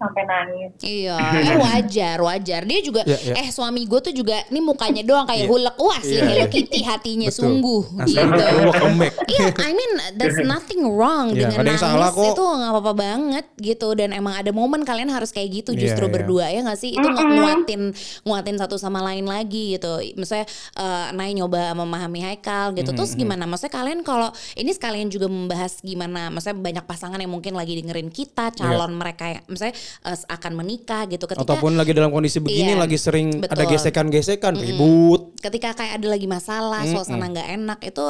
sampai 0.00 0.22
nangis. 0.24 0.70
Iya, 0.80 1.16
eh 1.44 1.56
wajar, 1.68 2.16
wajar. 2.18 2.62
Dia 2.64 2.80
juga, 2.80 3.04
Iya, 3.04 3.18
iya. 3.20 3.34
eh 3.36 3.48
suami 3.50 3.84
gue 3.84 4.00
tuh 4.00 4.10
juga, 4.10 4.40
ini 4.48 4.58
mukanya 4.58 5.04
doang 5.04 5.28
kayak 5.28 5.44
hulek. 5.44 5.76
Wah 5.76 6.00
sih 6.00 6.16
Iya. 6.16 6.24
Hello 6.26 6.46
Kitty 6.48 6.80
hatinya 6.80 7.28
Betul. 7.28 7.36
sungguh 7.38 7.82
Asli, 8.00 8.16
gitu. 8.16 8.44
welcome 8.58 8.96
back. 8.96 9.12
Iya, 9.30 9.46
I 9.52 9.70
mean 9.70 9.92
there's 10.16 10.40
nothing 10.48 10.80
wrong 10.82 11.30
Iya, 11.30 11.52
dengan 11.52 11.68
nangis 11.68 11.84
salah 11.84 12.08
kok. 12.10 12.24
itu 12.26 12.40
nggak 12.40 12.70
apa-apa 12.72 12.92
banget 12.96 13.46
gitu. 13.60 13.88
Dan 13.92 14.10
emang 14.10 14.34
ada 14.34 14.50
momen 14.50 14.82
kalian 14.82 15.12
harus 15.12 15.30
kayak 15.30 15.62
gitu 15.62 15.70
Iya, 15.72 15.80
justru 15.92 16.08
iya. 16.08 16.12
berdua 16.12 16.44
ya 16.48 16.60
nggak 16.64 16.80
sih? 16.80 16.96
Itu 16.96 17.04
nge- 17.04 17.28
nguatin, 17.30 17.82
nguatin 18.24 18.56
satu 18.56 18.80
sama 18.80 19.04
lain 19.04 19.28
lagi 19.28 19.76
gitu. 19.76 20.00
Misalnya 20.16 20.48
eh 20.74 21.08
Nay 21.12 21.36
nyoba 21.36 21.76
memahami 21.76 22.24
Haikal 22.24 22.72
gitu. 22.72 22.90
Terus 22.90 23.12
gimana? 23.12 23.44
Maksudnya 23.44 23.74
kalian 23.74 24.00
kalau 24.00 24.28
ini 24.56 24.72
sekalian 24.72 25.12
juga 25.12 25.28
membahas 25.28 25.84
gimana? 25.84 26.32
Maksudnya 26.32 26.56
banyak 26.56 26.84
pasangan 26.86 27.20
yang 27.20 27.28
mungkin 27.28 27.52
lagi 27.52 27.76
dengerin 27.76 28.08
kita, 28.08 28.48
calon 28.52 28.96
mereka 28.96 29.28
yang 29.28 29.44
misalnya 29.44 29.76
eh, 30.04 30.18
akan 30.28 30.52
menikah 30.54 31.06
gitu. 31.06 31.24
Ketika 31.26 31.44
Ataupun 31.44 31.76
lagi 31.76 31.92
dalam 31.92 32.10
kondisi 32.10 32.38
begini 32.38 32.74
Iya, 32.74 32.82
lagi 32.82 32.96
sering 32.96 33.42
ada 33.44 33.52
betul. 33.52 33.76
gesekan-gesekan, 33.76 34.54
ribut. 34.56 35.36
ketika 35.40 35.72
kayak 35.76 36.00
ada 36.00 36.08
lagi 36.10 36.26
masalah, 36.28 36.82
suasana 36.84 37.26
nggak 37.30 37.48
enak 37.56 37.78
itu 37.84 38.06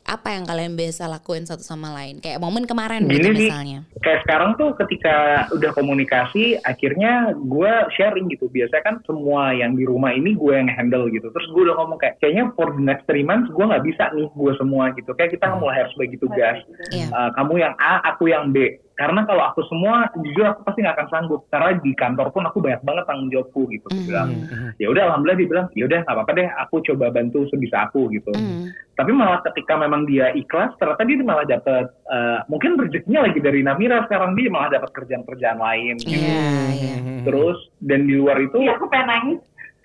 apa 0.00 0.34
yang 0.34 0.42
kalian 0.48 0.74
biasa 0.74 1.06
lakuin 1.06 1.44
satu 1.46 1.62
sama 1.62 1.92
lain? 1.94 2.18
Kayak 2.18 2.40
momen 2.42 2.64
kemarin 2.66 3.06
Gini 3.06 3.20
gitu 3.20 3.46
sih, 3.46 3.46
misalnya. 3.46 3.86
kayak 4.02 4.26
sekarang 4.26 4.58
tuh 4.58 4.74
ketika 4.80 5.46
udah 5.54 5.70
komunikasi, 5.76 6.58
akhirnya 6.66 7.36
gue 7.36 7.72
sharing 7.94 8.26
gitu. 8.32 8.50
Biasanya 8.50 8.82
kan 8.82 8.96
semua 9.06 9.54
yang 9.54 9.78
di 9.78 9.86
rumah 9.86 10.10
ini 10.10 10.34
gue 10.34 10.50
yang 10.56 10.66
handle 10.72 11.06
gitu. 11.14 11.30
Terus 11.30 11.46
gue 11.54 11.62
udah 11.68 11.76
ngomong 11.78 11.98
kayak, 12.00 12.18
kayaknya 12.18 12.50
for 12.58 12.74
the 12.74 12.82
next 12.82 13.06
three 13.06 13.22
months 13.22 13.52
gue 13.54 13.62
nggak 13.62 13.84
bisa 13.86 14.10
nih 14.16 14.26
gue 14.26 14.52
semua 14.58 14.90
gitu. 14.98 15.10
Kayak 15.14 15.30
kita 15.38 15.46
mulai 15.60 15.76
harus 15.84 15.94
bagi 15.94 16.16
tugas. 16.18 16.58
Iya. 16.90 17.06
Uh, 17.14 17.30
kamu 17.38 17.52
yang 17.62 17.74
A, 17.78 18.02
aku 18.10 18.32
yang 18.32 18.50
B. 18.50 18.82
Karena 19.00 19.24
kalau 19.24 19.48
aku 19.48 19.64
semua, 19.64 20.12
jujur 20.12 20.44
aku 20.44 20.60
pasti 20.60 20.84
nggak 20.84 20.92
akan 20.92 21.08
sanggup. 21.08 21.48
Karena 21.48 21.72
di 21.80 21.96
kantor 21.96 22.28
pun 22.36 22.44
aku 22.44 22.60
banyak 22.60 22.84
banget 22.84 23.04
tanggung 23.08 23.32
jawabku 23.32 23.64
gitu. 23.72 23.88
Dia 23.88 24.04
bilang, 24.04 24.28
ya 24.76 24.92
udah 24.92 25.02
alhamdulillah 25.08 25.38
dia 25.40 25.48
bilang, 25.48 25.66
ya 25.72 25.84
udah 25.88 25.98
nggak 26.04 26.16
apa-apa 26.20 26.32
deh, 26.36 26.48
aku 26.60 26.76
coba 26.84 27.08
bantu 27.08 27.48
sebisa 27.48 27.88
aku 27.88 28.12
gitu. 28.12 28.28
Hmm. 28.36 28.68
Tapi 29.00 29.16
malah 29.16 29.40
ketika 29.48 29.80
memang 29.80 30.04
dia 30.04 30.28
ikhlas, 30.36 30.76
ternyata 30.76 31.08
dia 31.08 31.16
malah 31.24 31.48
dapet, 31.48 31.88
uh, 32.12 32.44
mungkin 32.52 32.76
rezekinya 32.76 33.24
lagi 33.24 33.40
dari 33.40 33.64
Namira 33.64 34.04
sekarang 34.04 34.36
dia 34.36 34.52
malah 34.52 34.68
dapat 34.68 34.92
kerjaan-kerjaan 34.92 35.56
lain. 35.56 35.96
gitu. 36.04 36.20
Iya, 36.20 36.52
iya. 36.76 36.96
Terus 37.24 37.56
dan 37.80 38.04
di 38.04 38.20
luar 38.20 38.36
itu, 38.36 38.60
Iya, 38.60 38.76
aku 38.76 38.84
pengen 38.92 39.08
nangis. 39.08 39.40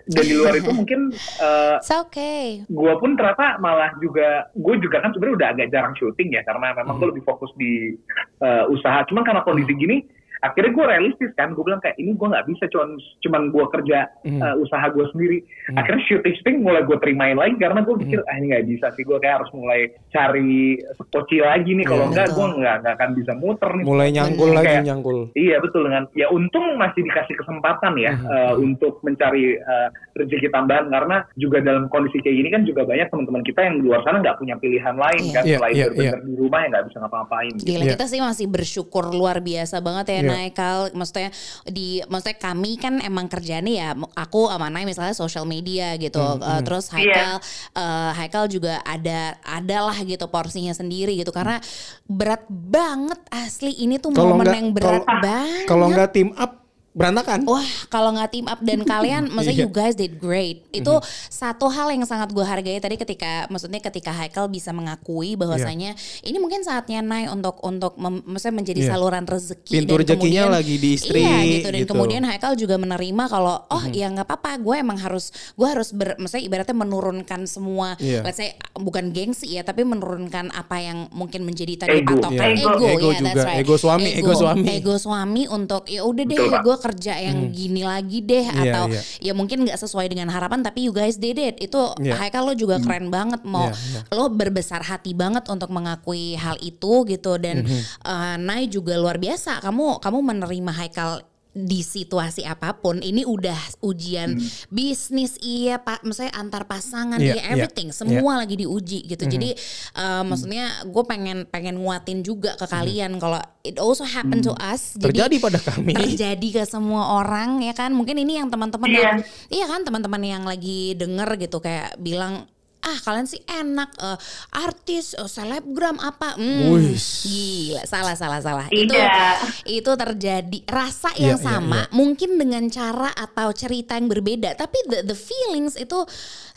Dan 0.06 0.22
di 0.22 0.34
luar 0.38 0.54
itu 0.54 0.70
mungkin 0.70 1.10
uh, 1.42 1.82
It's 1.82 1.90
okay. 1.90 2.62
gue 2.66 2.92
pun 3.02 3.18
ternyata 3.18 3.58
malah 3.58 3.90
juga 3.98 4.46
gue 4.54 4.74
juga 4.78 5.02
kan 5.02 5.10
sebenarnya 5.10 5.36
udah 5.42 5.48
agak 5.50 5.68
jarang 5.74 5.94
syuting 5.98 6.30
ya 6.38 6.46
karena 6.46 6.78
memang 6.78 7.02
gue 7.02 7.08
lebih 7.10 7.26
fokus 7.26 7.50
di 7.58 7.98
uh, 8.38 8.70
usaha 8.70 9.02
cuman 9.10 9.26
karena 9.26 9.42
kondisi 9.42 9.74
gini 9.74 10.06
akhirnya 10.38 10.70
gue 10.70 10.84
realistis 10.86 11.30
kan 11.32 11.50
gue 11.50 11.62
bilang 11.62 11.78
kayak 11.78 11.96
ini 11.96 12.12
gue 12.12 12.26
nggak 12.26 12.46
bisa 12.46 12.64
cuman 12.66 12.90
cuman 13.20 13.42
gue 13.48 13.64
kerja 13.70 13.98
uh, 14.22 14.54
usaha 14.56 14.86
gue 14.86 15.04
sendiri 15.10 15.38
akhirnya 15.72 16.02
syuting 16.04 16.34
syuting 16.34 16.56
mulai 16.60 16.82
gue 16.82 16.96
terimain 16.96 17.34
lagi 17.34 17.56
karena 17.56 17.80
gue 17.80 17.96
pikir 17.96 18.20
ah 18.22 18.34
ini 18.34 18.46
nggak 18.48 18.66
bisa 18.66 18.86
sih 18.92 19.02
gue 19.02 19.16
kayak 19.16 19.40
harus 19.40 19.50
mulai 19.52 19.80
cari 20.10 20.76
skoci 20.94 21.38
lagi 21.38 21.72
nih 21.72 21.84
kalau 21.84 21.98
Iya. 21.98 22.10
enggak 22.12 22.28
gue 22.30 22.46
nggak 22.54 22.76
nggak 22.78 22.94
akan 22.94 23.10
bisa 23.14 23.32
muter 23.34 23.70
nih 23.72 23.84
Mulai 23.86 24.08
nyangkul 24.10 24.48
Kayak- 24.48 24.58
lagi 24.58 24.86
nyangkul. 24.86 25.18
Iya 25.32 25.56
betul 25.58 25.82
dengan 25.84 26.04
ya 26.12 26.26
untung 26.28 26.66
masih 26.76 27.00
dikasih 27.02 27.34
kesempatan 27.36 27.92
ya 27.96 28.12
eh, 28.14 28.54
untuk 28.56 29.00
mencari 29.00 29.44
eh, 29.54 29.88
rezeki 30.14 30.48
tambahan 30.48 30.86
karena 30.86 31.16
juga 31.34 31.58
dalam 31.60 31.86
kondisi 31.86 32.18
kayak 32.18 32.36
gini 32.36 32.48
kan 32.48 32.62
juga 32.62 32.82
banyak 32.82 33.08
teman-teman 33.08 33.42
kita 33.42 33.60
yang 33.62 33.74
di 33.76 33.84
luar 33.84 34.00
sana 34.02 34.18
nggak 34.18 34.36
punya 34.36 34.54
pilihan 34.56 34.94
lain 34.94 35.22
Iya. 35.22 35.32
kan 35.32 35.42
Iya, 35.42 35.56
selain 35.56 35.74
iya, 35.74 35.86
benar-benar 35.88 36.20
di 36.22 36.34
rumah 36.36 36.58
yang 36.58 36.70
nggak 36.70 36.86
bisa 36.86 36.96
ngapa-ngapain. 36.98 37.52
gitu. 37.52 37.64
Gila 37.66 37.82
Iya. 37.82 37.92
kita 37.92 38.04
sih 38.06 38.20
masih 38.20 38.46
bersyukur 38.46 39.04
luar 39.08 39.36
biasa 39.40 39.76
banget 39.78 40.06
ya 40.08 40.20
Iya. 40.26 40.32
Naikal. 40.36 40.78
Maksudnya 40.90 41.30
di 41.64 42.02
maksudnya 42.04 42.36
kami 42.36 42.76
kan 42.76 42.98
emang 42.98 43.26
kerjaannya 43.26 43.72
ya 43.72 43.88
aku 44.12 44.46
sama 44.46 44.66
Nay 44.66 44.82
misalnya 44.82 45.12
social 45.12 45.44
media 45.44 45.94
gitu. 45.94 46.18
Eh, 46.18 46.60
terus 46.62 46.90
Haikal 46.90 47.38
eh, 47.72 48.10
Haikal 48.12 48.44
juga 48.46 48.82
ada 48.82 49.38
adalah 49.40 49.94
gitu 49.98 50.26
porsinya 50.26 50.70
sendiri 50.70 51.14
gitu 51.14 51.30
karena 51.30 51.62
berat 52.04 52.42
banget 52.48 53.18
asli 53.28 53.70
ini 53.76 53.96
tuh 53.96 54.10
Kalau 54.10 54.34
momen 54.34 54.44
nggak- 54.44 54.56
yang 54.56 54.68
berat 54.70 55.00
kalau- 55.00 55.22
banget. 55.22 55.66
Kalau 55.66 55.86
nggak 55.88 56.10
team 56.10 56.30
up 56.34 56.65
berantakan. 56.96 57.44
Wah, 57.44 57.60
kalau 57.86 58.10
nggak 58.10 58.30
team 58.32 58.46
up 58.46 58.58
dan 58.58 58.80
kalian, 58.88 59.28
maksudnya 59.28 59.52
Iya. 59.54 59.62
you 59.62 59.70
guys 59.70 59.92
did 59.92 60.16
great. 60.16 60.64
Itu 60.72 60.96
satu 61.28 61.68
hal 61.68 61.92
yang 61.92 62.02
sangat 62.02 62.32
gue 62.32 62.40
hargai 62.40 62.80
tadi 62.80 62.96
ketika, 62.96 63.44
maksudnya 63.46 63.78
ketika 63.78 64.10
Haikal 64.10 64.48
bisa 64.48 64.72
mengakui 64.72 65.36
bahwasanya 65.36 65.92
ini 66.22 66.36
mungkin 66.36 66.64
saatnya 66.64 66.98
Nay 66.98 67.28
untuk 67.28 67.60
untuk 67.60 67.94
mem- 67.96 68.24
maksudnya 68.24 68.56
menjadi 68.56 68.80
Iya. 68.80 68.90
saluran 68.90 69.24
rezeki. 69.24 69.72
Pintu 69.76 69.92
dan 69.92 70.00
rezekinya 70.00 70.24
kemudian- 70.42 70.56
lagi 70.56 70.74
di 70.74 70.88
istri, 70.90 71.20
Iya 71.20 71.38
gitu 71.44 71.68
dan 71.68 71.78
gitu. 71.78 71.90
kemudian 71.92 72.22
Haikal 72.24 72.52
juga 72.56 72.76
menerima 72.76 73.24
kalau 73.26 73.60
oh 73.62 73.84
ya 73.88 74.08
nggak 74.08 74.24
apa-apa, 74.24 74.56
gue 74.56 74.76
emang 74.76 74.96
harus 74.96 75.28
gue 75.52 75.68
harus 75.68 75.92
ber, 75.92 76.16
maksudnya 76.16 76.44
ibaratnya 76.44 76.72
menurunkan 76.74 77.44
semua, 77.44 78.00
Iya. 78.00 78.24
let's 78.24 78.40
say 78.40 78.56
bukan 78.72 79.12
gengsi 79.12 79.52
ya, 79.52 79.62
tapi 79.62 79.84
menurunkan 79.84 80.48
apa 80.48 80.80
yang 80.80 81.12
mungkin 81.12 81.44
menjadi 81.44 81.84
tadi 81.84 82.00
Ego. 82.00 82.16
patokan 82.16 82.48
Iya. 82.48 82.64
ego, 82.64 82.86
Ego 82.88 83.08
ya, 83.12 83.18
juga. 83.18 83.26
that's 83.26 83.44
right. 83.44 83.60
Ego 83.60 83.74
suami, 83.76 84.08
ego 84.14 84.32
suami. 84.32 84.64
ego 84.72 84.94
suami 84.96 85.42
untuk 85.46 85.84
ya 85.86 86.00
udah 86.00 86.24
deh 86.24 86.38
gue 86.38 86.76
kerja 86.86 87.18
yang 87.18 87.50
gini 87.50 87.82
lagi 87.82 88.22
deh 88.22 88.46
Iya, 88.46 88.62
atau 88.64 88.84
iya. 88.88 89.00
ya 89.20 89.32
mungkin 89.32 89.66
nggak 89.66 89.74
sesuai 89.76 90.06
dengan 90.06 90.28
harapan 90.28 90.62
tapi 90.62 90.86
you 90.86 90.92
guys 90.92 91.16
did 91.16 91.34
it 91.36 91.58
itu 91.58 91.80
Iya. 91.98 92.14
Haikal 92.16 92.42
lo 92.42 92.54
juga 92.54 92.78
keren 92.78 93.10
banget 93.10 93.42
mau 93.42 93.66
Iya, 93.66 93.74
iya. 93.74 94.00
lo 94.14 94.30
berbesar 94.30 94.80
hati 94.82 95.12
banget 95.12 95.46
untuk 95.46 95.68
mengakui 95.68 96.34
hal 96.34 96.54
itu 96.60 97.02
gitu 97.04 97.36
dan 97.36 97.62
Mhm. 97.62 97.80
eh, 98.06 98.36
Nay 98.38 98.62
juga 98.66 98.94
luar 98.94 99.16
biasa 99.16 99.58
kamu 99.58 99.98
kamu 99.98 100.18
menerima 100.22 100.72
Haikal 100.72 101.10
di 101.56 101.80
situasi 101.80 102.44
apa 102.44 102.76
pun 102.76 103.00
ini 103.00 103.24
udah 103.24 103.56
ujian 103.80 104.36
bisnis 104.68 105.40
iya 105.40 105.80
pak. 105.80 106.04
Misalnya 106.04 106.36
antar 106.36 106.68
pasangan 106.68 107.16
Iya, 107.16 107.32
iya, 107.32 107.42
iya, 107.42 107.64
everything. 107.64 107.88
semua 107.90 108.36
lagi 108.36 108.60
diuji 108.60 109.08
gitu. 109.08 109.24
Jadi 109.24 109.56
eh, 109.96 110.22
maksudnya 110.22 110.84
gue 110.84 111.04
pengen 111.04 111.48
pengen 111.48 111.80
nguatin 111.80 112.20
juga 112.20 112.52
ke 112.54 112.68
kalian 112.68 113.16
kalau 113.16 113.40
it 113.64 113.80
also 113.80 114.04
happen 114.04 114.44
to 114.44 114.52
us. 114.52 114.94
Jadi 114.94 115.16
Terjadi 115.16 115.36
pada 115.40 115.58
kami. 115.58 115.96
terjadi 115.96 116.48
ke 116.52 116.62
semua 116.68 117.16
orang 117.16 117.64
ya 117.64 117.72
kan? 117.72 117.96
Mungkin 117.96 118.20
ini 118.20 118.36
yang 118.36 118.52
teman-teman 118.52 118.86
Iya. 118.86 119.00
yang 119.00 119.16
iya 119.48 119.64
kan? 119.64 119.80
Teman-teman 119.80 120.20
yang 120.20 120.44
lagi 120.44 120.92
denger 120.92 121.40
gitu 121.40 121.58
kayak 121.58 121.96
bilang 121.96 122.44
ah 122.86 122.98
kalian 123.02 123.26
sih 123.26 123.42
enak 123.42 123.90
eh, 123.98 124.18
artis 124.54 125.12
eh, 125.12 125.26
selebgram 125.26 125.98
apa 125.98 126.38
hmm, 126.38 126.70
Wis. 126.70 127.26
gila 127.26 127.82
salah 127.82 128.14
salah 128.14 128.38
salah 128.38 128.66
itu 128.70 128.94
Tidak. 128.94 129.36
itu 129.66 129.90
terjadi 129.90 130.58
rasa 130.70 131.10
Iya, 131.18 131.34
yang 131.34 131.38
iya, 131.38 131.46
sama 131.46 131.80
iya. 131.82 131.90
mungkin 131.90 132.38
dengan 132.38 132.62
cara 132.70 133.10
atau 133.10 133.50
cerita 133.50 133.98
yang 133.98 134.06
berbeda 134.06 134.54
tapi 134.54 134.78
the, 134.86 135.02
the 135.02 135.16
feelings 135.18 135.74
itu 135.74 135.98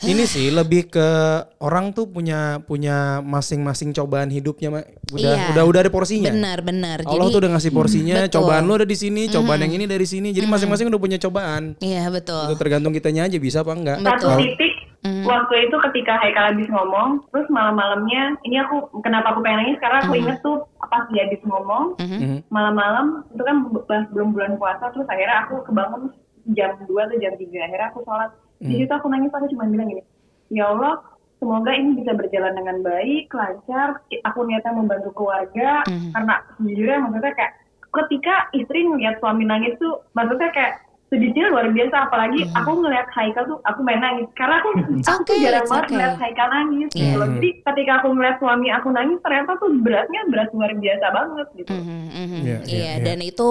Ini 0.00 0.24
sih 0.24 0.48
lebih 0.48 0.88
ke 0.88 1.08
orang 1.60 1.92
tuh 1.92 2.08
punya 2.08 2.64
punya 2.64 3.20
masing-masing 3.20 3.92
cobaan 3.92 4.32
hidupnya. 4.32 4.72
Udah 5.12 5.36
Iya. 5.36 5.52
udah 5.52 5.64
udah 5.68 5.80
ada 5.84 5.92
porsinya. 5.92 6.32
benar 6.32 6.64
benar 6.64 7.04
Allah 7.04 7.28
tuh 7.28 7.44
udah 7.44 7.52
ngasih 7.52 7.68
porsinya, 7.68 8.24
Betul. 8.24 8.40
Cobaan 8.40 8.64
lu 8.64 8.80
ada 8.80 8.88
di 8.88 8.96
sini, 8.96 9.28
cobaan 9.28 9.60
yang 9.60 9.76
ini 9.76 9.84
dari 9.84 10.08
sini. 10.08 10.32
Jadi 10.32 10.48
masing-masing 10.48 10.88
udah 10.88 10.96
punya 10.96 11.20
cobaan. 11.20 11.76
iya 11.84 12.08
betul 12.08 12.48
Itu 12.48 12.56
tergantung 12.56 12.96
kitanya 12.96 13.28
aja 13.28 13.36
bisa 13.36 13.60
apa 13.60 13.76
enggak. 13.76 13.98
Satu 14.00 14.08
Betul. 14.08 14.36
titik 14.40 14.72
Mhm. 15.00 15.24
waktu 15.24 15.54
itu 15.64 15.76
ketika 15.88 16.20
Haikal 16.20 16.52
habis 16.52 16.68
ngomong, 16.68 17.24
terus 17.32 17.48
malam-malamnya 17.48 18.36
ini 18.44 18.60
aku 18.60 19.00
kenapa 19.00 19.32
aku 19.32 19.40
pengen 19.40 19.64
nangis 19.64 19.80
karena 19.80 19.98
aku 20.04 20.12
inget 20.12 20.36
tuh 20.44 20.60
pas 20.76 21.08
dia 21.08 21.24
habis 21.24 21.40
ngomong 21.48 21.96
Mhm. 21.96 22.44
malam-malam 22.52 23.24
itu 23.32 23.40
kan 23.40 23.56
belum 24.12 24.36
bulan 24.36 24.60
puasa 24.60 24.92
terus 24.92 25.08
akhirnya 25.08 25.48
aku 25.48 25.64
kebangun 25.64 26.12
jam 26.52 26.76
2 26.84 27.08
atau 27.08 27.16
jam 27.16 27.32
3 27.32 27.64
akhirnya 27.64 27.88
aku 27.88 28.04
sholat 28.04 28.28
di 28.60 28.74
situ 28.76 28.92
aku 28.92 29.08
nangis 29.08 29.32
aku 29.32 29.48
cuma 29.48 29.64
bilang 29.72 29.88
gini 29.88 30.02
ya 30.52 30.68
Allah 30.68 31.00
semoga 31.40 31.72
ini 31.72 31.96
bisa 31.96 32.12
berjalan 32.12 32.52
dengan 32.52 32.76
baik 32.84 33.32
lancar 33.32 34.04
aku 34.04 34.38
niatnya 34.44 34.72
membantu 34.76 35.16
keluarga 35.16 35.80
Mhm. 35.88 36.12
karena 36.12 36.34
sejujurnya 36.60 36.98
maksudnya 37.00 37.32
kayak 37.32 37.52
ketika 37.90 38.34
istri 38.52 38.84
ngeliat 38.84 39.16
suami 39.16 39.48
nangis 39.48 39.80
tuh 39.80 40.04
maksudnya 40.12 40.52
kayak 40.52 40.74
sedihnya 41.10 41.50
luar 41.50 41.66
biasa 41.68 42.06
apalagi 42.06 42.46
aku 42.48 42.70
ngeliat 42.78 43.10
Haikal 43.10 43.42
tuh 43.44 43.58
aku 43.60 43.82
main 43.82 43.98
nangis 43.98 44.30
karena 44.32 44.62
aku 44.62 44.68
It's 44.94 45.04
aku 45.04 45.26
okay, 45.26 45.42
jarang 45.42 45.66
banget 45.66 45.82
okay. 45.82 45.92
ngeliat 45.92 46.16
Haikal 46.16 46.48
nangis 46.48 46.88
gitu 46.88 47.02
Iya. 47.02 47.18
loh. 47.18 47.28
jadi 47.34 47.50
ketika 47.60 47.92
aku 47.98 48.08
ngeliat 48.10 48.36
suami 48.38 48.68
aku 48.70 48.88
nangis 48.88 49.18
ternyata 49.18 49.52
tuh 49.58 49.70
beratnya 49.76 50.20
berat 50.30 50.48
luar 50.50 50.70
biasa 50.72 51.06
banget 51.10 51.46
gitu 51.56 51.70
Mhm, 51.70 51.98
mhm. 52.06 52.38
Iya, 52.40 52.40
Iya, 52.40 52.58
iya, 52.62 52.78
iya. 52.78 52.92
dan 53.02 53.18
itu 53.20 53.48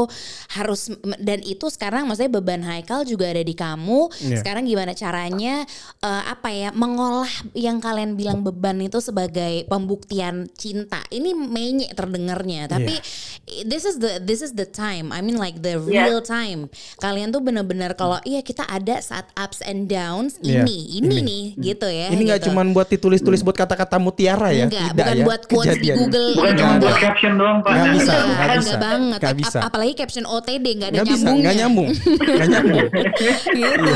harus 0.49 0.81
dan 1.19 1.39
itu 1.41 1.65
sekarang 1.67 2.07
maksudnya 2.07 2.31
beban 2.31 2.63
Haikal 2.63 3.03
juga 3.03 3.27
ada 3.27 3.41
di 3.41 3.51
kamu. 3.51 4.07
Iya. 4.15 4.37
Sekarang 4.39 4.63
gimana 4.63 4.93
caranya 4.93 5.67
eh, 5.99 6.23
apa 6.25 6.49
ya 6.49 6.69
mengolah 6.71 7.27
yang 7.51 7.77
kalian 7.77 8.15
bilang 8.15 8.39
beban 8.39 8.79
itu 8.79 8.97
sebagai 8.99 9.67
pembuktian 9.67 10.47
cinta. 10.53 11.03
Ini 11.09 11.35
menye 11.35 11.91
terdengarnya, 11.91 12.71
tapi 12.71 12.95
Iya. 12.95 13.67
this 13.67 13.83
is 13.83 13.97
the 13.97 14.17
this 14.17 14.39
is 14.39 14.55
the 14.55 14.63
time. 14.63 15.11
I 15.11 15.19
mean 15.19 15.35
like 15.35 15.59
the 15.59 15.75
Iya. 15.81 16.07
real 16.07 16.21
time. 16.21 16.71
Kalian 16.97 17.29
tuh 17.29 17.41
benar-benar 17.49 17.91
kalau 17.93 18.21
iya 18.23 18.39
kita 18.39 18.63
ada 18.63 18.97
saat 18.99 19.25
ups 19.33 19.59
and 19.61 19.85
downs 19.85 20.37
Iya, 20.39 20.61
ini, 20.61 20.77
ini, 20.95 21.15
nih 21.19 21.43
gitu 21.57 21.85
ya. 21.85 22.07
Ini 22.09 22.21
nggak 22.23 22.39
gitu. 22.39 22.47
cuman 22.47 22.69
buat 22.69 22.87
ditulis-tulis 22.87 23.41
buat 23.41 23.55
kata-kata 23.55 23.97
mutiara 23.97 24.49
ya. 24.49 24.65
Enggak, 24.65 24.81
Tidak 24.87 24.95
bukan 24.95 25.15
ya. 25.15 25.25
buat 25.25 25.41
quotes 25.43 25.65
di 25.67 25.71
Kejadian. 25.81 25.95
Google. 25.97 26.27
Bukan 26.31 26.53
cuma 26.55 26.73
buat 26.77 26.97
caption 26.97 27.33
doang, 27.35 27.57
Pak. 27.59 27.71
Nggak 27.71 27.87
bisa, 27.89 28.03
Enggak, 28.05 28.19
nggak 28.21 28.29
enggak 28.29 28.59
bisa. 28.59 28.75
banget. 28.77 29.19
Nggak 29.19 29.31
Ap- 29.31 29.41
bisa. 29.41 29.57
apalagi 29.59 29.93
caption 29.93 30.25
OTD 30.25 30.65
enggak 30.69 30.89
ada 30.89 30.95
Nggak 30.95 31.07
bisa, 31.07 31.17
nyambungnya. 31.17 31.41
nggak 31.41 31.55
nyambung, 31.57 31.89
nggak 32.29 32.47
nyambung. 32.47 32.87
gitu. 33.59 33.91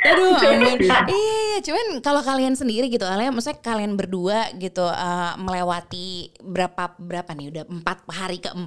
Aduh, 0.00 0.32
ampun. 0.34 0.78
Iya, 1.06 1.56
cuman 1.62 1.84
kalau 2.00 2.20
kalian 2.20 2.54
sendiri 2.54 2.86
gitu, 2.88 3.04
kalian 3.04 3.30
maksudnya 3.30 3.60
kalian 3.60 3.94
berdua 3.94 4.18
gitu 4.56 4.84
eh, 4.84 5.32
melewati 5.36 6.08
berapa 6.40 6.96
berapa 6.96 7.30
nih 7.30 7.46
udah 7.50 7.64
empat 7.68 7.98
hari 8.08 8.38
ke 8.38 8.50
40 8.50 8.66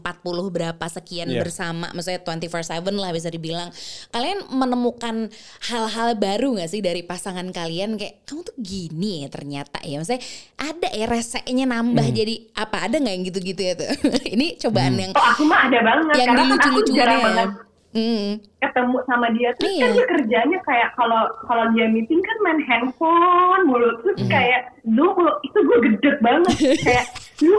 berapa 0.50 0.86
sekian 0.88 1.28
Iya. 1.28 1.41
bersama, 1.41 1.89
maksudnya 1.91 2.22
24/7 2.22 2.63
lah 2.93 3.12
bisa 3.12 3.28
dibilang. 3.28 3.69
Kalian 4.10 4.22
menemukan 4.47 5.15
hal-hal 5.63 6.15
baru 6.15 6.55
nggak 6.55 6.69
sih 6.69 6.79
dari 6.79 7.01
pasangan 7.01 7.45
kalian 7.49 7.95
kayak 7.95 8.23
kamu 8.23 8.41
tuh 8.43 8.55
gini 8.57 9.23
ya 9.23 9.29
ternyata 9.29 9.79
ya. 9.81 9.99
Maksudnya 9.99 10.23
ada 10.55 10.89
ya 10.89 11.05
resenya 11.05 11.65
nambah 11.65 12.05
Hmm. 12.05 12.15
jadi 12.15 12.36
apa 12.53 12.77
ada 12.83 12.95
nggak 12.97 13.13
yang 13.13 13.25
gitu-gitu 13.25 13.62
ya 13.62 13.73
tuh. 13.73 13.89
Ini 14.35 14.48
cobaan 14.58 14.93
yang 14.95 15.12
Oh 15.13 15.25
aku 15.25 15.43
mah 15.43 15.67
ada 15.67 15.79
banget 15.79 16.13
yang 16.15 16.27
karena 16.31 16.43
kan 16.56 16.69
aku 16.71 16.81
jarang 16.89 17.19
ya. 17.19 17.25
banget 17.25 17.50
Hmm. 17.93 18.41
ketemu 18.58 18.98
sama 19.06 19.29
dia 19.29 19.54
terus 19.54 19.69
Iya. 19.69 19.85
kan 19.85 19.89
dia 19.93 20.06
kerjanya 20.10 20.58
kayak 20.65 20.89
kalau 20.98 21.23
kalau 21.45 21.69
dia 21.77 21.85
meeting 21.85 22.17
kan 22.19 22.37
main 22.41 22.58
handphone 22.65 23.69
mulu 23.69 23.85
terus 24.02 24.17
Hmm. 24.17 24.33
kayak 24.33 24.62
lu 24.83 25.13
kalau 25.13 25.33
itu 25.45 25.58
gue 25.62 25.77
gedek 25.85 26.17
banget 26.17 26.56
kayak 26.89 27.06
lu 27.45 27.54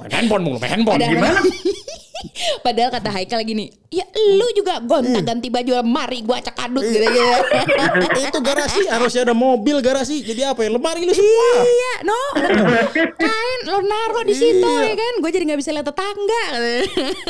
Main 0.00 0.12
handphone 0.12 0.42
mulu, 0.44 0.56
main 0.60 0.70
handphone. 0.76 1.00
Padahal- 1.00 1.14
Gimana? 1.16 1.40
Padahal 2.64 2.88
kata 2.88 3.12
Haikal 3.12 3.44
gini, 3.44 3.68
ya 3.92 4.00
lu 4.16 4.48
juga 4.56 4.80
gonta 4.80 5.20
ganti 5.20 5.52
baju 5.52 5.76
lemari 5.76 6.24
gua 6.24 6.40
acak 6.40 6.56
adut 6.56 6.80
gitu 6.80 7.04
gitu. 7.04 7.36
itu 8.24 8.38
garasi 8.40 8.80
harusnya 8.88 9.28
ada 9.28 9.36
mobil 9.36 9.76
garasi. 9.84 10.24
Jadi 10.24 10.40
apa 10.40 10.64
ya? 10.64 10.72
Lemari 10.72 11.04
lu 11.04 11.12
semua. 11.12 11.48
iya, 11.60 11.94
no, 12.00 12.16
kain 12.96 13.60
lo 13.68 13.84
naro 13.84 14.24
di 14.24 14.32
situ 14.32 14.64
ya 14.64 14.94
kan, 14.96 15.14
gue 15.20 15.30
jadi 15.30 15.44
nggak 15.52 15.60
bisa 15.60 15.70
lihat 15.76 15.84
tetangga. 15.84 16.44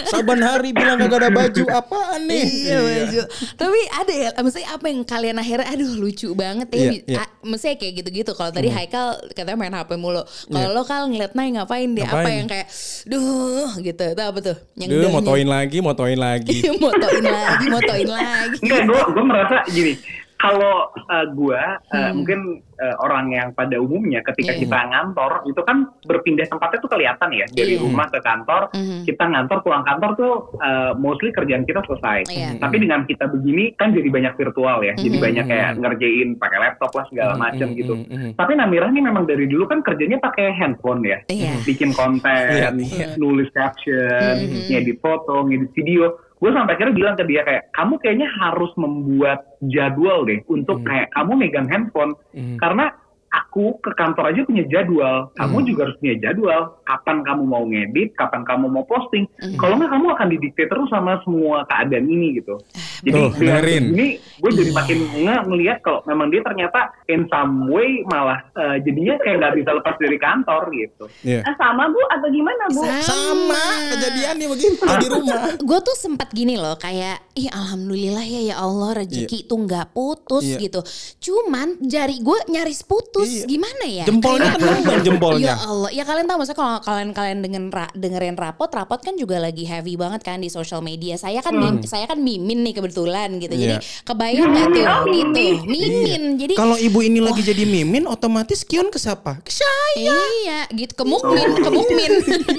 Saban 0.07 0.39
hari 0.39 0.71
bilang 0.71 1.03
gak 1.03 1.27
ada 1.27 1.31
baju 1.33 1.65
apaan 1.75 2.31
nih? 2.31 2.45
Iya, 2.47 2.79
baju. 2.79 3.21
Tapi 3.59 3.81
ada 3.91 4.13
ya, 4.15 4.29
maksudnya 4.39 4.69
apa 4.71 4.87
yang 4.87 5.01
kalian 5.03 5.37
akhirnya, 5.43 5.67
aduh 5.75 5.91
lucu 5.99 6.31
banget 6.39 6.71
ya. 6.71 6.79
Iya, 6.79 6.91
iya. 7.19 7.25
Maksudnya 7.43 7.77
kayak 7.83 7.93
gitu-gitu. 7.99 8.31
Kalau 8.31 8.55
tadi 8.55 8.71
Haikal 8.71 9.19
katanya 9.35 9.59
main 9.59 9.75
HP 9.75 9.99
mulu. 9.99 10.23
Kalau 10.23 10.71
Iya. 10.71 10.77
lo 10.77 10.83
kal 10.87 11.04
ngeliat 11.07 11.33
Nay 11.33 11.49
ngapain 11.53 11.89
dia? 11.93 12.05
Apa 12.05 12.21
Ngapain? 12.21 12.37
yang 12.39 12.49
kayak, 12.49 12.69
duh 13.05 13.71
gitu. 13.79 14.05
Itu 14.13 14.23
apa 14.23 14.39
tuh? 14.41 14.57
Yang 14.75 14.89
Duh, 14.91 15.11
motoin 15.13 15.49
lagi, 15.49 15.79
motoin 15.79 16.19
lagi. 16.19 16.59
motoin 16.85 17.25
lagi, 17.25 17.67
motoin 17.69 18.09
lagi. 18.09 18.59
Enggak, 18.63 18.81
gue 18.87 19.01
gue 19.13 19.25
merasa 19.25 19.57
gini. 19.69 19.95
Kalau 20.45 20.75
uh, 20.93 21.27
gue 21.27 21.57
uh, 21.57 21.97
Hmm. 22.05 22.13
mungkin 22.15 22.41
uh, 22.75 22.97
orang 23.01 23.31
yang 23.31 23.49
pada 23.51 23.77
umumnya 23.77 24.21
ketika 24.23 24.53
Iya. 24.53 24.61
kita 24.61 24.79
ngantor 24.91 25.47
itu 25.47 25.61
kan 25.63 25.77
berpindah 26.05 26.45
tempatnya 26.45 26.79
tuh 26.79 26.91
kelihatan 26.91 27.31
ya 27.33 27.47
dari 27.49 27.75
Iya. 27.75 27.83
rumah 27.83 28.07
ke 28.07 28.21
kantor. 28.21 28.69
Mhm. 28.71 28.99
Kita 29.05 29.25
ngantor 29.25 29.59
pulang 29.63 29.85
kantor 29.85 30.11
tuh 30.15 30.33
uh, 30.59 30.93
mostly 30.95 31.31
kerjaan 31.31 31.65
kita 31.65 31.81
selesai. 31.81 32.29
Iya. 32.29 32.49
Tapi 32.59 32.77
dengan 32.77 33.03
kita 33.05 33.25
begini 33.27 33.73
kan 33.73 33.91
jadi 33.91 34.05
banyak 34.07 34.35
virtual 34.35 34.79
ya. 34.83 34.93
Jadi 34.95 35.17
Mhm. 35.17 35.25
banyak 35.25 35.45
kayak 35.47 35.71
ngerjain 35.79 36.29
pakai 36.37 36.59
laptop 36.61 36.91
lah 36.93 37.05
segala 37.09 37.33
macam 37.35 37.69
mhm, 37.71 37.77
gitu. 37.79 37.95
mhm, 37.95 38.07
mhm. 38.07 38.31
Tapi 38.35 38.53
Namira 38.55 38.89
nih 38.91 39.03
memang 39.03 39.25
dari 39.25 39.47
dulu 39.47 39.65
kan 39.65 39.81
kerjanya 39.81 40.19
pakai 40.19 40.53
handphone 40.53 41.01
ya. 41.03 41.19
Iya. 41.27 41.57
Bikin 41.63 41.95
konten, 41.95 42.51
iya. 42.77 43.15
nulis 43.17 43.49
caption, 43.55 44.35
Mhm. 44.37 44.69
ngedit 44.69 44.99
foto, 44.99 45.47
ngedit 45.47 45.71
video. 45.73 46.21
Gue 46.43 46.51
sampai 46.51 46.75
akhirnya 46.77 46.95
bilang 46.95 47.15
ke 47.15 47.25
dia 47.25 47.43
kayak, 47.47 47.71
kamu 47.73 47.95
kayaknya 48.03 48.29
harus 48.43 48.71
membuat 48.77 49.39
jadwal 49.71 50.27
deh 50.27 50.43
untuk 50.51 50.83
Mhm. 50.83 50.87
kayak 50.87 51.09
kamu 51.15 51.33
megang 51.39 51.69
handphone. 51.71 52.13
Mhm. 52.35 52.59
Karena 52.59 52.91
aku 53.35 53.83
ke 53.83 53.91
kantor 53.93 54.31
aja 54.31 54.41
punya 54.43 54.63
jadwal. 54.65 55.35
Kamu 55.35 55.57
Mhm. 55.59 55.67
juga 55.67 55.81
harus 55.85 55.97
punya 55.99 56.15
jadwal. 56.21 56.61
Kapan 56.83 57.17
kamu 57.21 57.43
mau 57.43 57.65
ngedit, 57.65 58.15
kapan 58.15 58.43
kamu 58.43 58.67
mau 58.69 58.85
posting. 58.85 59.27
Mhm. 59.35 59.59
Kalau 59.59 59.75
nggak 59.75 59.91
kamu 59.91 60.07
akan 60.09 60.29
didikte 60.31 60.63
terus 60.65 60.87
sama 60.87 61.19
semua 61.21 61.67
keadaan 61.67 62.07
ini 62.07 62.39
gitu. 62.39 62.55
Jadi 63.03 63.11
Tuh, 63.13 63.31
dengan 63.35 63.61
dengerin. 63.61 63.85
ini 63.93 64.07
gue 64.17 64.51
jadi 64.55 64.71
Iya. 64.71 64.77
makin 64.77 64.99
nggak 65.19 65.43
ngelihat 65.45 65.79
kalau 65.81 66.01
memang 66.05 66.29
dia 66.29 66.41
ternyata 66.41 66.81
in 67.07 67.27
some 67.27 67.69
way 67.69 67.91
malah 68.07 68.39
eh, 68.55 68.77
jadinya 68.81 69.19
kayak 69.19 69.37
nggak 69.37 69.55
bisa 69.57 69.71
lepas 69.73 69.95
dari 69.99 70.17
kantor 70.17 70.63
gitu. 70.71 71.05
Iya. 71.23 71.43
"Ah, 71.43 71.55
sama 71.57 71.85
bu 71.87 72.01
atau 72.09 72.29
gimana 72.29 72.65
bu 72.71 72.81
Sama 73.01 73.61
kejadiannya 73.91 74.47
begitu 74.47 74.79
di 74.79 75.07
rumah. 75.09 75.43
gue 75.57 75.79
tuh 75.81 75.97
sempat 75.97 76.31
gini 76.31 76.55
loh 76.55 76.77
kayak 76.77 77.19
ih 77.35 77.49
alhamdulillah 77.49 78.23
ya 78.23 78.41
ya 78.45 78.57
Allah 78.57 78.95
rezeki 78.97 79.45
tuh 79.45 79.59
nggak 79.61 79.91
putus 79.91 80.45
Iya. 80.45 80.59
gitu 80.61 80.81
cuman 81.23 81.81
jari 81.83 82.21
gue 82.21 82.39
nyaris 82.49 82.83
putus 82.83 83.24
Iya. 83.27 83.45
gimana 83.47 83.85
ya 83.85 84.05
Jempolnya 84.05 84.51
Kayak- 84.53 84.85
kan 84.85 84.99
jempolnya. 85.01 85.47
Ya 85.47 85.57
Allah, 85.59 85.91
ya 85.91 86.03
kalian 86.03 86.25
tahu 86.25 86.37
maksudnya 86.39 86.59
kalau 86.59 86.77
kalian 86.81 87.11
kalian 87.11 87.39
dengan 87.41 87.63
ra, 87.69 87.87
dengerin 87.93 88.35
rapot, 88.35 88.69
rapot 88.69 88.99
kan 88.99 89.15
juga 89.15 89.37
lagi 89.39 89.65
heavy 89.65 89.95
banget 89.95 90.21
kan 90.21 90.39
di 90.39 90.49
social 90.49 90.81
media. 90.81 91.15
Saya 91.15 91.41
kan 91.41 91.53
mim- 91.53 91.83
saya 91.83 92.05
kan 92.05 92.17
mimin 92.17 92.61
nih 92.63 92.75
kebetulan 92.75 93.37
gitu. 93.39 93.53
Jadi 93.53 93.77
Hmm. 93.77 93.83
Iya. 93.83 94.03
kebayang 94.05 94.49
nggak 94.49 94.67
tuh 94.69 94.85
Oh, 94.85 95.03
gitu, 95.05 95.11
mimin. 95.11 95.55
mimin. 95.65 96.23
Jadi 96.37 96.55
Kalau 96.55 96.77
ibu 96.77 96.99
ini 97.01 97.19
lagi 97.19 97.41
jadi 97.41 97.65
mimin, 97.65 98.05
otomatis 98.05 98.63
Kion 98.63 98.89
ke 98.89 98.97
siapa? 98.97 99.41
Ke 99.41 99.51
saya. 99.51 100.15
Iya 100.37 100.61
gitu 100.71 100.93
ke 100.95 101.05
mukmin 101.05 101.49
ke 101.57 101.71
mukmin 101.71 102.13
Iya. 102.15 102.39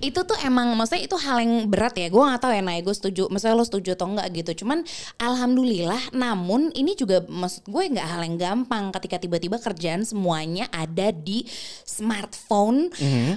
itu 0.00 0.20
tuh 0.20 0.38
emang 0.40 0.72
Maksudnya 0.72 1.02
itu 1.02 1.16
hal 1.16 1.36
yang 1.38 1.66
berat 1.66 1.94
ya 1.94 2.06
Gue 2.06 2.20
gak 2.20 2.40
tahu 2.40 2.50
ya 2.50 2.60
Nay 2.60 2.80
Gue 2.80 2.92
setuju 2.92 3.26
Maksudnya 3.26 3.52
lo 3.52 3.62
setuju 3.62 3.92
atau 3.92 4.06
enggak 4.08 4.28
gitu 4.32 4.62
Cuman 4.62 4.82
Alhamdulillah 5.18 6.12
Namun 6.12 6.70
ini 6.72 6.92
juga 6.92 7.22
Maksud 7.22 7.66
gue 7.66 7.82
gak 7.90 8.08
hal 8.08 8.20
yang 8.22 8.36
gampang 8.36 8.90
Ketika 8.90 9.18
tiba-tiba 9.18 9.56
kerjaan 9.56 10.02
semuanya 10.02 10.66
Ada 10.68 11.10
di 11.10 11.44
smartphone 11.82 12.88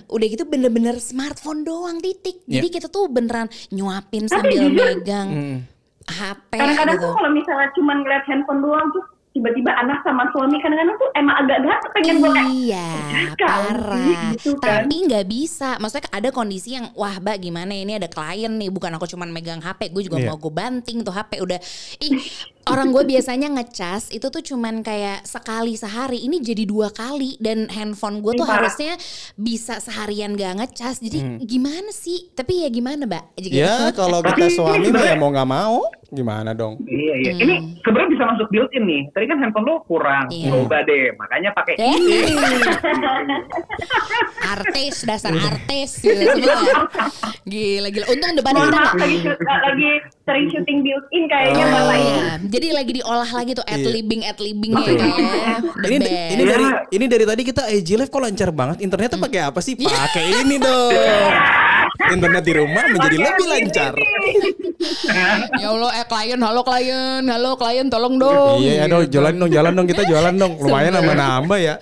Udah 0.05 0.27
gitu 0.27 0.43
bener-bener 0.43 0.97
smartphone 0.97 1.61
doang 1.61 1.97
titik 1.97 2.43
Jadi 2.43 2.59
Mhm. 2.61 2.63
Iya. 2.63 2.75
kita 2.77 2.87
tuh 2.87 3.05
beneran 3.07 3.47
Nyuapin 3.69 4.25
sambil 4.25 4.69
megang 4.69 5.29
Hmm. 5.31 5.59
HP 6.03 6.51
kadang-kadang 6.53 6.97
gitu 6.97 7.05
tuh 7.05 7.13
kalau 7.13 7.31
misalnya 7.31 7.69
cuma 7.71 7.93
ngeliat 7.93 8.23
handphone 8.25 8.59
doang 8.59 8.87
tuh 8.89 9.03
tiba-tiba 9.31 9.71
anak 9.71 10.03
sama 10.03 10.27
suami 10.35 10.59
kadang-kadang 10.59 10.97
tuh 10.99 11.09
emang 11.15 11.35
agak 11.39 11.63
gak 11.63 11.79
pengen 11.95 12.19
gue 12.19 12.29
kayak 12.29 12.49
Iya, 12.51 12.87
parah. 13.39 14.03
gitu 14.35 14.51
kan. 14.59 14.83
Tapi 14.83 14.95
nggak 15.07 15.25
bisa. 15.25 15.79
Maksudnya 15.79 16.11
ada 16.11 16.29
kondisi 16.29 16.75
yang 16.75 16.91
wah, 16.93 17.15
Mbak, 17.15 17.37
gimana 17.39 17.71
ini 17.71 17.95
ada 17.95 18.11
klien 18.11 18.51
nih, 18.51 18.67
bukan 18.67 18.91
aku 18.91 19.07
cuman 19.07 19.31
megang 19.31 19.63
HP, 19.63 19.87
gue 19.89 20.03
juga 20.03 20.19
Iya. 20.19 20.27
mau 20.27 20.37
gue 20.37 20.51
banting 20.51 20.99
tuh 21.01 21.15
HP 21.15 21.39
udah. 21.39 21.59
Ih, 22.03 22.19
orang 22.67 22.91
gue 22.91 23.03
biasanya 23.07 23.47
ngecas 23.49 24.09
itu 24.09 24.27
tuh 24.27 24.43
cuman 24.43 24.81
kayak 24.81 25.23
sekali 25.23 25.73
sehari, 25.73 26.21
ini 26.21 26.37
jadi 26.37 26.63
dua 26.63 26.89
kali 26.89 27.37
dan 27.37 27.65
handphone 27.67 28.19
gue 28.19 28.33
tuh 28.33 28.43
parah. 28.43 28.65
harusnya 28.65 28.93
bisa 29.33 29.77
seharian 29.77 30.33
gak 30.33 30.59
ngecas. 30.59 30.99
Jadi 30.99 31.19
gimana 31.41 31.89
sih? 31.89 32.29
Tapi 32.31 32.61
ya 32.61 32.69
gimana, 32.69 33.03
Mbak? 33.03 33.23
Gitu. 33.39 33.53
Hmm. 33.53 33.61
Ya 33.61 33.73
kalau 33.91 34.19
kita 34.21 34.45
suami 34.51 34.87
mah 34.89 35.03
ya 35.03 35.15
mau 35.15 35.29
nggak 35.29 35.49
mau, 35.49 35.77
gimana 36.07 36.51
dong? 36.51 36.77
Iya 36.83 37.13
iya. 37.17 37.31
Ini 37.39 37.55
sebenarnya 37.79 38.09
bisa 38.11 38.23
masuk 38.27 38.47
built-in 38.49 38.83
nih. 38.83 39.01
Tadi 39.09 39.25
kan 39.25 39.37
handphone 39.39 39.65
lo 39.65 39.75
kurang. 39.85 40.25
Iya. 40.29 40.49
Coba 40.51 40.77
deh. 40.83 41.15
Makanya 41.15 41.49
pakai 41.51 41.73
Eh. 41.75 41.87
ini. 41.89 42.19
artis 44.43 45.03
dasar 45.03 45.31
artis 45.31 45.97
gitu 45.97 46.19
semua. 46.19 46.85
Gila 47.43 47.87
gila. 47.89 48.05
Untung 48.11 48.33
depan 48.35 48.53
kita 48.53 48.79
lagi 48.97 49.17
lagi 49.47 49.89
sering 50.21 50.45
syuting 50.51 50.79
built-in 50.83 51.23
kayaknya 51.25 51.63
Oh. 51.63 51.71
bapak 51.71 51.95
ini 51.95 52.09
Iya, 52.11 52.35
jadi 52.51 52.67
lagi 52.75 52.91
diolah 52.93 53.31
lagi 53.31 53.51
tuh 53.55 53.63
ad 53.63 53.79
Iya. 53.79 53.89
libbing 53.89 54.21
ad 54.21 54.37
libbingnya 54.37 54.83
kayaknya. 54.83 55.07
The 55.73 55.87
Ini 55.87 56.07
ini 56.29 56.43
dari 56.43 56.65
ini 56.91 57.05
dari 57.07 57.23
tadi 57.23 57.41
kita 57.41 57.63
IG 57.65 57.95
live 57.95 58.11
kok 58.11 58.19
lancar 58.19 58.51
banget. 58.51 58.83
Internetnya 58.83 59.15
Hmm. 59.15 59.25
pakai 59.25 59.41
apa 59.41 59.59
sih? 59.59 59.79
Pakai 59.79 60.43
ini 60.43 60.59
dong. 60.59 60.91
Internet 61.91 62.43
di 62.43 62.53
rumah 62.53 62.83
menjadi 62.87 63.17
lebih 63.19 63.45
lancar. 63.47 63.93
ya 65.53 65.67
Allah, 65.69 65.91
eh 65.93 66.05
klien, 66.05 66.39
halo 66.39 66.61
klien, 66.61 67.23
halo 67.23 67.51
klien, 67.53 67.87
tolong 67.87 68.15
dong. 68.15 68.57
Iya 68.59 68.73
ya 68.73 68.85
dong, 68.87 69.03
jalan 69.07 69.33
dong, 69.37 69.51
jalan 69.51 69.71
dong 69.73 69.87
kita 69.87 70.03
jualan 70.03 70.33
dong. 70.33 70.53
Lumayan 70.57 70.95
nambah-nambah 70.95 71.59
ya. 71.59 71.75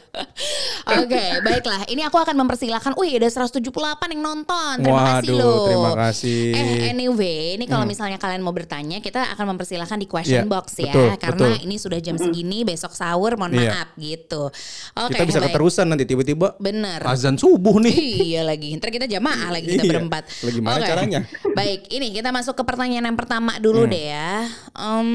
Oke, 0.89 1.21
baiklah. 1.39 1.85
Ini 1.85 2.01
aku 2.03 2.17
akan 2.17 2.35
mempersilahkan. 2.35 2.97
Wih, 2.97 3.15
ada 3.15 3.29
178 3.29 3.69
yang 4.09 4.21
nonton. 4.23 4.75
Terima 4.81 5.21
kasih 5.21 5.29
Waduh, 5.29 5.37
loh. 5.37 5.65
terima 5.69 5.91
kasih. 5.95 6.43
Hmm. 6.49 6.65
Eh, 6.65 6.89
anyway, 6.89 7.39
ini 7.55 7.65
kalau 7.65 7.85
misalnya 7.85 8.17
kalian 8.17 8.41
mau 8.41 8.51
bertanya, 8.51 8.97
kita 8.97 9.29
akan 9.31 9.55
mempersilahkan 9.55 9.95
di 9.95 10.07
question 10.09 10.43
Iya, 10.43 10.49
box 10.49 10.65
ya, 10.75 10.89
betul, 10.89 11.09
karena 11.19 11.47
betul. 11.53 11.63
ini 11.63 11.75
sudah 11.77 11.99
jam 11.99 12.15
segini, 12.17 12.65
besok 12.65 12.91
sahur, 12.91 13.37
mohon 13.37 13.53
Iya. 13.53 13.69
maaf 13.71 13.89
gitu. 13.95 14.49
Oke, 14.97 15.13
kita 15.13 15.23
bisa 15.25 15.39
baik. 15.39 15.53
keterusan 15.53 15.85
nanti 15.85 16.03
tiba-tiba 16.03 16.57
Bener. 16.57 17.05
azan 17.05 17.37
subuh 17.37 17.77
nih. 17.77 17.95
iya 18.33 18.41
lagi. 18.41 18.73
Ntar 18.73 18.89
kita 18.89 19.05
jamaah 19.05 19.53
lagi 19.53 19.69
kita 19.69 19.85
Iya. 19.85 19.93
Berempat. 20.01 20.23
Lah, 20.25 20.51
gimana 20.51 20.75
Oke. 20.75 20.87
caranya? 20.87 21.19
Baik, 21.57 21.81
ini 21.89 22.07
kita 22.11 22.29
masuk 22.29 22.53
ke 22.53 22.63
pertanyaan 22.63 23.05
yang 23.05 23.15
pertama 23.15 23.51
dulu 23.57 23.83
Hmm. 23.83 23.91
deh 23.91 24.05
ya. 24.07 24.31
Em, 24.73 25.09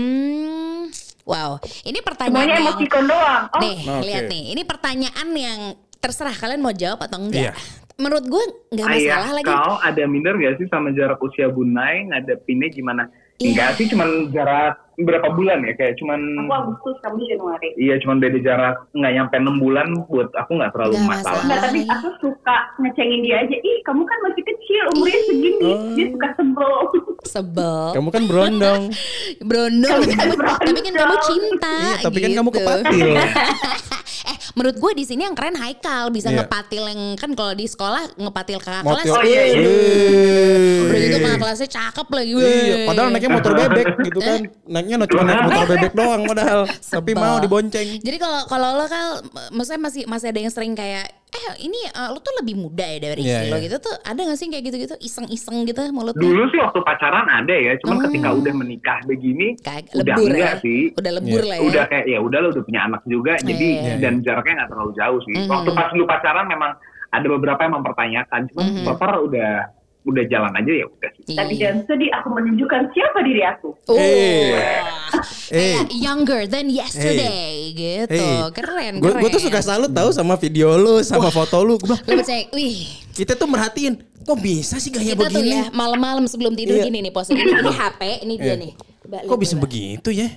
wow, 1.25 1.51
ini 1.83 1.99
pertanyaan 1.99 2.37
semuanya 2.39 2.55
yang 2.55 2.69
emoticon 2.71 3.05
doang 3.05 3.43
oh 3.47 3.61
nih 3.61 3.77
Oke. 3.83 4.05
lihat 4.05 4.25
nih. 4.27 4.43
Ini 4.51 4.63
pertanyaan 4.63 5.29
yang 5.33 5.61
terserah 5.97 6.35
kalian 6.35 6.61
mau 6.61 6.73
jawab 6.73 7.01
atau 7.03 7.19
enggak. 7.19 7.51
Iya. 7.51 7.55
menurut 7.95 8.27
gue 8.27 8.45
nggak 8.75 8.87
Ayah 8.91 8.99
masalah 8.99 9.31
lagi. 9.33 9.47
kau 9.47 9.75
ada 9.79 10.03
minder 10.05 10.35
gak 10.35 10.59
sih 10.59 10.67
sama 10.67 10.91
jarak 10.91 11.15
usia 11.17 11.47
Bunai 11.47 12.03
ngadepinnya 12.05 12.67
gimana? 12.69 13.07
Iya. 13.39 13.55
Enggak 13.55 13.71
sih, 13.79 13.87
cuman 13.87 14.09
jarak 14.29 14.83
berapa 14.97 15.29
bulan 15.35 15.67
ya? 15.67 15.73
Kayak 15.75 15.95
cuman 15.99 16.21
Aku 16.45 16.53
Agustus, 16.55 16.97
kamu 17.03 17.19
Januari. 17.27 17.69
Iya, 17.75 17.95
cuman 18.03 18.17
beda 18.23 18.39
jarak 18.41 18.75
nggak 18.95 19.13
nyampe 19.15 19.35
6 19.39 19.65
bulan 19.65 19.87
buat 20.07 20.29
aku 20.35 20.51
nggak 20.55 20.73
terlalu 20.73 20.93
Nggak 20.95 21.09
masalah. 21.09 21.23
masalah. 21.23 21.43
Enggak, 21.45 21.61
tapi 21.67 21.81
aku 21.89 22.09
suka 22.23 22.57
ngecengin 22.79 23.21
dia 23.23 23.37
aja. 23.43 23.57
Ih, 23.57 23.79
kamu 23.83 24.03
kan 24.05 24.19
masih 24.25 24.43
kecil, 24.45 24.83
umurnya 24.95 25.21
segini. 25.27 25.73
Dia 25.95 26.07
suka 26.13 26.29
sebel. 26.39 26.75
Sebel. 27.25 27.85
Kamu 27.95 28.09
kan 28.11 28.23
berondong. 28.29 28.83
Brondong. 29.43 30.01
Kamu 30.05 30.37
kan 30.39 30.39
tapi, 30.39 30.65
tapi 30.69 30.81
kan 30.81 30.93
kamu 30.95 31.15
berondong. 31.15 31.25
cinta. 31.27 31.75
Iya, 31.75 31.95
tapi 32.03 32.19
kan 32.23 32.31
kamu 32.35 32.49
gitu. 32.51 32.59
kepatil. 32.61 33.09
eh, 34.31 34.37
menurut 34.53 34.77
gue 34.77 34.93
di 34.93 35.05
sini 35.05 35.25
yang 35.25 35.33
keren 35.33 35.57
Haikal 35.57 36.13
bisa 36.13 36.29
Iya. 36.29 36.45
ngepatil 36.45 36.85
yang 36.85 37.03
kan 37.17 37.31
kalau 37.33 37.53
di 37.53 37.65
sekolah 37.65 38.13
ngepatil 38.15 38.59
kakak 38.61 38.85
Motil. 38.85 39.09
kelas. 39.09 39.17
Oh, 39.17 39.23
iya, 39.25 39.43
iya. 39.49 39.71
Udah 40.85 40.99
gitu 41.01 41.17
kakak 41.19 41.39
kelasnya 41.41 41.69
cakep 41.69 42.07
lagi. 42.11 42.33
Iya, 42.35 42.77
padahal 42.85 43.09
naiknya 43.09 43.31
motor 43.33 43.53
bebek 43.55 43.87
gitu 44.05 44.19
kan. 44.21 44.41
Naiknya 44.65 44.95
no, 45.01 45.05
cuma 45.09 45.23
naik 45.25 45.41
motor 45.45 45.67
bebek 45.67 45.93
doang 45.93 46.23
padahal. 46.25 46.61
Tapi 46.95 47.11
mau 47.13 47.37
dibonceng. 47.41 47.89
Jadi 47.99 48.17
kalau 48.17 48.41
kalau 48.47 48.69
lo 48.77 48.87
kan 48.87 49.05
maksudnya 49.51 49.81
masih 49.81 50.03
masih 50.05 50.27
ada 50.31 50.41
yang 50.41 50.53
sering 50.53 50.75
kayak 50.75 51.09
eh 51.35 51.47
ini 51.61 51.81
eh, 51.85 52.09
lo 52.09 52.19
tuh 52.19 52.31
lebih 52.39 52.55
muda 52.57 52.87
ya 52.87 52.99
dari 53.03 53.21
Iya, 53.21 53.31
istri 53.35 53.47
lo 53.49 53.59
iya. 53.59 53.65
gitu 53.67 53.77
tuh 53.81 53.95
ada 53.99 54.21
gak 54.23 54.39
sih 54.39 54.47
kayak 54.47 54.65
gitu-gitu 54.65 54.95
iseng-iseng 54.99 55.67
gitu 55.67 55.83
mulutnya? 55.91 56.23
Dulu 56.23 56.43
sih 56.49 56.59
waktu 56.59 56.79
pacaran 56.81 57.27
ada 57.27 57.51
ya, 57.53 57.75
cuman 57.79 57.97
Hmm. 57.99 58.05
ketika 58.07 58.29
udah 58.33 58.53
menikah 58.55 58.99
begini, 59.05 59.47
Kayak 59.59 59.91
udah 59.93 60.15
lebur 60.15 60.31
enggak 60.31 60.55
ya. 60.55 60.63
sih. 60.63 60.81
Udah 60.95 61.13
lebur 61.13 61.43
Iya. 61.43 61.51
lah 61.51 61.57
ya. 61.57 61.63
Udah 61.65 61.85
kayak 61.85 62.07
ya 62.07 62.19
udah 62.21 62.39
lo 62.39 62.49
udah 62.51 62.63
punya 62.63 62.81
anak 62.83 63.03
juga, 63.05 63.33
jadi 63.41 63.67
Iya, 63.69 63.83
iya. 63.85 63.95
dan 63.99 64.15
jaraknya 64.21 64.55
nggak 64.57 64.71
terlalu 64.71 64.93
jauh 64.95 65.21
sih. 65.23 65.35
Mhm. 65.37 65.51
Waktu 65.51 65.71
pas 65.73 65.89
dulu 65.91 66.05
pacaran 66.07 66.47
memang 66.47 66.73
ada 67.11 67.27
beberapa 67.29 67.61
yang 67.61 67.75
mempertanyakan, 67.75 68.41
cuman 68.49 68.65
Mhm. 68.71 68.85
so 68.85 68.93
far 68.95 69.13
udah 69.19 69.53
udah 70.05 70.25
jalan 70.27 70.53
aja 70.53 70.73
ya 70.75 70.87
udah 70.87 71.11
sih. 71.15 71.23
Iya. 71.27 71.39
Tapi 71.39 71.53
jangan 71.57 71.79
sedih, 71.85 72.11
aku 72.13 72.29
menunjukkan 72.31 72.81
siapa 72.91 73.19
diri 73.21 73.43
aku. 73.43 73.69
Oh, 73.87 73.97
Eh. 73.97 74.53
kayak 75.51 75.89
younger 75.91 76.41
than 76.45 76.69
yesterday 76.69 77.73
gitu. 77.73 78.13
Eh. 78.15 78.45
Keren, 78.53 78.93
Gue 78.99 79.11
keren. 79.11 79.31
tuh 79.31 79.41
suka 79.41 79.61
salut 79.61 79.91
tahu 79.91 80.11
sama 80.11 80.37
video 80.37 80.77
lu, 80.77 81.01
sama 81.01 81.29
foto 81.29 81.61
lu. 81.61 81.77
Gua 81.79 81.97
Lo 81.99 82.21
percaya, 82.21 82.45
wih 82.51 82.85
kita 83.11 83.33
tuh 83.33 83.47
merhatiin, 83.47 83.95
kok 84.21 84.39
bisa 84.39 84.77
sih 84.77 84.91
gaya 84.91 85.15
kita 85.15 85.25
tuh 85.25 85.33
begini? 85.33 85.55
ya 85.55 85.65
malam-malam 85.71 86.25
sebelum 86.25 86.53
tidur 86.53 86.77
Iya. 86.77 86.85
gini 86.85 86.99
nih 87.01 87.13
pose. 87.13 87.31
Ini, 87.31 87.41
ini 87.41 87.73
HP, 87.73 88.01
ini 88.23 88.35
dia 88.37 88.53
Iya. 88.53 88.55
nih. 88.61 88.73
Coba 89.05 89.21
Kok 89.21 89.37
bisa 89.37 89.55
begitu 89.55 90.09
ya? 90.09 90.33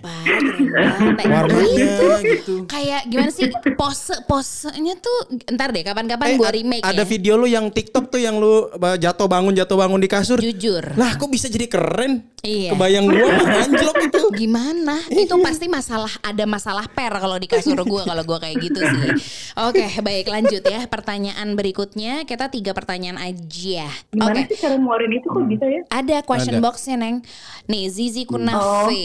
Warnanya 1.24 1.64
Itu 1.88 2.08
gitu. 2.20 2.54
kayak 2.68 3.08
gimana 3.08 3.32
sih 3.32 3.48
pose 3.74 4.12
posenya 4.24 5.00
tuh 5.00 5.18
ntar 5.50 5.72
deh 5.72 5.82
kapan-kapan 5.82 6.36
gua 6.36 6.52
a- 6.52 6.56
remake 6.56 6.84
ada 6.84 7.00
ya. 7.00 7.08
video 7.08 7.34
lu 7.36 7.48
yang 7.48 7.72
TikTok 7.72 8.10
tuh 8.10 8.20
yang 8.20 8.36
lu 8.36 8.68
uh, 8.68 8.98
jatuh 8.98 9.24
bangun 9.26 9.56
jatuh 9.56 9.78
bangun 9.78 9.96
di 9.98 10.10
kasur. 10.10 10.36
Jujur. 10.38 10.84
Lah 10.96 11.16
kok 11.16 11.32
bisa 11.32 11.48
jadi 11.48 11.64
keren? 11.66 12.28
Iya. 12.44 12.76
Kebayang 12.76 13.08
gua 13.08 13.28
mah 13.34 13.48
anjlok 13.64 13.98
itu. 14.04 14.22
Gimana? 14.38 14.96
Itu 15.08 15.40
pasti 15.40 15.66
masalah 15.66 16.12
ada 16.20 16.44
masalah 16.44 16.86
per 16.86 17.16
kalau 17.16 17.40
di 17.40 17.48
kasur 17.48 17.80
gua 17.82 18.04
kalau 18.04 18.24
gua 18.24 18.38
kayak 18.38 18.60
gitu 18.62 18.84
sih. 18.84 19.10
Oke, 19.58 19.88
baik 20.02 20.28
lanjut 20.28 20.62
ya. 20.62 20.84
Pertanyaan 20.86 21.56
berikutnya 21.56 22.24
kita 22.24 22.52
tiga 22.52 22.76
pertanyaan 22.76 23.16
aja. 23.18 23.88
Gimana 24.12 24.38
Oke. 24.38 24.52
sih 24.52 24.60
cara 24.60 24.76
ngeluarin 24.76 25.12
itu 25.14 25.28
kok 25.28 25.44
bisa 25.46 25.66
ya? 25.66 25.82
Ada 25.88 26.18
question 26.22 26.60
Ada. 26.60 26.64
boxnya 26.64 26.96
neng. 26.96 27.24
Nih 27.66 27.88
Zizi 27.88 28.28
Kunafe. 28.58 29.04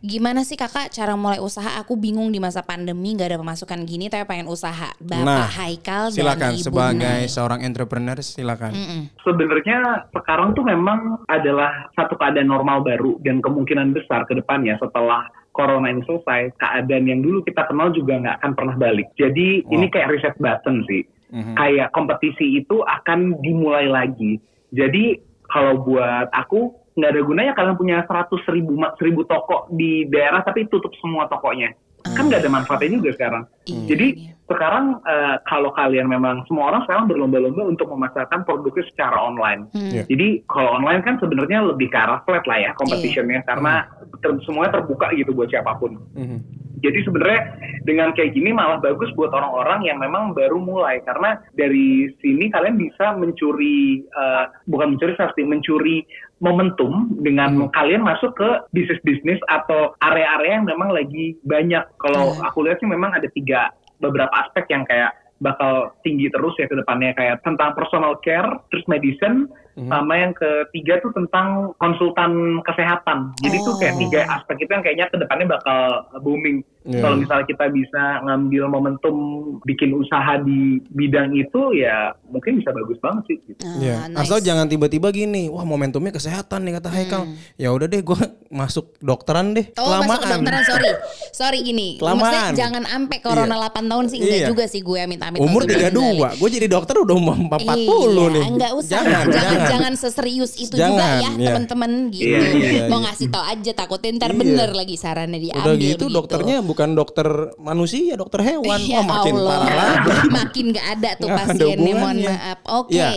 Gimana 0.00 0.40
sih 0.42 0.54
kakak 0.54 0.90
cara 0.90 1.14
mulai 1.14 1.38
usaha? 1.38 1.78
Aku 1.80 1.94
bingung 1.94 2.30
di 2.30 2.38
masa 2.38 2.62
pandemi 2.62 3.14
nggak 3.14 3.34
ada 3.34 3.38
pemasukan 3.40 3.78
gini 3.84 4.06
tapi 4.06 4.24
pengen 4.24 4.46
usaha. 4.46 4.94
Bapak 4.98 5.24
Nah, 5.24 5.48
Haikal 5.50 6.10
Silakan 6.10 6.40
dan 6.40 6.54
Ibu 6.54 6.64
sebagai 6.64 7.16
Nay. 7.20 7.30
seorang 7.30 7.60
entrepreneur 7.62 8.18
silakan. 8.20 8.72
Sebenarnya 9.20 9.78
sekarang 10.12 10.52
tuh 10.52 10.64
memang 10.64 11.24
adalah 11.26 11.90
satu 11.92 12.14
keadaan 12.14 12.48
normal 12.48 12.82
baru 12.82 13.18
dan 13.22 13.40
kemungkinan 13.40 13.92
besar 13.92 14.24
ke 14.24 14.34
depannya 14.34 14.76
setelah 14.78 15.24
corona 15.50 15.86
ini 15.86 16.02
selesai, 16.02 16.50
keadaan 16.58 17.06
yang 17.06 17.22
dulu 17.22 17.46
kita 17.46 17.62
kenal 17.64 17.94
juga 17.94 18.18
nggak 18.18 18.36
akan 18.42 18.52
pernah 18.58 18.74
balik. 18.74 19.06
Jadi 19.14 19.62
Wow. 19.62 19.72
ini 19.78 19.86
kayak 19.86 20.10
reset 20.10 20.34
button 20.36 20.82
sih. 20.90 21.06
Mhm. 21.30 21.54
Kayak 21.54 21.88
kompetisi 21.94 22.58
itu 22.58 22.82
akan 22.82 23.38
dimulai 23.38 23.86
lagi. 23.86 24.42
Jadi 24.74 25.18
kalau 25.46 25.78
buat 25.80 26.26
aku 26.34 26.74
nggak 26.94 27.10
ada 27.10 27.22
gunanya 27.26 27.52
kalian 27.58 27.76
punya 27.76 27.96
100 28.06 28.54
ribu, 28.54 28.78
seribu 28.98 29.22
toko 29.26 29.66
di 29.74 30.06
daerah 30.06 30.46
tapi 30.46 30.70
tutup 30.70 30.94
semua 31.02 31.26
tokonya. 31.26 31.74
Kan 32.04 32.28
nggak 32.28 32.44
ada 32.44 32.52
manfaatnya 32.52 33.00
juga 33.00 33.16
sekarang. 33.16 33.42
Iya, 33.64 33.96
Jadi 33.96 34.06
iya. 34.12 34.36
sekarang 34.44 35.00
eh, 35.08 35.36
kalau 35.48 35.72
kalian 35.72 36.04
memang 36.04 36.44
semua 36.44 36.68
orang 36.68 36.84
sekarang 36.84 37.08
berlomba-lomba 37.08 37.64
untuk 37.64 37.88
memasarkan 37.88 38.44
produknya 38.44 38.84
secara 38.92 39.16
online. 39.16 39.72
Hmm. 39.72 39.88
Iya. 39.88 40.02
Jadi 40.04 40.44
kalau 40.44 40.76
online 40.76 41.00
kan 41.00 41.16
sebenarnya 41.16 41.64
lebih 41.64 41.88
ke 41.88 41.96
arah 41.96 42.20
flat 42.28 42.44
lah 42.44 42.60
ya 42.60 42.70
competitionnya 42.76 43.40
karena 43.48 43.88
ter- 44.20 44.42
semuanya 44.44 44.78
terbuka 44.78 45.16
gitu 45.16 45.32
buat 45.32 45.48
siapa 45.48 45.80
pun. 45.80 45.96
Mhm. 46.12 46.64
Jadi 46.84 47.00
sebenarnya 47.00 47.40
dengan 47.88 48.12
kayak 48.12 48.36
gini 48.36 48.52
malah 48.52 48.76
bagus 48.76 49.08
buat 49.16 49.32
orang-orang 49.32 49.88
yang 49.88 49.96
memang 49.96 50.36
baru 50.36 50.60
mulai 50.60 51.00
karena 51.08 51.40
dari 51.56 52.12
sini 52.20 52.52
kalian 52.52 52.76
bisa 52.76 53.16
mencuri 53.16 54.04
eh, 54.04 54.44
bukan 54.68 54.92
mencuri 54.92 55.16
pasti 55.16 55.40
mencuri 55.48 56.04
momentum 56.42 57.14
dengan 57.22 57.70
kalian 57.70 58.02
masuk 58.02 58.34
ke 58.34 58.50
bisnis-bisnis 58.74 59.38
atau 59.46 59.94
area-area 60.02 60.60
yang 60.60 60.66
memang 60.66 60.90
lagi 60.90 61.38
banyak. 61.46 61.84
Kalau 62.02 62.34
Hmm. 62.34 62.46
aku 62.50 62.66
lihat 62.66 62.82
sih 62.82 62.90
memang 62.90 63.14
ada 63.14 63.28
tiga 63.30 63.70
beberapa 64.02 64.30
aspek 64.34 64.66
yang 64.74 64.82
kayak 64.84 65.14
bakal 65.42 65.92
tinggi 66.02 66.30
terus 66.30 66.54
ya 66.58 66.66
ke 66.70 66.74
depannya 66.74 67.14
kayak 67.14 67.42
tentang 67.42 67.74
personal 67.74 68.18
care, 68.22 68.48
terus 68.70 68.84
medicine, 68.86 69.50
Mhm. 69.74 69.90
sama 69.90 70.14
yang 70.14 70.32
ketiga 70.32 70.98
tuh 70.98 71.10
tentang 71.12 71.48
konsultan 71.76 72.32
kesehatan. 72.62 73.34
Jadi 73.38 73.56
tuh 73.60 73.74
kayak 73.74 73.94
Oh. 73.94 74.00
tiga 74.00 74.20
aspek 74.30 74.56
itu 74.60 74.70
yang 74.70 74.82
kayaknya 74.82 75.06
ke 75.08 75.16
depannya 75.18 75.46
bakal 75.50 75.80
booming. 76.20 76.62
Iya. 76.84 77.00
Kalau 77.00 77.16
misalnya 77.16 77.46
kita 77.48 77.64
bisa 77.70 78.02
ngambil 78.22 78.62
momentum 78.68 79.16
bikin 79.64 79.96
usaha 79.96 80.36
di 80.38 80.60
bidang 80.90 81.32
itu 81.32 81.60
ya 81.74 82.12
mungkin 82.24 82.60
bisa 82.60 82.70
bagus 82.70 83.00
banget 83.00 83.22
sih. 83.26 83.36
Gitu. 83.42 83.58
Ah, 83.58 83.74
Iya. 83.74 83.96
nice. 84.06 84.20
Asal 84.22 84.38
jangan 84.38 84.68
tiba-tiba 84.68 85.08
gini, 85.08 85.48
wah 85.48 85.64
momentumnya 85.64 86.12
kesehatan 86.12 86.60
nih 86.62 86.76
kata 86.76 86.88
Haikal. 86.88 87.22
Ya 87.56 87.72
udah 87.72 87.88
deh, 87.88 87.98
gue 87.98 88.18
masuk 88.52 88.94
dokteran 89.00 89.52
deh. 89.52 89.72
Oh 89.74 89.90
masuk 89.96 90.22
ke 90.22 90.28
Kelamaan. 90.28 90.30
dokteran 90.38 90.62
sorry 90.62 90.90
Sorry 91.34 91.58
gini 91.62 91.96
Kelamaan. 91.96 92.20
Maksudnya 92.22 92.52
jangan 92.54 92.84
ampe 92.86 93.16
corona 93.18 93.56
Iya. 93.56 93.66
8 93.66 93.84
tahun 93.84 94.04
sih 94.06 94.18
Enggak 94.20 94.38
Iya. 94.38 94.48
juga 94.52 94.64
sih 94.64 94.80
gue 94.80 95.00
minta-minta 95.04 95.42
Umur 95.42 95.64
untuk 95.64 95.74
32, 95.74 96.28
gue 96.36 96.48
jadi 96.52 96.66
dokter 96.68 96.94
udah 96.96 97.14
mau 97.16 97.34
40 97.34 97.64
iya, 97.64 98.24
nih. 98.30 98.44
Enggak 98.46 98.72
usah 98.72 98.92
Jangan, 98.94 99.24
jangan, 99.32 99.56
jangan. 99.56 99.63
Jangan 99.68 99.92
seserius 99.94 100.52
itu 100.54 100.74
Jangan, 100.74 100.92
juga 100.92 101.04
ya 101.04 101.30
iya. 101.34 101.46
teman-teman 101.48 101.90
gitu 102.08 102.22
Iya, 102.24 102.48
iya, 102.52 102.82
Mau 102.86 103.00
iya. 103.00 103.04
ngasih 103.08 103.26
tau 103.28 103.44
aja 103.44 103.72
takutnya 103.72 104.10
ntar 104.16 104.30
Iya. 104.30 104.38
bener 104.40 104.70
lagi 104.72 104.96
sarannya 104.96 105.40
diambil 105.40 105.64
Udah 105.64 105.74
gitu 105.78 106.04
dokternya 106.08 106.56
bukan 106.60 106.88
dokter 106.92 107.28
manusia, 107.56 108.14
dokter 108.14 108.40
hewan. 108.42 108.80
Ya 108.80 109.00
Wah 109.00 109.06
makin 109.20 109.34
Allah. 109.38 109.56
parah 109.60 109.76
lagi. 109.94 110.10
Makin 110.28 110.64
gak 110.72 110.86
ada 110.94 111.10
tuh 111.16 111.28
ada 111.28 111.36
pasiennya 111.40 111.94
mohon 111.94 112.16
maaf. 112.20 112.58
Oke. 112.82 112.94
Iya. 112.94 113.08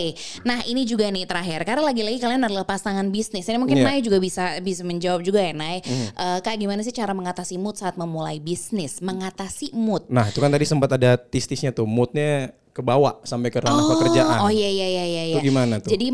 Nah 0.43 0.59
ini 0.63 0.81
juga 0.83 1.07
nih 1.07 1.25
terakhir 1.25 1.59
karena 1.63 1.83
lagi-lagi 1.85 2.17
kalian 2.17 2.43
adalah 2.43 2.63
pasangan 2.63 3.07
bisnis. 3.09 3.43
Ini 3.43 3.57
mungkin 3.57 3.79
Iya. 3.81 3.85
Nay 3.85 3.99
juga 4.01 4.17
bisa 4.17 4.57
bisa 4.59 4.81
menjawab 4.81 5.21
juga 5.21 5.39
ya 5.39 5.53
Nay. 5.53 5.81
Eh, 5.83 6.39
Kak 6.39 6.55
gimana 6.55 6.81
sih 6.81 6.91
cara 6.91 7.11
mengatasi 7.11 7.57
mood 7.57 7.75
saat 7.75 7.95
memulai 7.95 8.37
bisnis? 8.37 8.99
Mengatasi 8.99 9.73
mood. 9.73 10.05
Nah 10.07 10.27
itu 10.27 10.37
kan 10.37 10.49
tadi 10.49 10.63
sempat 10.63 10.93
ada 10.93 11.17
tis-tisnya 11.17 11.71
tuh, 11.71 11.85
moodnya 11.85 12.53
ke 12.77 12.85
bawah 12.85 13.17
sampai 13.25 13.49
ke 13.49 13.57
ranah 13.57 13.89
pekerjaan. 13.97 14.37
Oh 14.45 14.53
iya 14.53 14.69
iya 14.69 14.85
iya 14.85 15.05
iya. 15.09 15.21
Itu 15.33 15.41
iya. 15.41 15.47
gimana 15.49 15.73
tuh? 15.81 15.89
Jadi 15.89 16.13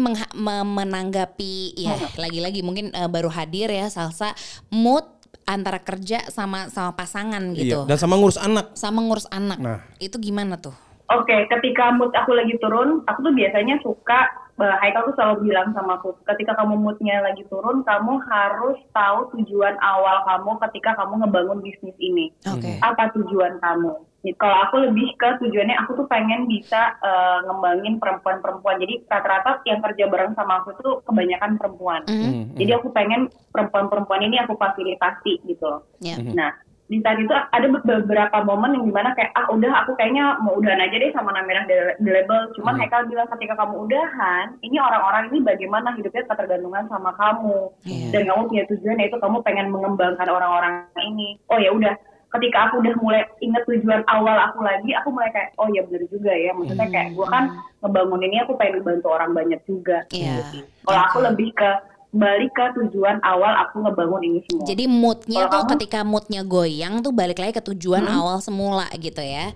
menanggapi 0.63 1.75
ya 1.75 1.99
lagi-lagi 2.15 2.63
mungkin 2.63 2.95
eh, 2.95 3.09
baru 3.11 3.27
hadir 3.27 3.67
ya 3.67 3.91
Salsa 3.91 4.31
mood 4.71 5.03
antara 5.43 5.83
kerja 5.83 6.23
sama 6.31 6.71
sama 6.71 6.95
pasangan 6.95 7.51
gitu. 7.51 7.83
Iya, 7.83 7.89
dan 7.91 7.97
sama 7.99 8.15
ngurus 8.15 8.39
anak. 8.39 8.71
Sama 8.79 9.03
ngurus 9.03 9.27
anak. 9.27 9.59
Nah. 9.59 9.83
Itu 9.99 10.23
gimana 10.23 10.55
tuh? 10.55 10.71
Oke, 11.11 11.35
ketika 11.51 11.91
mood 11.91 12.15
aku 12.15 12.31
lagi 12.31 12.55
turun, 12.63 13.03
aku 13.03 13.19
tuh 13.27 13.35
biasanya 13.35 13.75
suka 13.83 14.23
eh, 14.63 14.75
Haikal 14.79 15.11
tuh 15.11 15.19
selalu 15.19 15.51
bilang 15.51 15.75
sama 15.75 15.99
aku, 15.99 16.15
ketika 16.23 16.55
kamu 16.55 16.79
moodnya 16.79 17.19
lagi 17.19 17.43
turun, 17.51 17.83
kamu 17.83 18.23
harus 18.23 18.79
tahu 18.95 19.35
tujuan 19.35 19.75
awal 19.83 20.23
kamu 20.23 20.55
ketika 20.69 20.95
kamu 20.95 21.27
ngebangun 21.27 21.59
bisnis 21.59 21.97
ini. 21.99 22.31
Oke. 22.47 22.79
Apa 22.79 23.11
tujuan 23.19 23.59
kamu? 23.59 24.12
Kalau 24.39 24.57
aku 24.63 24.75
lebih 24.87 25.11
ke 25.19 25.35
tujuannya, 25.43 25.75
aku 25.83 25.99
tuh 25.99 26.07
pengen 26.07 26.47
bisa 26.47 26.95
eh, 27.03 27.37
ngembangin 27.43 27.99
perempuan-perempuan. 27.99 28.79
Jadi 28.79 29.03
rata-rata 29.11 29.59
yang 29.67 29.83
kerja 29.83 30.07
bareng 30.07 30.31
sama 30.39 30.63
aku 30.63 30.71
tuh 30.79 31.03
kebanyakan 31.03 31.59
perempuan. 31.59 32.07
Mhm. 32.07 32.23
Hmm, 32.23 32.43
Jadi 32.55 32.71
aku 32.71 32.87
pengen 32.95 33.27
perempuan-perempuan 33.51 34.23
ini 34.23 34.39
aku 34.39 34.55
fasilitasi 34.55 35.43
gitu 35.43 35.65
loh. 35.67 35.83
Ya. 35.99 36.15
Nah, 36.23 36.55
di 36.87 36.99
saat 36.99 37.19
itu 37.19 37.31
ada 37.31 37.67
beberapa 37.67 38.37
momen 38.43 38.75
yang 38.75 38.85
di 38.85 38.93
mana 38.93 39.15
kayak 39.15 39.31
ah 39.33 39.47
udah 39.49 39.71
aku 39.83 39.95
kayaknya 39.95 40.35
mau 40.43 40.55
udahan 40.59 40.83
aja 40.83 40.95
deh 40.99 41.11
sama 41.11 41.31
Namira 41.31 41.63
The 41.67 41.97
Label. 41.99 42.51
Cuman 42.59 42.79
Haikal 42.79 43.07
bilang 43.07 43.27
ketika 43.33 43.55
kamu 43.59 43.87
udahan, 43.87 44.55
ini 44.61 44.77
orang-orang 44.77 45.31
ini 45.31 45.43
bagaimana 45.43 45.95
hidupnya 45.95 46.27
ketergantungan 46.27 46.85
sama 46.91 47.15
kamu 47.15 47.71
Iya. 47.87 48.07
dan 48.13 48.21
kamu 48.29 48.41
punya 48.51 48.63
tujuan 48.71 48.99
yaitu 48.99 49.17
kamu 49.19 49.37
pengen 49.43 49.67
mengembangkan 49.71 50.27
orang-orang 50.27 50.85
ini. 51.01 51.39
Oh 51.47 51.57
ya 51.57 51.71
udah 51.71 51.95
ketika 52.33 52.57
aku 52.65 52.81
udah 52.81 52.93
mulai 52.97 53.21
inget 53.39 53.61
tujuan 53.63 54.01
awal 54.05 54.33
aku 54.41 54.61
lagi 54.61 54.89
aku 54.93 55.09
mulai 55.09 55.29
kayak 55.29 55.53
oh 55.55 55.69
ya 55.69 55.85
bener 55.85 56.03
juga 56.07 56.33
ya 56.33 56.49
maksudnya 56.51 56.87
kayak 56.87 57.13
gue 57.13 57.27
kan 57.27 57.43
ngebangun 57.79 58.21
ini 58.23 58.35
aku 58.41 58.57
pengen 58.57 58.81
bantu 58.81 59.07
orang 59.07 59.31
banyak 59.31 59.61
juga 59.63 60.01
Iya. 60.09 60.41
kalau 60.81 61.01
aku 61.03 61.17
lebih 61.21 61.53
ke 61.53 61.71
balik 62.09 62.53
ke 62.53 62.65
tujuan 62.77 63.17
awal 63.21 63.53
aku 63.59 63.81
ngebangun 63.81 64.21
ini 64.21 64.39
semua 64.45 64.65
Jadi 64.65 64.85
moodnya 64.85 65.49
tuh 65.49 65.65
kamu? 65.65 65.71
ketika 65.77 65.99
moodnya 66.01 66.41
goyang 66.41 67.01
tuh 67.01 67.09
balik 67.09 67.37
lagi 67.37 67.53
ke 67.53 67.63
tujuan 67.63 68.05
awal 68.05 68.37
semula 68.37 68.85
gitu 68.97 69.21
ya. 69.21 69.49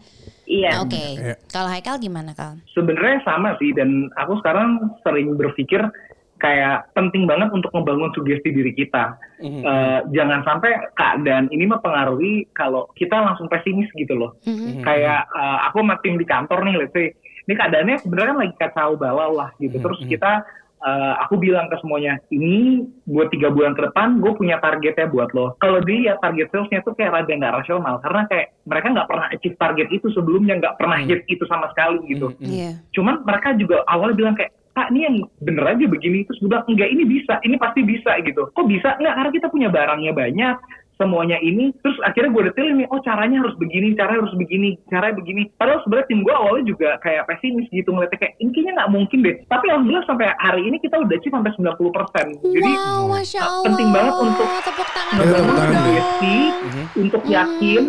iya 0.46 0.82
Oke. 0.82 0.98
Iya. 1.18 1.38
Kalau 1.50 1.70
Haikal 1.70 1.98
gimana 1.98 2.34
Kal? 2.34 2.58
Sebenarnya 2.72 3.22
sama 3.22 3.54
sih 3.58 3.74
dan 3.74 4.10
aku 4.16 4.42
sekarang 4.42 4.90
sering 5.02 5.34
berpikir 5.34 5.86
kayak 6.38 6.94
penting 6.94 7.26
banget 7.26 7.50
untuk 7.50 7.74
membangun 7.74 8.14
sugesti 8.14 8.54
diri 8.54 8.74
kita. 8.74 9.18
Eh, 9.42 10.00
jangan 10.14 10.42
sampai 10.46 10.94
keadaan 10.98 11.50
ini 11.54 11.70
mempengaruhi 11.70 12.50
kalau 12.58 12.90
kita 12.98 13.18
langsung 13.18 13.50
pesimis 13.50 13.90
gitu 13.94 14.18
loh. 14.18 14.38
Mhm. 14.46 14.82
Kayak 14.82 15.30
eh, 15.34 15.60
aku 15.70 15.82
sama 15.82 15.98
tim 16.02 16.18
di 16.18 16.26
kantor 16.26 16.66
nih, 16.66 16.76
let's 16.78 16.94
say, 16.94 17.14
ini 17.48 17.54
keadaannya 17.56 17.98
sebenarnya 18.02 18.30
kan 18.34 18.40
lagi 18.42 18.56
kacau 18.58 18.92
balau 18.98 19.32
lah 19.38 19.50
gitu. 19.62 19.78
Terus 19.78 20.00
kita, 20.10 20.46
eh, 20.78 21.14
aku 21.22 21.38
bilang 21.42 21.70
ke 21.70 21.78
semuanya, 21.82 22.22
ini 22.30 22.86
buat 23.10 23.34
tiga 23.34 23.50
bulan 23.50 23.74
ke 23.74 23.82
depan, 23.90 24.22
gue 24.22 24.34
punya 24.36 24.62
targetnya 24.62 25.10
buat 25.10 25.34
lo. 25.34 25.58
Kalau 25.58 25.82
dia 25.86 26.18
target 26.22 26.54
salesnya 26.54 26.86
tuh 26.86 26.94
kayak 26.94 27.14
rada 27.18 27.34
nggak 27.34 27.56
rasional, 27.64 27.98
karena 28.02 28.22
kayak 28.30 28.48
mereka 28.66 28.88
nggak 28.94 29.10
pernah 29.10 29.28
achieve 29.34 29.58
target 29.58 29.88
itu 29.90 30.08
sebelumnya, 30.14 30.54
nggak 30.60 30.76
pernah 30.78 30.98
hit 31.02 31.26
itu 31.26 31.44
sama 31.50 31.70
sekali 31.74 32.04
gitu. 32.10 32.34
Iya. 32.42 32.84
Cuman 32.94 33.26
mereka 33.26 33.58
juga 33.58 33.82
awalnya 33.88 34.18
bilang 34.18 34.36
kayak, 34.38 34.54
Pak 34.78 34.94
ini 34.94 35.10
yang 35.10 35.16
bener 35.42 35.66
aja 35.66 35.86
begini. 35.90 36.22
Terus 36.30 36.38
gue 36.38 36.54
bilang, 36.54 36.62
enggak 36.70 36.90
ini 36.94 37.04
bisa, 37.10 37.42
ini 37.42 37.58
pasti 37.58 37.82
bisa 37.82 38.22
gitu. 38.22 38.46
Kok 38.54 38.70
bisa? 38.70 38.94
Enggak, 39.02 39.18
karena 39.18 39.32
kita 39.34 39.48
punya 39.50 39.70
barangnya 39.74 40.14
banyak, 40.14 40.56
semuanya 41.02 41.42
ini. 41.42 41.74
Terus 41.82 41.98
akhirnya 42.06 42.30
gue 42.30 42.44
detailin 42.54 42.86
nih, 42.86 42.88
oh 42.94 43.02
caranya 43.02 43.42
harus 43.42 43.58
begini, 43.58 43.98
caranya 43.98 44.22
harus 44.22 44.38
begini, 44.38 44.78
caranya 44.94 45.16
begini. 45.18 45.50
Padahal 45.58 45.82
sebenarnya 45.82 46.08
tim 46.14 46.22
gue 46.22 46.34
awalnya 46.38 46.66
juga 46.70 46.90
kayak 47.02 47.26
pesimis 47.26 47.66
gitu. 47.74 47.90
Ngeliatnya 47.90 48.20
kayak, 48.22 48.34
ini 48.38 48.50
kayaknya 48.54 48.74
nggak 48.78 48.92
mungkin 48.94 49.20
deh. 49.26 49.36
Tapi 49.50 49.66
alhamdulillah 49.66 50.06
sampai 50.06 50.28
hari 50.38 50.62
ini 50.70 50.78
kita 50.78 50.96
udah 51.02 51.16
achieve 51.18 51.34
sampai 51.34 51.52
90%. 51.58 52.54
Jadi 52.54 52.72
wow, 52.78 53.02
masya 53.10 53.42
Allah. 53.42 53.66
penting 53.66 53.90
banget 53.90 54.14
untuk 54.22 54.48
tepuk 54.62 54.90
tangan 54.94 55.18
sugesti 55.74 56.38
untuk 57.02 57.24
yakin 57.26 57.82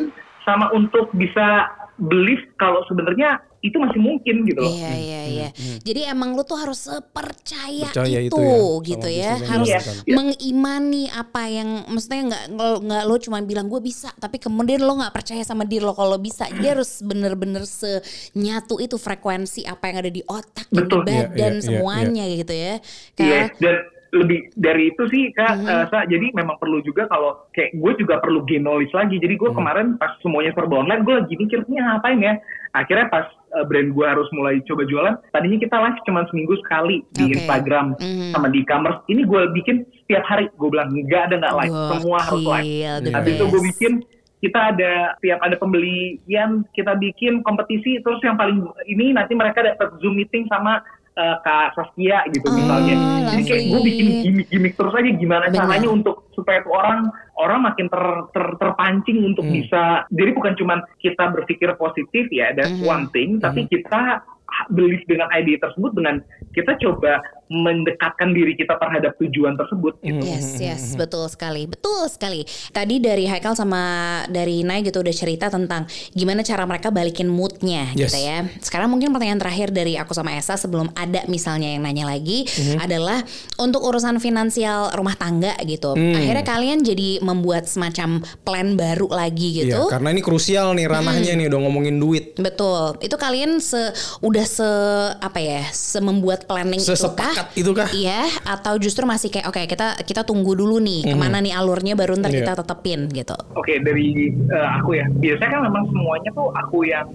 sama 0.48 0.72
untuk 0.72 1.12
bisa 1.12 1.68
believe 1.98 2.40
kalau 2.56 2.80
sebenarnya 2.88 3.42
itu 3.58 3.74
masih 3.74 3.98
mungkin 3.98 4.46
gitu 4.46 4.60
loh. 4.62 4.70
Iya 4.70 4.92
iya 4.94 5.22
iya. 5.26 5.48
Jadi 5.82 6.06
emang 6.06 6.38
lu 6.38 6.46
tuh 6.46 6.58
harus 6.62 6.78
sepercaya 6.78 7.90
Percaya 7.90 8.18
itu, 8.22 8.30
itu 8.30 8.38
ya, 8.38 8.54
sama 8.54 8.86
gitu 8.86 9.08
ya. 9.10 9.32
Harus 9.42 9.68
dilakukan. 9.68 9.96
mengimani 10.06 11.04
apa 11.10 11.42
yang 11.50 11.68
maksudnya 11.90 12.20
nggak 12.30 12.44
nggak 12.54 12.74
nggak 12.86 13.02
lo 13.10 13.16
cuma 13.18 13.38
bilang 13.42 13.66
gue 13.66 13.82
bisa, 13.82 14.14
tapi 14.14 14.38
kemudian 14.38 14.78
lo 14.86 15.02
nggak 15.02 15.10
percaya 15.10 15.42
sama 15.42 15.66
diri 15.66 15.82
lo 15.82 15.94
kalau 15.98 16.22
bisa. 16.22 16.46
Dia 16.54 16.78
harus 16.78 17.02
bener-bener 17.02 17.66
senyatu 17.66 18.78
itu 18.78 18.94
frekuensi 18.94 19.66
apa 19.66 19.90
yang 19.90 19.96
ada 20.06 20.10
di 20.14 20.22
otak 20.22 20.66
dan 20.70 20.86
di 20.86 20.86
Betul. 20.86 21.00
Iya, 21.02 21.06
badan 21.08 21.34
iya, 21.34 21.48
iya, 21.50 21.62
semuanya 21.66 22.24
gitu 22.30 22.54
ya. 22.54 22.74
Iya, 23.18 23.40
Kak, 23.50 23.58
dan 23.58 23.76
lebih 24.08 24.48
dari 24.54 24.88
itu 24.88 25.04
sih 25.08 25.28
kak, 25.30 25.60
Mhm. 25.60 25.68
eh, 25.68 25.84
Sa, 25.88 25.98
jadi 26.04 26.32
memang 26.32 26.56
perlu 26.56 26.80
juga 26.80 27.04
kalau 27.06 27.44
kayak 27.52 27.76
gue 27.76 27.92
juga 28.00 28.16
perlu 28.18 28.40
gain 28.44 28.64
knowledge 28.64 28.92
lagi. 28.92 29.16
Jadi 29.16 29.36
gue 29.36 29.50
kemarin 29.52 29.96
pas 29.96 30.16
semuanya 30.20 30.52
serba 30.52 30.80
online, 30.80 31.04
gue 31.04 31.14
lagi 31.14 31.34
mikir 31.36 31.60
ini 31.64 31.76
ngapain 31.78 32.18
ya. 32.18 32.34
Akhirnya 32.72 33.08
pas 33.08 33.26
eh, 33.48 33.64
brand 33.64 33.88
gue 33.88 34.04
harus 34.04 34.28
mulai 34.30 34.60
coba 34.64 34.84
jualan, 34.84 35.16
tadinya 35.32 35.56
kita 35.56 35.76
live 35.80 36.00
cuma 36.04 36.20
seminggu 36.28 36.52
sekali 36.60 37.00
di. 37.16 37.32
Instagram 37.32 37.96
Mhm. 37.96 38.36
sama 38.36 38.48
di 38.48 38.60
e-commerce. 38.60 39.00
Ini 39.08 39.24
gue 39.24 39.42
bikin 39.56 39.76
setiap 40.04 40.24
hari. 40.24 40.52
Gue 40.52 40.68
bilang 40.68 40.92
nggak 40.92 41.32
ada 41.32 41.34
nggak 41.40 41.54
live, 41.56 41.74
semua 41.96 42.18
harus 42.20 42.44
live. 42.44 42.68
Gokil, 42.68 43.12
Habis 43.16 43.32
itu 43.32 43.44
gue 43.48 43.62
bikin 43.72 43.92
kita 44.38 44.60
ada 44.70 44.92
tiap 45.18 45.40
ada 45.42 45.56
pembelian 45.58 46.62
kita 46.70 46.94
bikin 46.94 47.42
kompetisi 47.42 47.98
terus 48.00 48.22
yang 48.22 48.38
paling 48.38 48.62
ini 48.86 49.10
nanti 49.10 49.34
mereka 49.34 49.66
dapat 49.66 49.98
zoom 49.98 50.14
meeting 50.14 50.46
sama 50.46 50.78
eh, 51.18 51.36
Kak 51.42 51.74
Saskia 51.74 52.22
gitu 52.30 52.46
Oh, 52.46 52.54
misalnya. 52.54 52.94
Jadi 53.28 53.42
kayak 53.42 53.62
gue 53.66 53.80
bikin 53.82 54.06
gimmick-gimmick 54.22 54.74
terus 54.78 54.94
aja 54.94 55.10
gimana 55.10 55.44
Benar. 55.46 55.58
caranya 55.58 55.88
untuk 55.90 56.16
supaya 56.32 56.62
tuh 56.62 56.72
orang 56.72 57.10
orang 57.34 57.60
makin 57.66 57.86
ter, 57.90 58.02
ter- 58.30 58.56
terpancing 58.56 59.18
untuk 59.26 59.42
Hmm. 59.42 59.54
bisa. 59.54 59.82
Jadi 60.08 60.30
bukan 60.32 60.54
cuman 60.54 60.78
kita 60.98 61.24
berpikir 61.34 61.74
positif 61.74 62.30
ya, 62.30 62.54
that's 62.54 62.78
Mhm. 62.78 62.86
one 62.86 63.04
thing, 63.10 63.42
tapi 63.42 63.66
kita 63.66 64.22
believe 64.70 65.02
dengan 65.04 65.28
ide 65.34 65.58
tersebut 65.58 65.92
dengan 65.92 66.22
kita 66.54 66.78
coba 66.80 67.20
mendekatkan 67.48 68.36
diri 68.36 68.52
kita 68.54 68.76
terhadap 68.76 69.16
tujuan 69.18 69.56
tersebut 69.56 69.96
gitu. 70.04 70.20
Yes, 70.20 70.60
yes, 70.60 70.82
betul 70.94 71.24
sekali, 71.32 71.64
betul 71.64 72.04
sekali. 72.06 72.44
Tadi 72.70 73.00
dari 73.00 73.24
Haikal 73.24 73.56
sama 73.56 73.82
dari 74.28 74.60
Nai 74.62 74.84
gitu 74.84 75.00
udah 75.00 75.14
cerita 75.16 75.48
tentang 75.48 75.88
gimana 76.12 76.44
cara 76.44 76.68
mereka 76.68 76.92
balikin 76.92 77.26
moodnya 77.28 77.90
Yes. 77.96 78.12
gitu 78.12 78.18
ya. 78.20 78.44
Sekarang 78.60 78.92
mungkin 78.92 79.10
pertanyaan 79.16 79.40
terakhir 79.40 79.72
dari 79.72 79.96
aku 79.96 80.12
sama 80.12 80.36
Esa 80.36 80.60
sebelum 80.60 80.92
ada 80.92 81.24
misalnya 81.26 81.72
yang 81.72 81.82
nanya 81.84 82.04
lagi 82.04 82.44
adalah 82.76 83.24
untuk 83.56 83.80
urusan 83.80 84.20
finansial 84.20 84.92
rumah 84.92 85.16
tangga 85.16 85.56
gitu. 85.64 85.96
Akhirnya 85.96 86.44
kalian 86.44 86.84
jadi 86.84 87.24
membuat 87.24 87.64
semacam 87.64 88.20
plan 88.44 88.76
baru 88.76 89.08
lagi 89.08 89.64
gitu. 89.64 89.88
Iya, 89.88 89.92
karena 89.92 90.12
ini 90.12 90.20
krusial 90.20 90.76
nih 90.76 90.84
ranahnya 90.84 91.32
nih 91.32 91.46
udah 91.48 91.60
ngomongin 91.64 91.96
duit. 91.96 92.36
Betul. 92.36 93.00
Itu 93.00 93.16
kalian 93.16 93.58
se 93.58 93.92
udah 94.20 94.44
se 94.44 94.68
apa 95.16 95.40
ya, 95.40 95.64
se 95.72 95.98
membuat 96.04 96.44
planning 96.44 96.80
itu 96.80 96.92
Sesepakat 97.38 97.56
itu 97.56 97.70
kah? 97.72 97.88
Iya, 97.90 98.20
atau 98.44 98.74
justru 98.76 99.04
masih 99.04 99.28
kayak 99.28 99.46
oke 99.46 99.60
kita 99.64 99.86
kita 100.02 100.22
tunggu 100.22 100.52
dulu 100.52 100.78
nih 100.78 101.06
ke 101.06 101.14
mana 101.14 101.38
nih 101.38 101.54
alurnya 101.54 101.94
baru 101.94 102.18
ntar 102.18 102.28
Iya. 102.28 102.42
kita 102.42 102.52
tetepin 102.58 103.00
gitu. 103.10 103.36
Oke 103.54 103.78
dari 103.78 104.08
eh, 104.28 104.68
aku 104.74 104.90
ya 104.92 105.06
biasanya 105.08 105.50
kan 105.50 105.62
memang 105.64 105.84
semuanya 105.86 106.30
tuh 106.32 106.48
aku 106.50 106.78
yang 106.82 107.06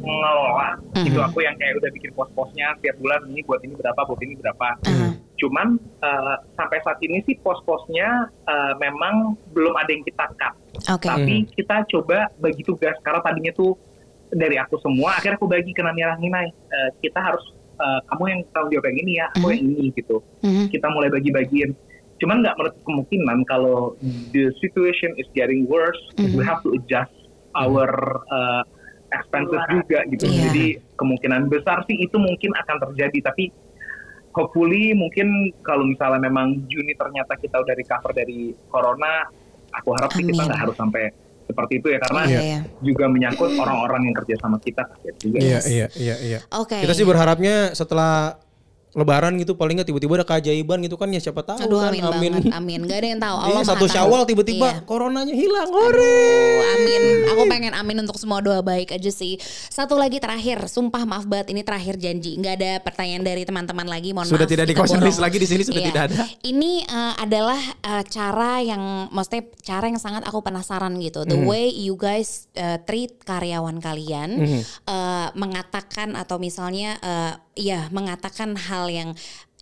ngelola 0.00 0.70
gitu 0.98 1.14
Mhm. 1.14 1.28
aku 1.28 1.38
yang 1.40 1.54
kayak 1.54 1.74
udah 1.76 1.90
bikin 1.92 2.10
pos-posnya 2.12 2.74
tiap 2.78 2.96
bulan 2.98 3.22
ini 3.24 3.40
buat 3.42 3.60
ini 3.60 3.74
berapa 3.74 4.00
buat 4.00 4.20
ini 4.20 4.34
berapa 4.36 4.66
Mhm. 4.82 5.10
cuman 5.36 5.66
eh, 6.00 6.36
sampai 6.52 6.78
saat 6.80 6.98
ini 7.00 7.22
sih 7.22 7.38
pos-posnya 7.38 8.08
eh, 8.44 8.72
memang 8.76 9.14
belum 9.50 9.74
ada 9.74 9.86
yang 9.88 10.02
kita 10.02 10.26
cut 10.32 10.54
Oke. 10.88 11.06
tapi 11.06 11.34
kita 11.52 11.86
coba 11.88 12.30
bagi 12.36 12.62
tugas 12.62 12.98
karena 13.00 13.20
tadinya 13.20 13.52
tuh 13.52 13.74
dari 14.28 14.56
aku 14.56 14.80
semua 14.80 15.14
akhirnya 15.14 15.36
aku 15.36 15.46
bagi 15.46 15.70
ke 15.70 15.82
Nani 15.82 16.02
Rahminai 16.02 16.48
Eh, 16.50 16.90
kita 17.00 17.20
harus 17.20 17.44
eh, 17.82 18.00
kamu 18.06 18.22
yang 18.30 18.40
tanggung 18.54 18.72
jawab 18.78 18.86
yang 18.88 18.98
ini 19.02 19.12
ya 19.18 19.26
aku 19.34 19.46
yang 19.50 19.62
ini 19.66 19.84
gitu 19.92 20.16
Mhm. 20.46 20.70
kita 20.70 20.86
mulai 20.94 21.10
bagi-bagiin. 21.10 21.70
Cuman 22.22 22.38
nggak 22.46 22.54
menutup 22.54 22.82
kemungkinan 22.86 23.38
kalau 23.50 23.98
the 24.30 24.54
situation 24.62 25.10
is 25.18 25.26
getting 25.34 25.66
worse, 25.66 25.98
Mhm. 26.14 26.38
we 26.38 26.42
have 26.46 26.62
to 26.62 26.70
adjust 26.78 27.10
our 27.58 27.90
uh, 28.30 28.62
expenses 29.10 29.60
juga 29.68 30.06
gitu. 30.08 30.24
Iya. 30.30 30.48
Jadi 30.48 30.66
kemungkinan 30.96 31.50
besar 31.50 31.82
sih 31.84 31.98
itu 31.98 32.16
mungkin 32.16 32.54
akan 32.54 32.76
terjadi, 32.88 33.18
tapi 33.26 33.50
hopefully 34.32 34.96
mungkin 34.96 35.52
kalau 35.60 35.84
misalnya 35.84 36.22
memang 36.22 36.64
Juni 36.70 36.96
ternyata 36.96 37.36
kita 37.36 37.60
udah 37.60 37.74
recover 37.76 38.16
dari 38.16 38.56
corona, 38.70 39.28
aku 39.74 39.92
harap 39.92 40.10
sih 40.16 40.24
kita 40.24 40.46
nggak 40.46 40.60
harus 40.62 40.76
sampai 40.78 41.12
seperti 41.42 41.72
itu 41.78 41.88
ya 41.90 41.98
karena 41.98 42.20
Iya, 42.24 42.40
iya. 42.40 42.60
juga 42.80 43.04
menyangkut 43.06 43.50
orang-orang 43.54 44.08
yang 44.08 44.16
kerja 44.16 44.34
sama 44.38 44.56
kita 44.58 44.82
juga. 45.18 45.36
Iya, 45.38 45.58
Yes. 45.58 45.64
iya, 45.66 45.86
iya, 45.94 46.16
iya. 46.18 46.38
Oke. 46.54 46.78
Kita 46.78 46.92
sih 46.92 47.04
berharapnya 47.04 47.72
setelah 47.72 48.38
lebaran 48.92 49.32
gitu 49.36 49.56
paling 49.56 49.74
nggak 49.74 49.88
tiba-tiba 49.88 50.12
ada 50.14 50.26
keajaiban 50.26 50.78
gitu 50.80 50.94
kan 50.94 51.08
ya 51.08 51.16
siapa 51.16 51.40
tahu 51.40 51.64
Aduh 51.64 51.80
kan 51.80 51.88
amin, 51.88 52.02
banget, 52.04 52.52
amin. 52.52 52.80
Gak 52.84 52.98
ada 53.00 53.08
yang 53.08 53.20
tahu. 53.20 53.36
Iya, 53.38 53.46
Allah 53.48 53.64
satu. 53.64 53.84
Syawal 53.88 54.22
tiba-tiba 54.24 54.68
Iya. 54.68 54.84
coronanya 54.84 55.32
hilang. 55.32 55.68
Hore. 55.68 56.20
amin. 56.76 57.02
Aku 57.26 57.42
pengen 57.48 57.72
amin 57.72 57.96
untuk 58.00 58.20
semua 58.20 58.38
doa 58.38 58.60
baik 58.60 58.92
aja 58.92 59.08
sih. 59.08 59.40
Satu 59.66 59.96
lagi 59.96 60.20
terakhir, 60.20 60.60
sumpah 60.66 61.02
maaf 61.02 61.24
banget 61.24 61.50
ini 61.50 61.64
terakhir 61.64 61.96
janji. 61.96 62.36
Nggak 62.36 62.54
ada 62.54 62.70
pertanyaan 62.80 63.22
dari 63.22 63.42
teman-teman 63.42 63.88
lagi. 63.88 64.12
Mohon 64.12 64.28
Sudah 64.28 64.44
maaf. 64.44 64.52
tidak 64.52 64.66
di 64.68 64.74
list 65.02 65.18
lagi 65.18 65.36
di 65.36 65.48
sini 65.48 65.62
sudah 65.64 65.80
Iya. 65.80 65.88
tidak 65.88 66.02
ada. 66.06 66.16
Ini 66.42 66.72
eh, 66.84 67.14
adalah 67.18 67.60
eh, 67.80 68.04
cara 68.06 68.60
yang, 68.60 68.82
maksudnya 69.08 69.42
cara 69.58 69.88
yang 69.88 69.96
sangat 69.96 70.22
aku 70.22 70.44
penasaran 70.44 70.92
gitu. 71.00 71.24
The 71.24 71.40
way 71.40 71.72
you 71.72 71.96
guys 71.96 72.44
eh, 72.52 72.76
treat 72.82 73.24
karyawan 73.24 73.80
kalian, 73.80 74.30
Mhm. 74.36 74.60
eh, 74.84 75.28
mengatakan 75.32 76.12
atau 76.12 76.36
misalnya, 76.36 77.00
eh, 77.00 77.32
ya 77.58 77.88
mengatakan 77.92 78.56
hal 78.56 78.88
yang 78.88 79.10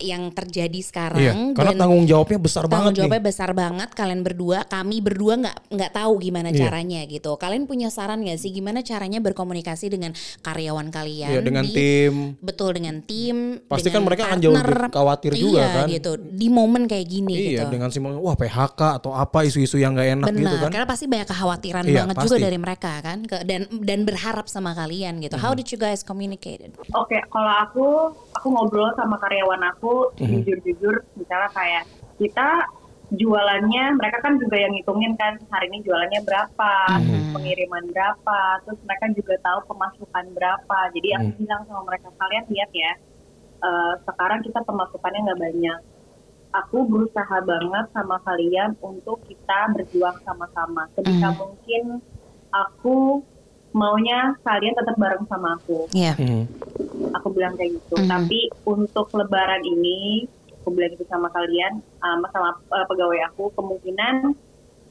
yang 0.01 0.29
terjadi 0.31 0.81
sekarang. 0.81 1.21
Iya, 1.21 1.33
karena 1.53 1.73
dan- 1.73 1.81
tanggung 1.81 2.05
jawabnya 2.05 2.39
besar 2.39 2.65
tanggung 2.65 2.73
banget 2.91 2.93
jawabnya 2.99 3.17
nih. 3.17 3.27
besar 3.27 3.51
banget 3.53 3.89
kalian 3.91 4.21
berdua 4.21 4.59
kami 4.65 4.97
berdua 4.99 5.35
nggak 5.37 5.57
nggak 5.71 5.91
tahu 5.93 6.13
gimana 6.19 6.49
Iya. 6.49 6.59
caranya 6.63 7.01
gitu 7.05 7.31
kalian 7.35 7.65
punya 7.65 7.89
saran 7.89 8.21
nggak 8.21 8.37
sih 8.37 8.51
gimana 8.51 8.81
caranya 8.81 9.21
berkomunikasi 9.21 9.87
dengan 9.89 10.11
karyawan 10.41 10.89
kalian 10.89 11.31
Iya, 11.31 11.41
dengan 11.41 11.63
di- 11.63 11.73
tim. 11.73 12.15
betul 12.39 12.73
dengan 12.73 13.01
tim 13.01 13.61
Pasti 13.63 13.87
dengan 13.87 13.95
kan 13.95 14.03
mereka 14.05 14.23
akan 14.27 14.39
jauh 14.41 14.55
khawatir 14.91 15.33
juga 15.35 15.61
Iya, 15.61 15.75
kan. 15.75 15.87
gitu 15.89 16.11
di 16.17 16.49
momen 16.49 16.85
kayak 16.85 17.07
gini 17.07 17.33
Iya, 17.33 17.51
gitu 17.53 17.65
dengan 17.71 17.89
si 17.89 17.99
wah 18.01 18.35
PHK 18.35 18.81
atau 18.97 19.13
apa 19.13 19.43
isu-isu 19.43 19.77
yang 19.77 19.93
nggak 19.93 20.09
enak 20.15 20.27
Benar, 20.27 20.41
gitu 20.41 20.57
kan. 20.59 20.71
karena 20.71 20.87
pasti 20.87 21.05
banyak 21.07 21.29
kekhawatiran 21.29 21.85
Iya, 21.85 21.99
banget 22.01 22.17
juga 22.19 22.33
pasti. 22.33 22.43
dari 22.43 22.59
mereka 22.59 22.93
kan, 23.01 23.19
ke, 23.23 23.37
dan 23.43 23.61
dan 23.81 24.01
berharap 24.03 24.47
sama 24.47 24.73
kalian 24.73 25.21
gitu. 25.21 25.35
Mhm. 25.35 25.43
How 25.43 25.53
did 25.53 25.67
you 25.67 25.77
guys 25.77 26.01
communicated? 26.01 26.73
Oke, 26.93 27.21
kalau 27.27 27.53
aku 27.61 27.87
aku 28.37 28.47
ngobrol 28.55 28.91
sama 28.99 29.16
karyawan 29.22 29.62
aku 29.74 30.14
Mhm. 30.20 30.28
jujur-jujur, 30.31 30.95
misalnya 31.18 31.51
kayak 31.59 31.85
kita 32.20 32.49
jualannya 33.11 33.85
mereka 33.99 34.18
kan 34.22 34.39
juga 34.39 34.57
yang 34.62 34.72
ngitungin 34.76 35.18
kan 35.18 35.35
hari 35.51 35.66
ini 35.70 35.83
jualannya 35.87 36.20
berapa, 36.22 36.72
Mhm. 37.03 37.35
pengiriman 37.35 37.85
berapa, 37.91 38.41
terus 38.62 38.78
mereka 38.87 39.05
juga 39.18 39.35
tahu 39.47 39.59
pemasukan 39.70 40.24
berapa. 40.37 40.78
Jadi 40.95 41.09
aku 41.18 41.28
Hmm. 41.35 41.39
bilang 41.43 41.62
sama 41.66 41.83
mereka 41.91 42.09
kalian 42.20 42.45
lihat 42.55 42.70
ya, 42.70 42.93
eh, 43.66 43.95
sekarang 44.07 44.41
kita 44.47 44.61
pemasukannya 44.68 45.20
nggak 45.26 45.43
banyak. 45.47 45.78
Aku 46.51 46.78
berusaha 46.91 47.37
banget 47.47 47.87
sama 47.95 48.16
kalian 48.26 48.74
untuk 48.83 49.22
kita 49.31 49.70
berjuang 49.74 50.18
sama-sama. 50.26 50.83
Sebisa 50.99 51.28
Mhm. 51.31 51.39
mungkin 51.39 51.83
aku 52.51 53.22
maunya 53.73 54.35
kalian 54.41 54.75
tetap 54.75 54.97
bareng 54.97 55.25
sama 55.27 55.55
aku 55.55 55.87
Iya. 55.91 56.14
Hmm. 56.14 56.45
aku 57.11 57.29
bilang 57.31 57.55
kayak 57.55 57.75
gitu. 57.75 57.95
Mhm. 57.99 58.07
Tapi 58.07 58.41
untuk 58.64 59.07
lebaran 59.12 59.62
ini, 59.62 60.27
aku 60.55 60.68
bilang 60.71 60.93
itu 60.93 61.05
sama 61.07 61.27
kalian, 61.29 61.79
um, 61.99 62.21
sama 62.29 62.55
uh, 62.68 62.87
pegawai 62.87 63.27
aku, 63.27 63.51
kemungkinan 63.53 64.35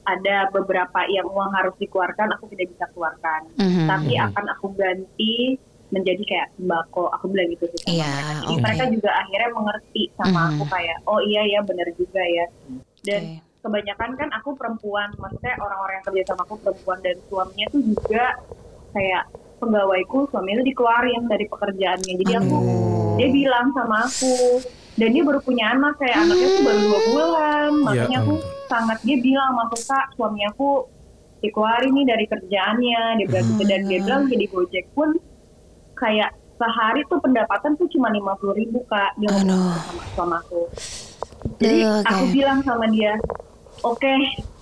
ada 0.02 0.48
beberapa 0.50 1.04
yang 1.06 1.24
uang 1.24 1.52
harus 1.52 1.76
dikeluarkan, 1.76 2.34
aku 2.34 2.48
tidak 2.52 2.72
bisa 2.72 2.84
keluarkan. 2.92 3.40
Mhm. 3.56 3.86
Tapi 3.86 4.12
akan 4.16 4.44
aku 4.50 4.66
ganti 4.74 5.56
menjadi 5.90 6.22
kayak 6.22 6.48
sembako. 6.54 7.10
Aku 7.18 7.24
bilang 7.28 7.50
gitu 7.50 7.66
sih 7.68 7.78
sama 7.82 7.92
Iya, 7.92 8.06
mereka. 8.06 8.32
Jadi 8.32 8.54
oke. 8.54 8.62
mereka 8.62 8.84
juga 8.90 9.10
akhirnya 9.12 9.50
mengerti 9.50 10.02
sama 10.14 10.40
Mhm. 10.40 10.48
aku 10.50 10.64
kayak, 10.68 10.96
oh 11.04 11.20
iya 11.20 11.42
ya 11.46 11.60
benar 11.60 11.88
juga 11.94 12.22
ya. 12.22 12.46
Dan 13.00 13.22
Oke. 13.26 13.42
kebanyakan 13.60 14.10
kan 14.14 14.28
aku 14.32 14.48
perempuan, 14.54 15.08
maksudnya 15.16 15.54
orang-orang 15.58 15.94
yang 15.94 16.06
kerja 16.06 16.22
sama 16.28 16.42
aku 16.44 16.54
perempuan 16.58 16.98
dan 17.00 17.16
suaminya 17.26 17.66
tuh 17.68 17.82
juga 17.82 18.24
kayak 18.92 19.22
pegawaiku 19.60 20.26
suaminya 20.32 20.64
dikeluarin 20.64 21.28
dari 21.28 21.44
pekerjaannya. 21.46 22.14
Jadi 22.24 22.32
aku 22.36 22.56
Aduh. 22.56 23.16
dia 23.20 23.28
bilang 23.28 23.66
sama 23.76 24.08
aku 24.08 24.64
dan 24.98 25.08
dia 25.14 25.22
baru 25.24 25.40
punya 25.40 25.64
anak 25.72 25.96
kayak 26.00 26.16
anaknya 26.26 26.48
tuh 26.48 26.62
baru 26.64 26.80
dua 26.80 27.00
bulan. 27.12 27.70
Makanya 27.84 28.18
aku 28.24 28.34
ampun. 28.40 28.68
sangat 28.68 28.98
dia 29.04 29.16
bilang 29.20 29.48
sama 29.52 29.62
aku 29.68 29.78
kak 29.84 30.06
suami 30.16 30.40
aku 30.48 30.68
dikeluarin 31.40 31.92
nih 31.96 32.06
dari 32.06 32.24
kerjaannya 32.28 33.02
dia 33.16 33.26
bilang 33.26 33.46
gitu 33.48 33.62
dan 33.64 33.80
dia 33.88 33.98
bilang 34.04 34.22
jadi 34.28 34.44
gojek 34.52 34.86
pun 34.92 35.08
kayak 35.96 36.36
sehari 36.60 37.00
tuh 37.08 37.16
pendapatan 37.24 37.72
tuh 37.80 37.88
cuma 37.88 38.12
lima 38.12 38.36
puluh 38.36 38.52
ribu 38.52 38.84
kak 38.84 39.16
dia 39.16 39.32
ngomong 39.32 39.72
sama 39.80 40.02
sama 40.12 40.36
aku 40.44 40.68
jadi 41.56 41.88
Duh, 41.88 42.04
aku 42.04 42.24
bilang 42.36 42.60
sama 42.60 42.84
dia 42.92 43.16
oke 43.80 44.12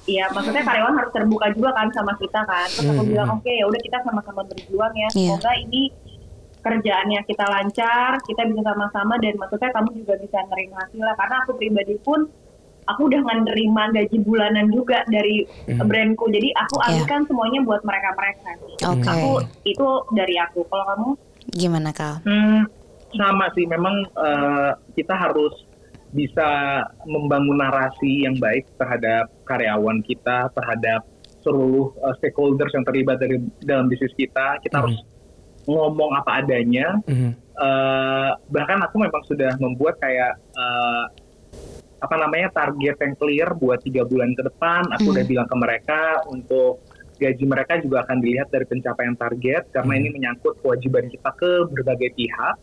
ya 0.09 0.25
maksudnya 0.31 0.65
karyawan 0.65 0.97
harus 0.97 1.13
terbuka 1.13 1.47
juga 1.53 1.71
kan 1.71 1.89
sama 1.93 2.17
kita 2.17 2.41
kan 2.43 2.65
terus 2.67 2.89
aku 2.89 2.97
Hmm, 2.99 3.11
bilang 3.11 3.29
hmm. 3.29 3.37
oke 3.37 3.53
ya 3.53 3.65
udah 3.65 3.81
kita 3.81 3.99
sama-sama 4.03 4.43
berjuang 4.43 4.93
ya 4.95 5.09
Iya. 5.11 5.37
semoga 5.37 5.53
ini 5.59 5.83
kerjaannya 6.59 7.21
kita 7.23 7.45
lancar 7.47 8.11
kita 8.25 8.43
bisa 8.45 8.61
sama-sama 8.65 9.15
dan 9.17 9.35
maksudnya 9.37 9.71
kamu 9.71 9.89
juga 9.95 10.15
bisa 10.19 10.39
nerima 10.45 10.77
hasil 10.81 10.99
lah 10.99 11.15
karena 11.15 11.37
aku 11.39 11.51
pribadi 11.55 11.95
pun 11.99 12.21
aku 12.85 13.01
udah 13.05 13.21
menerima 13.23 13.83
gaji 13.93 14.17
bulanan 14.19 14.67
juga 14.69 15.05
dari 15.07 15.45
Hmm. 15.67 15.85
brandku 15.85 16.25
jadi 16.27 16.49
aku 16.59 16.77
Iya. 16.79 16.87
alihkan 16.91 17.21
semuanya 17.25 17.61
buat 17.63 17.85
mereka 17.85 18.09
mereka 18.13 18.51
Oke. 18.89 19.07
aku 19.07 19.31
itu 19.65 19.87
dari 20.13 20.35
aku 20.37 20.65
kalau 20.67 20.85
kamu 20.87 21.09
Gimana 21.51 21.91
Kal? 21.91 22.21
Hmm, 22.25 22.69
sama 23.11 23.49
sih 23.53 23.65
memang 23.65 23.93
eh, 24.11 24.71
kita 24.95 25.13
harus 25.15 25.53
bisa 26.11 26.49
membangun 27.05 27.57
narasi 27.59 28.25
yang 28.25 28.37
baik 28.37 28.65
terhadap 28.75 29.29
karyawan 29.49 30.05
kita, 30.05 30.53
terhadap 30.53 31.09
seluruh 31.41 31.97
eh, 31.97 32.15
stakeholders 32.21 32.77
yang 32.77 32.85
terlibat 32.85 33.17
dari 33.17 33.41
dalam 33.65 33.89
bisnis 33.89 34.13
kita. 34.13 34.61
Kita 34.61 34.85
harus 34.85 35.01
ngomong 35.65 36.13
apa 36.21 36.45
adanya. 36.45 37.01
Hmm. 37.09 37.33
Eh, 37.35 38.31
bahkan 38.53 38.79
aku 38.85 39.01
memang 39.01 39.25
sudah 39.25 39.57
membuat 39.57 39.97
kayak 39.99 40.37
eh, 40.37 41.05
apa 41.99 42.15
namanya 42.15 42.55
target 42.55 42.95
yang 43.03 43.15
clear 43.19 43.49
buat 43.59 43.83
tiga 43.83 44.07
bulan 44.07 44.37
ke 44.37 44.47
depan. 44.47 44.87
Aku 44.95 45.11
Hmm. 45.11 45.15
udah 45.19 45.25
bilang 45.27 45.49
ke 45.51 45.57
mereka 45.59 46.03
untuk 46.31 46.85
gaji 47.19 47.45
mereka 47.51 47.83
juga 47.83 48.07
akan 48.07 48.23
dilihat 48.23 48.47
dari 48.55 48.63
pencapaian 48.63 49.19
target 49.19 49.67
karena 49.75 49.93
Hmm. 49.97 50.01
ini 50.05 50.09
menyangkut 50.15 50.63
kewajiban 50.63 51.11
kita 51.11 51.31
ke 51.35 51.67
berbagai 51.75 52.15
pihak. 52.15 52.57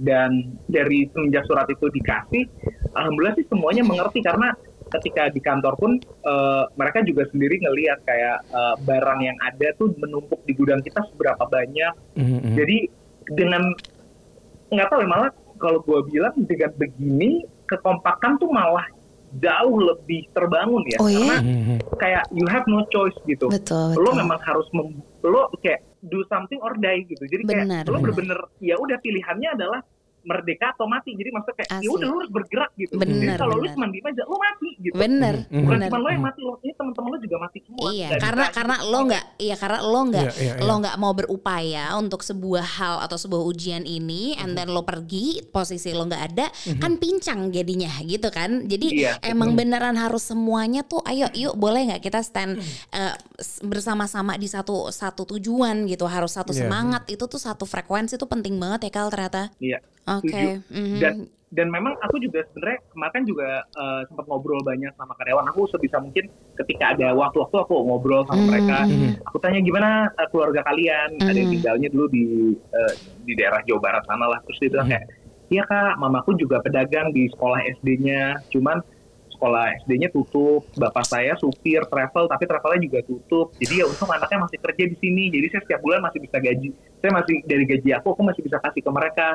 Dan 0.00 0.56
dari 0.64 1.04
semenjak 1.12 1.44
surat 1.44 1.68
itu 1.68 1.84
dikasih, 1.92 2.48
alhamdulillah 2.96 3.36
sih 3.36 3.44
semuanya 3.52 3.84
mengerti 3.84 4.24
karena 4.24 4.48
ketika 4.92 5.28
di 5.28 5.38
kantor 5.38 5.74
pun 5.74 5.92
eh, 6.00 6.64
mereka 6.74 7.00
juga 7.00 7.24
sendiri 7.26 7.58
ngelihat 7.58 8.02
kayak 8.02 8.38
eh, 8.44 8.74
barang 8.80 9.20
yang 9.20 9.38
ada 9.40 9.70
tuh 9.74 9.94
menumpuk 9.96 10.42
di 10.42 10.52
gudang 10.52 10.80
kita 10.80 11.00
seberapa 11.06 11.44
banyak 11.44 11.92
Hmm. 12.12 12.38
Hmm. 12.38 12.54
jadi 12.54 12.78
dengan 13.30 13.62
nggak 14.68 14.88
tahu 14.88 15.00
ya 15.00 15.08
malah 15.08 15.30
kalau 15.56 15.78
gue 15.80 16.00
bilang 16.08 16.34
dengan 16.40 16.70
begini 16.74 17.42
kekompakan 17.64 18.36
tuh 18.36 18.48
malah 18.48 18.86
jauh 19.32 19.78
lebih 19.80 20.26
terbangun 20.30 20.82
ya 20.84 20.98
Oh 20.98 21.06
iya? 21.06 21.16
karena 21.16 21.36
Hmm. 21.38 21.78
kayak 21.96 22.22
you 22.30 22.42
have 22.44 22.66
no 22.66 22.82
choice 22.88 23.14
gitu 23.24 23.46
Betul, 23.46 23.94
lo 23.94 24.10
betul. 24.10 24.14
memang 24.18 24.40
harus 24.40 24.66
mem- 24.72 24.98
lo 25.22 25.46
kayak 25.60 25.78
do 26.02 26.24
something 26.26 26.58
or 26.58 26.74
die 26.74 27.04
gitu 27.04 27.22
jadi 27.24 27.42
kayak 27.44 27.64
Benar, 27.64 27.82
lo 27.84 27.88
benar. 27.92 28.00
bener-bener 28.02 28.38
ya 28.58 28.74
udah 28.74 28.98
pilihannya 28.98 29.48
adalah 29.52 29.80
merdeka 30.22 30.66
atau 30.70 30.84
mati 30.84 31.12
jadi 31.12 31.30
maksudnya 31.30 31.56
kayak 31.58 31.70
ya 31.70 31.78
Asli. 31.80 31.88
udah 31.90 32.06
lo 32.06 32.16
harus 32.16 32.30
bergerak 32.30 32.70
gitu 32.74 32.92
Benar, 32.94 33.16
jadi 33.16 33.36
kalau 33.36 33.54
lo 33.54 33.60
benar. 33.60 33.72
cuma 33.72 33.86
diem 33.88 34.06
aja 34.06 34.22
lo 34.22 34.36
mati 34.36 34.68
gitu 34.78 34.94
Bener, 34.94 35.34
Hmm. 35.40 35.60
bukan 35.60 35.70
bener. 35.72 35.88
cuma 35.88 35.98
lo 35.98 36.08
yang 36.08 36.22
mati 36.22 36.40
lo 36.40 36.52
ini 36.60 36.72
teman-teman 36.72 37.08
lo 37.08 37.18
juga 37.18 37.36
mati 37.38 37.58
semua 37.60 37.88
Iya, 37.90 38.08
karena 38.16 38.44
karena 38.50 38.76
lo 38.82 38.98
nggak, 39.02 39.24
iya 39.38 39.54
karena 39.54 39.78
lo 39.82 40.00
nggak, 40.02 40.26
Iya, 40.28 40.32
iya, 40.38 40.52
lo 40.58 40.66
iya. 40.66 40.80
nggak 40.80 40.96
mau 40.96 41.12
berupaya 41.12 41.84
untuk 41.94 42.20
sebuah 42.20 42.66
hal 42.70 42.94
atau 43.00 43.16
sebuah 43.16 43.42
ujian 43.42 43.82
ini, 43.82 44.36
and 44.36 44.52
then 44.52 44.68
lo 44.68 44.82
pergi, 44.82 45.24
posisi 45.46 45.90
lo 45.90 46.04
nggak 46.04 46.24
ada, 46.28 46.46
kan 46.76 46.96
pincang 46.96 47.48
jadinya, 47.48 47.90
gitu 48.02 48.28
kan? 48.28 48.64
Jadi 48.64 49.00
Iya, 49.00 49.16
emang 49.22 49.54
beneran 49.54 49.96
harus 49.96 50.22
semuanya 50.24 50.82
tuh, 50.82 51.00
ayo 51.02 51.26
yuk 51.32 51.54
boleh 51.54 51.88
nggak 51.88 52.02
kita 52.02 52.20
stand 52.20 52.60
eh, 52.90 53.12
s- 53.36 53.60
bersama-sama 53.62 54.34
di 54.34 54.46
satu 54.46 54.88
satu 54.90 55.24
tujuan 55.28 55.84
gitu, 55.86 56.04
harus 56.04 56.32
satu 56.32 56.50
Iya. 56.50 56.66
semangat 56.66 57.02
itu 57.08 57.24
tuh 57.24 57.38
satu 57.38 57.64
frekuensi 57.64 58.14
tuh 58.14 58.26
penting 58.26 58.56
banget 58.56 58.86
ya 58.86 58.92
kal 58.92 59.08
ternyata. 59.08 59.50
iya 59.58 59.80
Oke, 60.06 60.28
Setuju. 60.28 60.48
mhm. 60.70 60.98
dan 60.98 61.14
dan 61.50 61.66
memang 61.66 61.98
aku 61.98 62.22
juga 62.22 62.46
sebenarnya 62.46 62.78
kemarin 62.88 63.22
juga 63.26 63.48
eh, 63.66 64.00
sempat 64.06 64.24
ngobrol 64.24 64.62
banyak 64.62 64.94
sama 64.94 65.18
karyawan 65.18 65.50
aku 65.50 65.66
sebisa 65.66 65.98
mungkin 65.98 66.30
ketika 66.54 66.94
ada 66.94 67.10
waktu-waktu 67.10 67.56
aku 67.58 67.74
ngobrol 67.82 68.22
sama 68.24 68.38
Hmm, 68.38 68.48
mereka 68.48 68.76
hmm. 68.86 69.18
aku 69.26 69.36
tanya 69.38 69.58
gimana 69.58 69.88
eh, 70.14 70.28
keluarga 70.30 70.62
kalian 70.62 71.18
ada 71.18 71.34
yang 71.34 71.50
Hmm. 71.50 71.56
tinggalnya 71.58 71.88
dulu 71.90 72.06
di 72.06 72.24
eh, 72.54 72.92
di 73.26 73.32
daerah 73.34 73.58
Jawa 73.66 73.80
Barat 73.82 74.02
sana 74.06 74.30
lah 74.30 74.38
terus 74.46 74.62
dia 74.62 74.70
bilang 74.70 74.88
kayak 74.88 75.04
iya 75.50 75.62
kak 75.66 75.98
mamaku 75.98 76.38
juga 76.38 76.62
pedagang 76.62 77.10
di 77.10 77.26
sekolah 77.28 77.58
SD-nya 77.82 78.38
cuman 78.54 78.78
sekolah 79.40 79.64
SD-nya 79.80 80.12
tutup 80.12 80.68
bapak 80.76 81.08
saya 81.08 81.32
supir 81.40 81.80
travel 81.88 82.28
tapi 82.28 82.44
travelnya 82.44 82.80
juga 82.84 83.00
tutup. 83.08 83.56
Jadi 83.56 83.80
ya 83.80 83.88
untung 83.88 84.12
anaknya 84.12 84.44
masih 84.44 84.60
kerja 84.60 84.84
di 84.84 84.96
sini. 85.00 85.32
Jadi 85.32 85.46
saya 85.48 85.60
setiap 85.64 85.80
bulan 85.80 86.04
masih 86.04 86.20
bisa 86.20 86.36
gaji. 86.36 86.68
Saya 87.00 87.12
masih 87.16 87.40
dari 87.48 87.64
gaji 87.64 87.88
aku 87.96 88.12
aku 88.12 88.20
masih 88.20 88.44
bisa 88.44 88.60
kasih 88.60 88.84
ke 88.84 88.90
mereka. 88.92 89.32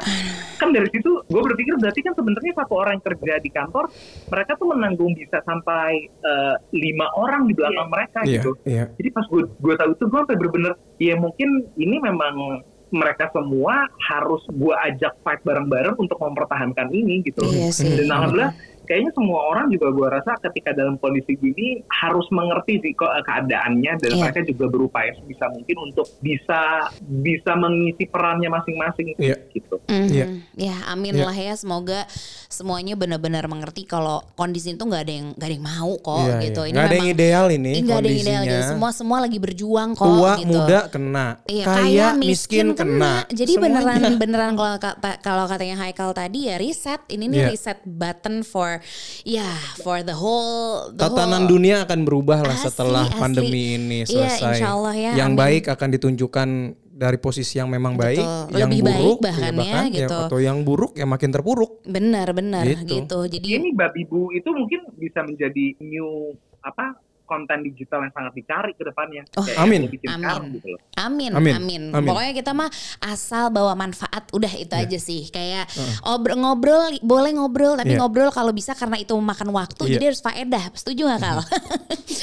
Kan 0.62 0.70
dari 0.70 0.86
situ 0.94 1.10
gue 1.26 1.42
berpikir 1.42 1.74
berarti 1.82 2.06
kan 2.06 2.14
sebenarnya 2.14 2.54
satu 2.54 2.74
orang 2.78 3.02
yang 3.02 3.06
kerja 3.10 3.34
di 3.42 3.50
kantor 3.50 3.90
mereka 4.30 4.52
tuh 4.56 4.68
menanggung 4.70 5.18
bisa 5.18 5.42
sampai 5.42 5.98
eh, 6.06 6.56
lima 6.72 7.10
orang 7.18 7.50
di 7.50 7.58
belakang 7.58 7.90
mereka 7.90 8.20
Iya, 8.22 8.40
gitu. 8.40 8.52
iya. 8.64 8.86
jadi 8.96 9.10
pas 9.10 9.26
gue 9.26 9.42
gue 9.50 9.74
tahu 9.74 9.90
itu 9.92 10.04
gue 10.06 10.20
sampai 10.22 10.38
bener-bener 10.38 10.74
ya 11.02 11.16
mungkin 11.18 11.50
ini 11.76 11.98
memang 11.98 12.62
mereka 12.94 13.28
semua 13.34 13.90
harus 14.00 14.46
gue 14.48 14.72
ajak 14.72 15.20
fight 15.20 15.42
bareng-bareng 15.42 15.98
untuk 15.98 16.16
mempertahankan 16.16 16.88
ini 16.94 17.26
gitu. 17.26 17.44
Iya 17.44 17.74
sih. 17.74 17.92
dan 17.92 18.08
alhamdulillah 18.08 18.54
kayaknya 18.86 19.12
semua 19.12 19.42
orang 19.46 19.68
juga 19.68 19.90
gue 19.90 20.08
rasa 20.08 20.32
ketika 20.42 20.72
dalam 20.72 20.96
kondisi 20.96 21.36
gini 21.36 21.68
harus 21.92 22.26
mengerti 22.30 22.80
sih 22.80 22.94
kok 22.94 23.10
eh, 23.10 23.24
keadaannya 23.24 23.92
dan 23.98 24.10
Iya. 24.10 24.22
mereka 24.22 24.40
juga 24.44 24.66
berupaya 24.68 25.12
sebisa 25.14 25.46
mungkin 25.50 25.76
untuk 25.84 26.08
bisa 26.20 26.62
bisa 27.02 27.52
mengisi 27.54 28.06
perannya 28.06 28.48
masing-masing 28.48 29.18
Iya. 29.18 29.36
gitu 29.50 29.76
Mhm. 29.86 30.08
Iya. 30.08 30.26
Ya 30.56 30.76
amin 30.88 31.14
Iya. 31.14 31.26
lah 31.26 31.36
ya 31.36 31.54
semoga 31.54 32.06
semuanya 32.48 32.94
benar-benar 32.94 33.46
mengerti 33.46 33.84
kalau 33.84 34.22
kondisi 34.34 34.72
itu 34.72 34.82
nggak 34.82 35.02
ada 35.02 35.14
yang 35.14 35.28
nggak 35.34 35.44
ada 35.44 35.56
yang 35.56 35.66
mau 35.66 35.92
kok 35.96 36.20
Iya, 36.22 36.36
gitu. 36.42 36.62
iya. 36.62 36.66
Ini 36.66 36.74
Nggak 36.76 36.86
ada 36.86 36.96
yang 36.96 37.10
ideal 37.10 37.46
ini 37.50 37.72
nggak 37.82 37.98
ada 37.98 38.10
yang 38.10 38.44
ideal. 38.44 38.64
semua 38.66 38.90
semua 38.92 39.18
lagi 39.20 39.38
berjuang 39.38 39.90
kok. 39.94 40.06
Tua, 40.06 40.34
gitu. 40.38 40.52
muda 40.52 40.80
kena. 40.88 41.28
Iya, 41.46 41.64
Kaya, 41.66 42.08
miskin, 42.16 42.72
kena. 42.72 43.26
Jadi 43.28 43.54
Semuanya. 43.54 43.82
beneran 43.82 44.14
beneran 44.18 44.52
kalau 44.54 44.78
kata 44.78 45.12
kalau 45.20 45.46
katanya 45.46 45.76
Haikal 45.78 46.12
tadi 46.12 46.48
ya 46.48 46.56
reset. 46.56 47.02
Ini 47.08 47.26
nih 47.26 47.40
Iya. 47.40 47.48
reset 47.50 47.80
button 47.84 48.42
for 48.42 48.75
ya 49.24 49.50
for 49.80 50.02
the 50.02 50.14
whole 50.14 50.90
the 50.92 51.00
Tatanan 51.02 51.44
whole- 51.44 51.52
dunia 51.52 51.84
akan 51.84 52.00
berubah 52.04 52.40
lah 52.42 52.56
Asli, 52.56 52.66
setelah 52.68 53.06
asli. 53.06 53.20
pandemi 53.20 53.64
ini 53.74 54.00
Iya, 54.04 54.30
selesai. 54.30 54.52
insya 54.58 54.68
Allah 54.72 54.94
ya, 54.94 55.12
Yang 55.16 55.32
amin. 55.32 55.42
baik 55.42 55.64
akan 55.70 55.90
ditunjukkan 55.92 56.50
dari 56.96 57.18
posisi 57.20 57.60
yang 57.60 57.68
memang 57.68 58.00
baik, 58.00 58.24
Betul. 58.24 58.56
yang 58.56 58.72
Lebih 58.72 58.84
baik 58.84 59.00
buruk 59.04 59.20
bahkan 59.20 59.52
ya, 59.60 59.80
gitu. 59.92 60.16
atau 60.16 60.40
yang 60.40 60.58
buruk 60.64 60.92
ya 60.96 61.04
makin 61.04 61.28
terpuruk. 61.28 61.84
Benar 61.84 62.32
benar 62.32 62.64
Gitu. 62.64 62.88
gitu. 63.04 63.20
Jadi 63.28 63.48
ini 63.52 63.76
babi 63.76 64.08
bu 64.08 64.32
itu 64.32 64.48
mungkin 64.48 64.80
bisa 64.96 65.20
menjadi 65.22 65.76
new 65.84 66.32
apa 66.64 66.96
konten 67.26 67.58
digital 67.62 68.02
yang 68.02 68.14
sangat 68.14 68.34
dicari 68.34 68.72
ke 68.72 68.82
depannya. 68.82 69.24
Oh, 69.36 69.44
Kayak 69.44 69.58
amin. 69.60 69.82
bikin 69.90 70.08
Amin. 70.08 70.24
sekarang 70.24 70.46
gitu 70.54 70.68
loh. 70.70 70.80
Amin, 70.96 71.32
Amin. 71.34 71.54
amin, 71.56 71.82
Amin. 71.92 72.08
Pokoknya 72.08 72.34
kita 72.34 72.52
mah 72.54 72.70
asal 73.04 73.50
bawa 73.50 73.74
manfaat, 73.74 74.30
udah 74.32 74.54
itu 74.56 74.72
Iya. 74.72 74.86
aja 74.86 74.98
sih. 74.98 75.22
Kayak 75.28 75.66
obrol 76.02 76.38
ngobrol, 76.38 76.82
boleh 77.02 77.32
ngobrol, 77.34 77.74
tapi 77.76 77.94
Iya. 77.94 78.00
ngobrol 78.00 78.30
kalau 78.30 78.50
bisa 78.50 78.72
karena 78.72 78.96
itu 78.96 79.12
memakan 79.12 79.52
waktu, 79.52 79.84
Iya. 79.84 79.94
jadi 79.94 80.06
harus 80.08 80.22
faedah. 80.22 80.64
Setuju 80.72 81.02
gak 81.08 81.20
Kal? 81.20 81.38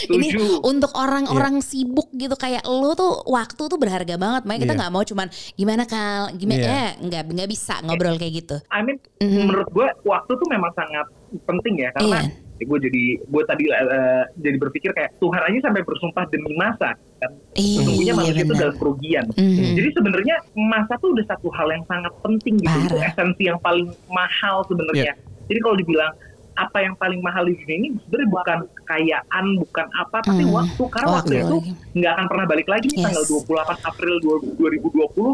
Ini 0.09 0.29
Setuju. 0.31 0.63
untuk 0.65 0.91
orang-orang 0.95 1.61
sibuk 1.61 2.09
gitu 2.13 2.35
kayak 2.35 2.63
lo 2.65 2.95
tuh 2.95 3.23
waktu 3.25 3.63
tuh 3.63 3.77
berharga 3.77 4.15
banget. 4.17 4.43
Makanya 4.43 4.61
kita 4.63 4.75
Iya. 4.75 4.81
nggak 4.81 4.93
mau 4.93 5.03
cuman 5.03 5.27
gimana 5.53 5.83
Kal, 5.85 6.33
gimana 6.33 6.59
Iya. 6.59 6.71
eh 6.73 6.91
nggak 7.03 7.23
nggak 7.29 7.49
bisa 7.49 7.75
ngobrol 7.83 8.17
kayak 8.17 8.35
gitu. 8.37 8.57
I 8.69 8.81
mean, 8.81 8.99
Mhm. 9.19 9.47
menurut 9.47 9.69
gue 9.69 9.87
waktu 10.03 10.33
tuh 10.33 10.49
memang 10.49 10.71
sangat 10.73 11.07
penting 11.41 11.75
ya 11.79 11.91
karena 11.93 12.19
Iya. 12.21 12.31
Gue 12.65 12.79
jadi 12.81 13.03
gue 13.21 13.43
tadi 13.45 13.65
eh, 13.67 14.25
jadi 14.37 14.57
berpikir 14.57 14.91
kayak 14.91 15.17
Tuhan 15.17 15.43
aja 15.43 15.59
sampai 15.65 15.83
bersumpah 15.83 16.25
demi 16.27 16.53
masa 16.55 16.95
kan 17.19 17.31
Iya, 17.53 17.79
sesungguhnya 17.79 18.15
manusia 18.15 18.41
itu 18.41 18.49
benar. 18.49 18.63
dalam 18.63 18.77
kerugian. 18.77 19.25
Mhm. 19.33 19.75
Jadi 19.77 19.89
sebenarnya 19.93 20.37
masa 20.55 20.95
tuh 20.97 21.13
udah 21.13 21.25
satu 21.25 21.49
hal 21.51 21.69
yang 21.71 21.85
sangat 21.85 22.13
penting 22.19 22.55
gitu 22.57 22.79
itu 22.81 22.97
Parah. 22.97 23.09
esensi 23.09 23.43
yang 23.45 23.59
paling 23.59 23.87
mahal 24.07 24.65
sebenarnya. 24.65 25.13
Jadi 25.45 25.59
kalau 25.59 25.77
dibilang 25.77 26.13
apa 26.53 26.79
yang 26.79 26.93
paling 26.95 27.21
mahal 27.21 27.45
di 27.45 27.57
dunia 27.57 27.77
ini 27.79 27.89
sebenarnya 27.99 28.29
bukan 28.31 28.59
kekayaan, 28.77 29.45
bukan 29.57 29.87
apa, 29.95 30.19
tapi 30.21 30.43
Hmm. 30.43 30.53
waktu. 30.55 30.83
Karena 30.87 31.09
Waktu 31.11 31.33
waktu, 31.33 31.35
itu 31.41 31.57
nggak 31.95 32.13
akan 32.13 32.27
pernah 32.27 32.47
balik 32.47 32.69
lagi 32.69 32.89
Yes. 32.91 33.01
tanggal 33.03 33.25
28 33.25 33.79
April 33.83 34.15
2020 34.59 35.33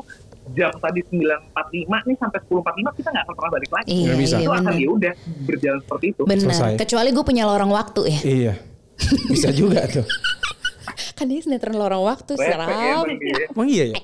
jam 0.54 0.72
tadi 0.78 1.00
9.45 1.04 2.08
nih 2.08 2.16
sampai 2.16 2.38
10.45 2.46 2.98
kita 2.98 3.08
nggak 3.12 3.24
akan 3.24 3.34
pernah 3.36 3.52
balik 3.52 3.70
lagi. 3.72 3.88
Iya, 3.90 4.12
bisa. 4.16 4.36
Itu 4.40 4.52
akan 4.52 4.64
benar. 4.64 4.80
ya 4.80 4.88
udah 4.88 5.12
berjalan 5.44 5.78
seperti 5.84 6.06
itu. 6.12 6.22
Benar. 6.24 6.70
Kecuali 6.78 7.08
gue 7.12 7.24
punya 7.24 7.44
lorong 7.44 7.72
waktu 7.72 8.02
ya. 8.08 8.20
Iya. 8.24 8.54
Bisa 9.30 9.48
juga 9.54 9.86
tuh. 9.86 10.02
Kan 11.14 11.26
dia 11.26 11.38
sinetron 11.38 11.74
lorong 11.74 12.04
waktu, 12.04 12.32
seram. 12.34 12.68
emang 12.68 13.16
dia. 13.16 13.36
Emang 13.48 13.68
iya 13.68 13.84
ya? 13.88 13.96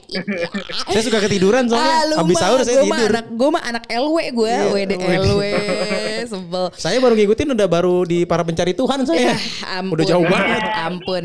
Saya 0.86 1.03
suka 1.03 1.18
ketiduran 1.20 1.66
soalnya. 1.66 1.95
Ah, 2.11 2.20
Habis 2.20 2.36
mah, 2.36 2.42
sahur 2.42 2.59
saya 2.61 2.76
gua 2.76 2.86
tidur. 2.88 3.11
Anak, 3.11 3.26
gue 3.30 3.49
mah 3.51 3.62
anak 3.64 3.84
LW 3.86 4.16
gue, 4.32 4.51
Iya, 4.51 4.64
WDLW, 4.70 5.40
sebel. 6.30 6.64
Saya 6.74 6.97
baru 6.99 7.14
ngikutin 7.14 7.49
udah 7.53 7.68
baru 7.68 7.97
di 8.03 8.24
para 8.24 8.42
pencari 8.42 8.72
Tuhan 8.72 9.05
saya. 9.05 9.32
Ya, 9.32 9.36
ampun. 9.74 9.95
Udah 9.95 10.05
jauh 10.05 10.24
banget. 10.24 10.61
Ampun. 10.84 11.22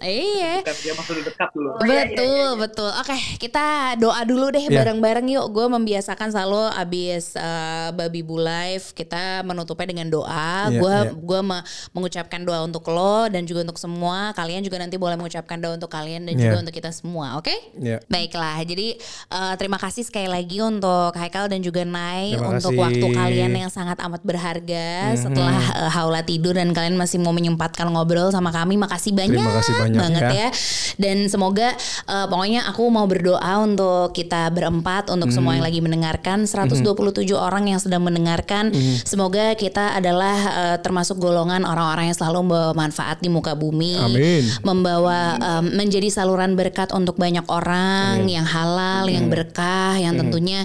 Iya. 0.00 0.62
Dekat 0.64 1.50
dulu. 1.52 1.70
Betul, 1.78 2.48
betul. 2.56 2.90
Oke, 2.94 3.16
kita 3.36 3.64
doa 3.96 4.22
dulu 4.22 4.48
deh 4.48 4.62
Iya. 4.62 4.80
bareng-bareng 4.80 5.26
yuk. 5.28 5.46
Gue 5.50 5.66
membiasakan 5.68 6.30
selalu 6.30 6.72
abis 6.72 7.34
uh, 7.34 7.90
Babi 7.92 8.22
Bu 8.22 8.38
Live 8.38 8.92
kita 8.92 9.42
menutupnya 9.42 9.90
dengan 9.90 10.08
doa. 10.08 10.70
Iya, 10.70 10.78
Gue 10.78 10.94
iya. 10.96 11.10
gua 11.12 11.40
me- 11.42 11.64
mengucapkan 11.92 12.40
doa 12.40 12.62
untuk 12.62 12.86
lo 12.88 13.26
dan 13.26 13.44
juga 13.44 13.60
untuk 13.62 13.76
semua. 13.76 14.32
Kalian 14.32 14.62
juga 14.62 14.78
nanti 14.78 14.89
boleh 14.96 15.14
mengucapkan 15.14 15.56
doa 15.56 15.74
untuk 15.74 15.86
kalian 15.86 16.24
dan 16.24 16.34
Iya. 16.34 16.42
juga 16.48 16.56
untuk 16.62 16.72
kita 16.72 16.90
semua, 16.90 17.36
oke? 17.36 17.52
Iya. 17.76 18.00
Baiklah. 18.06 18.58
Jadi 18.62 18.96
uh, 19.28 19.54
terima 19.54 19.76
kasih 19.76 20.02
sekali 20.02 20.26
lagi 20.26 20.58
untuk 20.58 21.12
Haikal 21.12 21.46
dan 21.46 21.60
juga 21.60 21.82
Nai 21.82 22.32
Terima 22.32 22.54
untuk 22.54 22.72
kasih. 22.72 22.80
waktu 22.80 23.06
kalian 23.12 23.50
yang 23.52 23.68
sangat 23.68 24.00
amat 24.00 24.22
berharga 24.22 24.88
setelah 25.14 25.52
uh, 25.76 25.90
haula 25.90 26.22
tidur 26.22 26.52
dan 26.52 26.70
kalian 26.70 26.94
masih 26.94 27.18
mau 27.18 27.30
menyempatkan 27.30 27.86
ngobrol 27.86 28.30
sama 28.30 28.48
kami. 28.48 28.74
Makasih 28.74 29.12
banyak, 29.12 29.36
Terima 29.36 29.54
kasih 29.54 29.74
banyak 29.76 29.98
banget 29.98 30.22
ya. 30.24 30.32
ya. 30.32 30.48
Dan 30.96 31.26
semoga 31.26 31.74
uh, 32.06 32.26
pokoknya 32.26 32.64
aku 32.66 32.82
mau 32.88 33.04
berdoa 33.04 33.52
untuk 33.60 34.12
kita 34.12 34.48
berempat 34.48 35.08
untuk 35.08 35.28
semua 35.28 35.50
Hmm. 35.50 35.58
yang 35.58 35.66
lagi 35.66 35.80
mendengarkan 35.80 36.38
127 36.46 36.86
orang 37.34 37.66
yang 37.66 37.78
sedang 37.78 38.00
mendengarkan. 38.00 38.70
Hmm. 38.70 38.96
Semoga 39.02 39.52
kita 39.54 39.92
adalah 39.92 40.38
uh, 40.48 40.76
termasuk 40.78 41.18
golongan 41.18 41.62
orang-orang 41.62 42.06
yang 42.06 42.16
selalu 42.16 42.46
membawa 42.46 42.70
manfaat 42.72 43.18
di 43.18 43.26
muka 43.26 43.52
bumi. 43.52 43.98
Amin. 43.98 44.42
Membawa 44.80 45.36
um, 45.36 45.76
menjadi 45.76 46.08
saluran 46.08 46.56
berkat 46.56 46.96
untuk 46.96 47.20
banyak 47.20 47.44
orang 47.52 48.24
yang 48.24 48.48
halal, 48.48 49.12
yang 49.12 49.28
berkah, 49.28 50.00
yang 50.00 50.16
tentunya 50.16 50.64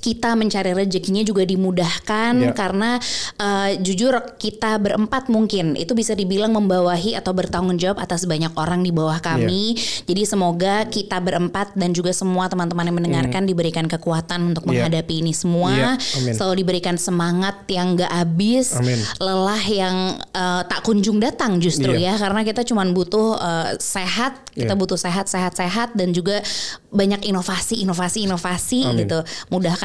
kita 0.00 0.32
mencari 0.32 0.72
rezekinya 0.72 1.20
juga 1.20 1.44
dimudahkan 1.44 2.32
Ya. 2.40 2.52
karena 2.56 2.96
uh, 3.36 3.70
jujur 3.78 4.16
kita 4.36 4.80
berempat 4.80 5.28
mungkin 5.28 5.76
itu 5.76 5.92
bisa 5.92 6.16
dibilang 6.16 6.50
membawahi 6.50 7.14
atau 7.14 7.30
bertanggung 7.30 7.76
jawab 7.76 8.00
atas 8.00 8.24
banyak 8.24 8.50
orang 8.56 8.80
di 8.80 8.90
bawah 8.90 9.20
kami. 9.20 9.76
Jadi 10.08 10.22
semoga 10.24 10.88
kita 10.88 11.20
berempat 11.20 11.76
dan 11.76 11.92
juga 11.92 12.10
semua 12.10 12.48
teman-teman 12.48 12.88
yang 12.88 12.96
mendengarkan 12.96 13.44
diberikan 13.44 13.84
kekuatan 13.84 14.52
untuk 14.52 14.64
Ya. 14.66 14.88
menghadapi 14.88 15.20
ini 15.20 15.32
semua. 15.32 15.70
Ya, 15.70 15.90
amin. 16.16 16.32
Selalu 16.32 16.64
diberikan 16.64 16.96
semangat 16.96 17.68
yang 17.68 17.94
gak 17.94 18.08
habis, 18.08 18.72
Amin. 18.74 18.96
lelah 19.20 19.62
yang 19.62 19.96
uh, 20.32 20.62
tak 20.64 20.80
kunjung 20.80 21.20
datang 21.20 21.60
justru 21.60 21.92
Iya. 21.92 22.16
ya 22.16 22.24
karena 22.24 22.40
kita 22.40 22.64
cuma 22.64 22.82
butuh 22.88 23.36
uh, 23.36 23.76
sehat, 23.76 24.48
kita 24.56 24.72
Iya. 24.72 24.80
butuh 24.80 24.96
sehat, 24.96 25.28
sehat, 25.28 25.52
sehat 25.54 25.92
dan 25.92 26.10
juga 26.10 26.40
banyak 26.90 27.22
inovasi, 27.22 27.84
inovasi, 27.84 28.24
inovasi 28.24 28.80
Amin. 28.82 29.04
gitu. 29.04 29.20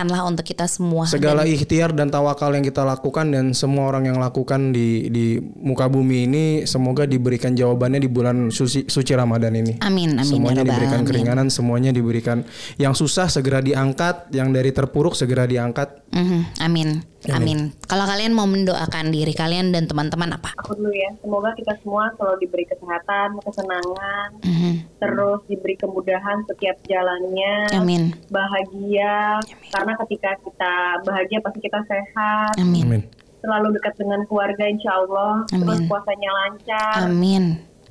Mudahkanlah 0.05 0.21
untuk 0.29 0.45
kita 0.45 0.65
semua. 0.69 1.03
Segala 1.09 1.41
Dan- 1.41 1.51
ikhtiar 1.57 1.89
dan 1.91 2.13
tawakal 2.13 2.53
yang 2.53 2.61
kita 2.61 2.85
lakukan 2.85 3.33
dan 3.33 3.57
semua 3.57 3.89
orang 3.89 4.05
yang 4.05 4.21
lakukan 4.21 4.69
di 4.69 5.09
di 5.09 5.25
muka 5.41 5.89
bumi 5.89 6.29
ini 6.29 6.43
semoga 6.69 7.09
diberikan 7.09 7.57
jawabannya 7.57 7.97
di 7.97 8.09
bulan 8.09 8.53
suci, 8.53 8.85
suci 8.85 9.11
Ramadan 9.17 9.57
ini. 9.57 9.73
Amin, 9.81 10.13
amin, 10.15 10.25
Semuanya 10.29 10.61
ya 10.61 10.69
diberikan 10.69 11.01
Alamin. 11.01 11.09
keringanan, 11.09 11.47
semuanya 11.49 11.89
diberikan 11.89 12.45
yang 12.77 12.93
susah 12.93 13.25
segera 13.27 13.59
diangkat, 13.59 14.29
yang 14.31 14.53
dari 14.53 14.69
terpuruk 14.69 15.17
segera 15.17 15.49
diangkat. 15.49 16.05
Mhm, 16.13 16.39
amin, 16.61 16.89
amin. 17.29 17.59
Kalau 17.85 18.05
kalian 18.05 18.31
mau 18.31 18.45
mendoakan 18.45 19.09
diri 19.09 19.31
kalian 19.31 19.69
dan 19.69 19.85
teman-teman 19.85 20.33
apa? 20.33 20.53
Aku 20.59 20.75
dulu 20.75 20.91
ya. 20.91 21.09
Semoga 21.19 21.53
kita 21.53 21.73
semua 21.79 22.11
selalu 22.13 22.37
diberi 22.41 22.65
kesehatan, 22.65 23.39
kesenangan, 23.41 24.29
Mhm, 24.41 24.73
terus 24.97 25.39
diberi 25.45 25.75
kemudahan 25.75 26.43
setiap 26.45 26.77
jalannya. 26.85 27.55
Amin, 27.73 28.13
Bahagia. 28.27 29.39
Karena 29.69 29.93
ketika 29.99 30.31
kita 30.41 30.75
bahagia 31.01 31.39
pasti 31.39 31.59
kita 31.59 31.79
sehat. 31.85 32.53
amin, 32.57 32.85
Amin. 32.85 33.01
Selalu 33.39 33.77
dekat 33.77 33.93
dengan 33.95 34.25
keluarga 34.25 34.65
insya 34.65 34.91
Allah. 34.95 35.45
Terus 35.47 35.77
Amin. 35.77 35.87
puasanya 35.87 36.29
lancar. 36.33 36.99
amin. 37.05 37.43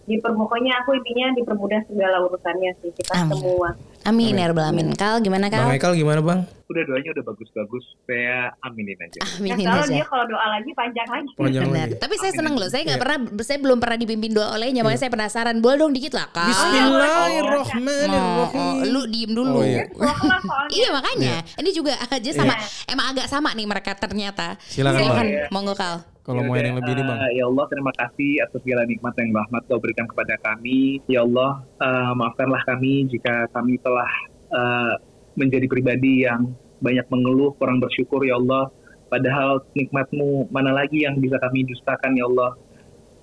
Di 0.04 0.20
pokoknya 0.20 0.72
aku 0.78 0.94
intinya 0.94 1.32
dipermudah 1.32 1.80
segala 1.88 2.20
urusannya 2.20 2.70
sih 2.78 2.92
kita 2.92 3.12
Amin. 3.16 3.32
semua. 3.34 3.72
Amin 4.04 4.36
ya 4.36 4.46
Rabbal 4.46 4.64
Alamin. 4.68 4.92
Kal 4.92 5.16
gimana 5.18 5.48
Bang 5.48 5.64
Kal? 5.64 5.72
Michael 5.72 5.94
gimana 5.96 6.20
bang? 6.20 6.40
Udah 6.64 6.80
doanya 6.84 7.10
udah 7.16 7.24
bagus-bagus. 7.24 7.84
Saya 8.04 8.52
aminin 8.60 8.96
aja. 8.96 9.16
Nah, 9.16 9.28
Aminin 9.40 9.64
kalau 9.64 9.80
aja. 9.80 9.88
dia 9.88 10.04
kalau 10.04 10.24
doa 10.28 10.46
lagi 10.50 10.70
panjang 10.72 11.08
lagi. 11.08 11.28
Panjang 11.32 11.64
Benar. 11.64 11.88
lagi. 11.88 11.96
Tapi 11.96 12.14
saya 12.20 12.32
seneng 12.32 12.54
loh. 12.54 12.68
Saya 12.68 12.82
nggak 12.84 12.94
Iya. 12.94 13.04
pernah, 13.04 13.18
saya 13.40 13.58
belum 13.60 13.78
pernah 13.80 13.96
dipimpin 13.96 14.30
doa 14.30 14.48
olehnya. 14.52 14.80
Makanya 14.80 14.98
saya 14.98 15.08
penasaran. 15.08 15.56
Boleh 15.58 15.76
dong 15.78 15.92
dikit 15.92 16.12
lah 16.12 16.26
kak. 16.28 16.48
Bismillahirrahmanirrahim. 16.52 18.76
Oh, 18.76 18.84
lu 18.84 19.02
diem 19.08 19.32
dulu. 19.32 19.60
Oh, 19.60 19.64
iya. 19.64 19.88
Soalnya. 20.44 20.68
Iya 20.68 20.88
makanya. 20.90 21.34
Ini 21.58 21.70
juga 21.72 21.92
aja 21.96 22.30
sama. 22.30 22.54
Emang 22.84 23.06
agak 23.08 23.26
sama 23.26 23.48
nih 23.52 23.64
mereka 23.64 23.94
ternyata. 23.94 24.56
Silakan, 24.60 25.00
Silakan. 25.00 25.24
Bang. 25.24 25.48
Monggo 25.48 25.74
Kal. 25.74 26.04
Kalau 26.24 26.40
mau 26.40 26.56
yang 26.56 26.80
lebih 26.80 26.96
nih 26.96 27.04
bang. 27.04 27.18
Eh, 27.20 27.32
ya 27.36 27.44
Allah 27.44 27.66
terima 27.68 27.92
kasih 27.92 28.40
atas 28.40 28.60
segala 28.64 28.88
nikmat 28.88 29.12
yang 29.20 29.36
rahmat 29.36 29.62
kau 29.68 29.76
berikan 29.76 30.08
kepada 30.08 30.40
kami. 30.40 31.04
Ya 31.04 31.20
Allah 31.20 31.60
eh, 31.84 32.12
maafkanlah 32.16 32.64
kami 32.64 33.12
jika 33.12 33.44
kami 33.52 33.76
telah 33.84 34.08
eh, 34.48 34.94
menjadi 35.36 35.68
pribadi 35.68 36.24
yang 36.24 36.48
banyak 36.80 37.04
mengeluh, 37.12 37.52
kurang 37.60 37.76
bersyukur 37.76 38.24
ya 38.24 38.40
Allah. 38.40 38.72
Padahal 39.12 39.60
nikmatmu 39.76 40.48
mana 40.48 40.72
lagi 40.72 41.04
yang 41.04 41.20
bisa 41.20 41.36
kami 41.36 41.68
dustakan 41.68 42.16
ya 42.16 42.24
Allah. 42.24 42.56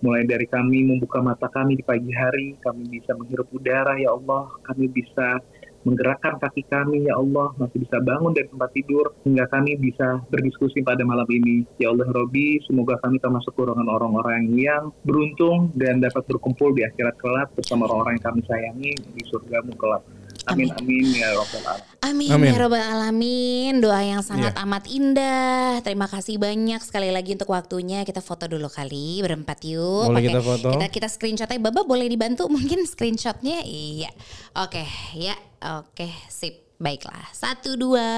Mulai 0.06 0.26
dari 0.30 0.46
kami 0.46 0.86
membuka 0.86 1.22
mata 1.26 1.50
kami 1.50 1.78
di 1.78 1.86
pagi 1.86 2.10
hari, 2.14 2.58
kami 2.62 2.86
bisa 2.90 3.18
menghirup 3.18 3.50
udara 3.54 3.98
ya 3.98 4.14
Allah, 4.14 4.50
kami 4.66 4.90
bisa 4.90 5.42
menggerakkan 5.84 6.38
kaki 6.38 6.64
kami 6.70 7.10
ya 7.10 7.18
Allah, 7.18 7.54
masih 7.58 7.82
bisa 7.82 7.98
bangun 8.02 8.32
dari 8.32 8.48
tempat 8.50 8.70
tidur 8.74 9.06
hingga 9.26 9.46
kami 9.50 9.78
bisa 9.82 10.22
berdiskusi 10.30 10.86
pada 10.86 11.02
malam 11.02 11.26
ini. 11.30 11.66
Ya 11.82 11.90
Allah 11.90 12.08
Robi, 12.10 12.62
semoga 12.66 12.98
kami 13.02 13.18
termasuk 13.18 13.54
golongan 13.58 13.90
orang-orang 13.90 14.50
yang 14.54 14.94
beruntung 15.04 15.74
dan 15.74 16.00
dapat 16.00 16.26
berkumpul 16.30 16.74
di 16.78 16.86
akhirat 16.86 17.16
kelak 17.18 17.50
bersama 17.58 17.90
orang-orang 17.90 18.22
yang 18.22 18.26
kami 18.30 18.42
sayangi 18.46 18.92
di 19.18 19.24
surgamu 19.28 19.74
kelak. 19.76 20.04
Amin 20.50 20.74
amin 20.74 21.06
ya 21.14 21.38
Rabbal 21.38 21.62
alamin. 21.62 21.90
Amin, 22.02 22.34
Amin. 22.34 22.50
ya 22.50 22.58
robbal 22.58 22.82
alamin. 22.82 23.74
Doa 23.78 24.02
yang 24.02 24.26
sangat 24.26 24.58
Iya. 24.58 24.66
amat 24.66 24.84
indah. 24.90 25.86
Terima 25.86 26.10
kasih 26.10 26.42
banyak 26.42 26.82
sekali 26.82 27.14
lagi 27.14 27.38
untuk 27.38 27.54
waktunya. 27.54 28.02
Kita 28.02 28.26
foto 28.26 28.50
dulu 28.50 28.66
kali 28.66 29.22
berempat 29.22 29.62
yuk. 29.62 30.10
Boleh 30.10 30.18
Oke. 30.18 30.28
kita 30.34 30.42
foto. 30.42 30.70
Kita 30.74 30.88
kita 30.90 31.08
screenshotnya. 31.08 31.62
Baba 31.62 31.86
boleh 31.86 32.10
dibantu 32.10 32.50
mungkin 32.50 32.90
screenshotnya? 32.90 33.62
Iya. 33.62 34.10
Oke, 34.58 34.82
ya. 35.14 35.38
Oke, 35.78 36.10
sip. 36.26 36.74
Baiklah. 36.82 37.30
Satu 37.30 37.78
dua. 37.78 38.10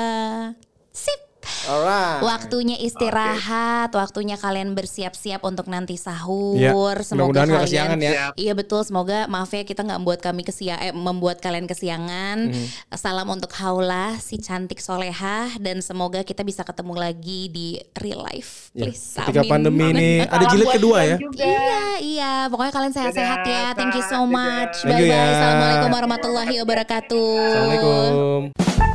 Sip. 0.96 1.33
Alright. 1.64 2.20
Waktunya 2.24 2.76
istirahat, 2.80 3.92
waktunya 3.96 4.36
kalian 4.36 4.76
bersiap-siap 4.76 5.44
untuk 5.44 5.68
nanti 5.72 5.96
sahur. 5.96 6.56
Iya, 6.60 6.74
Semoga 7.04 7.44
nggak 7.44 7.48
kalian 7.48 7.64
kesiangan 7.68 8.00
ya. 8.00 8.12
Iya 8.36 8.54
betul, 8.56 8.82
semoga 8.84 9.28
maaf 9.32 9.52
ya 9.52 9.64
kita 9.64 9.84
nggak 9.84 10.00
membuat 10.02 10.20
kami 10.24 10.42
kesia 10.44 10.76
eh, 10.80 10.94
membuat 10.96 11.40
kalian 11.40 11.68
kesiangan. 11.68 12.52
Mhm. 12.52 12.66
Salam 12.96 13.28
untuk 13.32 13.52
Haula 13.60 14.18
si 14.20 14.40
cantik 14.40 14.80
solehah 14.80 15.56
dan 15.60 15.80
semoga 15.80 16.24
kita 16.24 16.44
bisa 16.44 16.64
ketemu 16.68 16.94
lagi 17.00 17.48
di 17.52 17.80
real 18.00 18.24
life. 18.24 18.72
Ya, 18.76 18.90
Please. 18.90 19.16
ketika 19.16 19.42
amin. 19.46 19.52
pandemi 19.52 19.86
ini 19.94 20.10
ada 20.26 20.46
jilid 20.50 20.68
kedua 20.74 21.00
ya. 21.06 21.18
juga. 21.20 21.44
Iya, 21.46 21.86
iya. 22.02 22.32
Pokoknya 22.50 22.74
kalian 22.74 22.94
sehat-sehat 22.94 23.42
ya. 23.46 23.64
Thank 23.78 23.96
you 23.96 24.04
so 24.08 24.26
much. 24.28 24.84
Thank 24.84 25.00
you 25.00 25.08
Bye 25.08 25.16
bye. 25.16 25.16
ya. 25.16 25.24
Assalamualaikum 25.32 25.90
warahmatullahi 25.94 26.56
wabarakatuh. 26.64 27.32
Assalamualaikum. 27.48 28.93